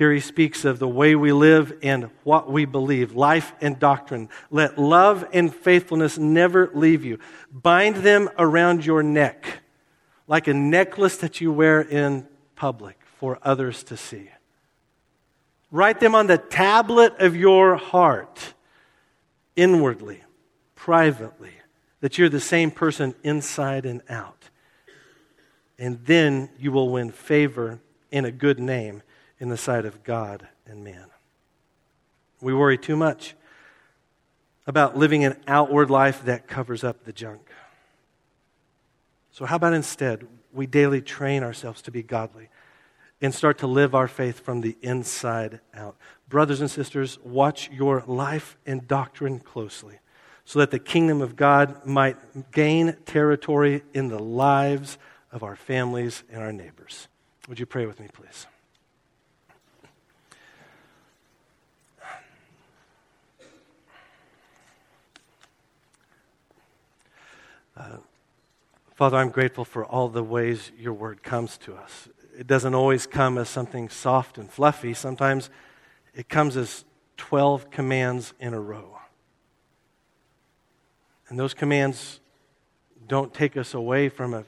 Here 0.00 0.14
he 0.14 0.20
speaks 0.20 0.64
of 0.64 0.78
the 0.78 0.88
way 0.88 1.14
we 1.14 1.30
live 1.30 1.76
and 1.82 2.08
what 2.24 2.50
we 2.50 2.64
believe, 2.64 3.14
life 3.14 3.52
and 3.60 3.78
doctrine. 3.78 4.30
Let 4.50 4.78
love 4.78 5.28
and 5.34 5.54
faithfulness 5.54 6.16
never 6.16 6.70
leave 6.72 7.04
you. 7.04 7.18
Bind 7.52 7.96
them 7.96 8.30
around 8.38 8.86
your 8.86 9.02
neck 9.02 9.60
like 10.26 10.48
a 10.48 10.54
necklace 10.54 11.18
that 11.18 11.42
you 11.42 11.52
wear 11.52 11.82
in 11.82 12.26
public 12.56 12.98
for 13.18 13.38
others 13.42 13.82
to 13.82 13.96
see. 13.98 14.30
Write 15.70 16.00
them 16.00 16.14
on 16.14 16.28
the 16.28 16.38
tablet 16.38 17.12
of 17.18 17.36
your 17.36 17.76
heart, 17.76 18.54
inwardly, 19.54 20.22
privately, 20.76 21.52
that 22.00 22.16
you're 22.16 22.30
the 22.30 22.40
same 22.40 22.70
person 22.70 23.14
inside 23.22 23.84
and 23.84 24.00
out. 24.08 24.48
And 25.78 26.02
then 26.06 26.48
you 26.58 26.72
will 26.72 26.88
win 26.88 27.10
favor 27.10 27.80
and 28.10 28.24
a 28.24 28.32
good 28.32 28.58
name 28.58 29.02
in 29.40 29.48
the 29.48 29.56
sight 29.56 29.84
of 29.84 30.04
God 30.04 30.46
and 30.66 30.84
man. 30.84 31.06
We 32.40 32.54
worry 32.54 32.78
too 32.78 32.96
much 32.96 33.34
about 34.66 34.96
living 34.96 35.24
an 35.24 35.36
outward 35.48 35.90
life 35.90 36.24
that 36.26 36.46
covers 36.46 36.84
up 36.84 37.04
the 37.04 37.12
junk. 37.12 37.50
So, 39.32 39.46
how 39.46 39.56
about 39.56 39.72
instead 39.72 40.26
we 40.52 40.66
daily 40.66 41.00
train 41.00 41.42
ourselves 41.42 41.82
to 41.82 41.90
be 41.90 42.02
godly 42.02 42.48
and 43.22 43.34
start 43.34 43.58
to 43.58 43.66
live 43.66 43.94
our 43.94 44.08
faith 44.08 44.40
from 44.40 44.60
the 44.60 44.76
inside 44.82 45.60
out? 45.74 45.96
Brothers 46.28 46.60
and 46.60 46.70
sisters, 46.70 47.18
watch 47.24 47.70
your 47.70 48.04
life 48.06 48.56
and 48.66 48.86
doctrine 48.86 49.40
closely 49.40 49.98
so 50.44 50.58
that 50.58 50.70
the 50.70 50.78
kingdom 50.78 51.22
of 51.22 51.36
God 51.36 51.86
might 51.86 52.50
gain 52.52 52.96
territory 53.06 53.82
in 53.94 54.08
the 54.08 54.18
lives 54.18 54.98
of 55.32 55.42
our 55.42 55.56
families 55.56 56.22
and 56.30 56.42
our 56.42 56.52
neighbors. 56.52 57.08
Would 57.48 57.60
you 57.60 57.66
pray 57.66 57.86
with 57.86 58.00
me, 58.00 58.08
please? 58.12 58.46
Father, 69.00 69.16
I'm 69.16 69.30
grateful 69.30 69.64
for 69.64 69.82
all 69.82 70.10
the 70.10 70.22
ways 70.22 70.72
your 70.78 70.92
word 70.92 71.22
comes 71.22 71.56
to 71.58 71.74
us. 71.74 72.06
It 72.38 72.46
doesn't 72.46 72.74
always 72.74 73.06
come 73.06 73.38
as 73.38 73.48
something 73.48 73.88
soft 73.88 74.36
and 74.36 74.50
fluffy, 74.50 74.92
sometimes 74.92 75.48
it 76.14 76.28
comes 76.28 76.54
as 76.56 76.84
12 77.16 77.70
commands 77.70 78.34
in 78.40 78.52
a 78.52 78.60
row. 78.60 78.98
And 81.28 81.38
those 81.38 81.54
commands 81.54 82.20
don't 83.08 83.32
take 83.32 83.56
us 83.56 83.72
away 83.72 84.10
from 84.10 84.34
a, 84.34 84.44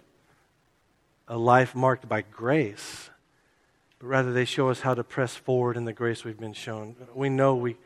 a 1.28 1.38
life 1.38 1.74
marked 1.74 2.06
by 2.06 2.20
grace, 2.20 3.08
but 3.98 4.06
rather 4.06 4.34
they 4.34 4.44
show 4.44 4.68
us 4.68 4.80
how 4.80 4.92
to 4.92 5.02
press 5.02 5.34
forward 5.34 5.78
in 5.78 5.86
the 5.86 5.94
grace 5.94 6.24
we've 6.24 6.38
been 6.38 6.52
shown. 6.52 6.96
We 7.14 7.30
know 7.30 7.54
we, 7.54 7.78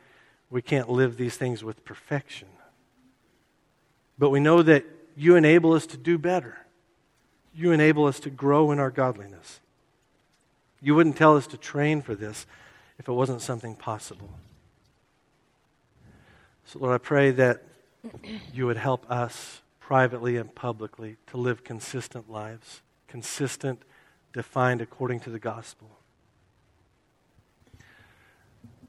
we 0.51 0.63
can't 0.63 0.89
live 0.89 1.17
these 1.17 1.37
things 1.37 1.63
with 1.63 1.85
perfection, 1.85 2.49
but 4.19 4.31
we 4.31 4.41
know 4.41 4.63
that 4.63 4.85
you 5.17 5.35
enable 5.35 5.73
us 5.73 5.87
to 5.87 5.97
do 5.97 6.19
better. 6.19 6.59
You 7.55 7.73
enable 7.73 8.05
us 8.05 8.21
to 8.21 8.31
grow 8.31 8.71
in 8.71 8.79
our 8.79 8.91
godliness. 8.91 9.61
You 10.83 10.95
wouldn't 10.95 11.17
tell 11.17 11.37
us 11.37 11.47
to 11.49 11.57
train 11.57 12.03
for 12.03 12.15
this 12.15 12.47
if 12.99 13.09
it 13.09 13.13
wasn't 13.13 13.41
something 13.41 13.75
possible. 13.75 14.31
So, 16.67 16.81
Lord, 16.81 16.95
I 16.95 16.99
pray 16.99 17.31
that 17.31 17.63
you 18.53 18.67
would 18.67 18.77
help 18.77 19.11
us 19.11 19.63
privately 19.81 20.37
and 20.37 20.55
publicly 20.55 21.17
to 21.29 21.39
live 21.39 21.65
consistent 21.65 22.31
lives, 22.31 22.83
consistent, 23.09 23.83
defined 24.35 24.83
according 24.83 25.21
to 25.21 25.31
the 25.31 25.39
gospel. 25.39 25.89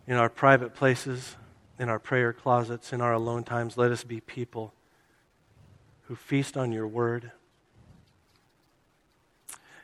In 0.06 0.16
our 0.16 0.30
private 0.30 0.76
places, 0.76 1.38
in 1.80 1.88
our 1.88 2.00
prayer 2.00 2.34
closets, 2.34 2.92
in 2.92 3.00
our 3.00 3.14
alone 3.14 3.44
times, 3.44 3.78
let 3.78 3.92
us 3.92 4.04
be 4.04 4.20
people 4.20 4.74
who 6.08 6.16
feast 6.16 6.56
on 6.56 6.72
your 6.72 6.88
word, 6.88 7.32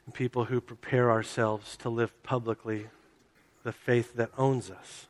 and 0.06 0.14
people 0.14 0.46
who 0.46 0.62
prepare 0.62 1.12
ourselves 1.12 1.78
to 1.78 1.90
live 1.90 2.24
publicly 2.24 2.88
the 3.64 3.72
faith 3.72 4.16
that 4.16 4.32
owns 4.38 4.70
us. 4.70 5.08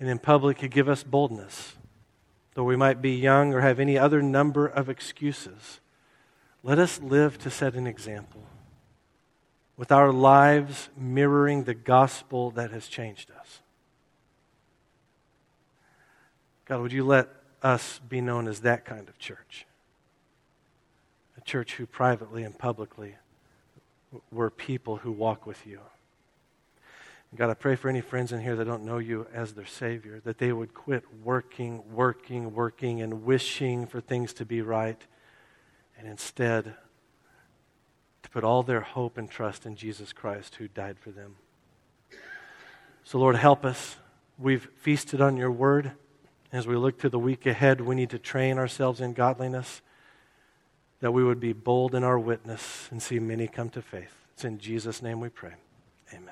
And 0.00 0.08
in 0.08 0.18
public, 0.18 0.62
you 0.62 0.68
give 0.68 0.88
us 0.88 1.02
boldness. 1.02 1.74
Though 2.54 2.64
we 2.64 2.76
might 2.76 3.02
be 3.02 3.12
young 3.12 3.52
or 3.52 3.60
have 3.60 3.80
any 3.80 3.98
other 3.98 4.22
number 4.22 4.66
of 4.66 4.88
excuses, 4.88 5.80
let 6.62 6.78
us 6.78 7.00
live 7.00 7.38
to 7.38 7.50
set 7.50 7.74
an 7.74 7.86
example 7.86 8.42
with 9.76 9.90
our 9.90 10.12
lives 10.12 10.88
mirroring 10.96 11.64
the 11.64 11.74
gospel 11.74 12.50
that 12.52 12.70
has 12.70 12.86
changed 12.88 13.30
us. 13.30 13.60
God, 16.64 16.80
would 16.80 16.92
you 16.92 17.04
let 17.04 17.28
us 17.64 18.00
be 18.08 18.20
known 18.20 18.46
as 18.46 18.60
that 18.60 18.84
kind 18.84 19.08
of 19.08 19.18
church. 19.18 19.66
A 21.36 21.40
church 21.40 21.74
who 21.74 21.86
privately 21.86 22.44
and 22.44 22.56
publicly 22.56 23.16
were 24.30 24.50
people 24.50 24.96
who 24.98 25.10
walk 25.10 25.46
with 25.46 25.66
you. 25.66 25.80
God, 27.36 27.50
I 27.50 27.54
pray 27.54 27.74
for 27.74 27.88
any 27.88 28.00
friends 28.00 28.30
in 28.30 28.40
here 28.40 28.54
that 28.54 28.64
don't 28.64 28.84
know 28.84 28.98
you 28.98 29.26
as 29.34 29.54
their 29.54 29.66
Savior, 29.66 30.20
that 30.24 30.38
they 30.38 30.52
would 30.52 30.72
quit 30.72 31.02
working, 31.24 31.82
working, 31.92 32.54
working, 32.54 33.02
and 33.02 33.24
wishing 33.24 33.86
for 33.88 34.00
things 34.00 34.32
to 34.34 34.44
be 34.44 34.62
right, 34.62 35.02
and 35.98 36.06
instead 36.06 36.76
to 38.22 38.30
put 38.30 38.44
all 38.44 38.62
their 38.62 38.82
hope 38.82 39.18
and 39.18 39.28
trust 39.28 39.66
in 39.66 39.74
Jesus 39.74 40.12
Christ 40.12 40.56
who 40.56 40.68
died 40.68 40.96
for 41.00 41.10
them. 41.10 41.34
So, 43.02 43.18
Lord, 43.18 43.34
help 43.34 43.64
us. 43.64 43.96
We've 44.38 44.68
feasted 44.78 45.20
on 45.20 45.36
your 45.36 45.50
word. 45.50 45.90
As 46.54 46.68
we 46.68 46.76
look 46.76 47.00
to 47.00 47.08
the 47.08 47.18
week 47.18 47.46
ahead, 47.46 47.80
we 47.80 47.96
need 47.96 48.10
to 48.10 48.18
train 48.18 48.58
ourselves 48.58 49.00
in 49.00 49.12
godliness, 49.12 49.82
that 51.00 51.10
we 51.10 51.24
would 51.24 51.40
be 51.40 51.52
bold 51.52 51.96
in 51.96 52.04
our 52.04 52.16
witness 52.16 52.86
and 52.92 53.02
see 53.02 53.18
many 53.18 53.48
come 53.48 53.70
to 53.70 53.82
faith. 53.82 54.14
It's 54.34 54.44
in 54.44 54.58
Jesus' 54.58 55.02
name 55.02 55.18
we 55.18 55.30
pray. 55.30 55.54
Amen. 56.12 56.30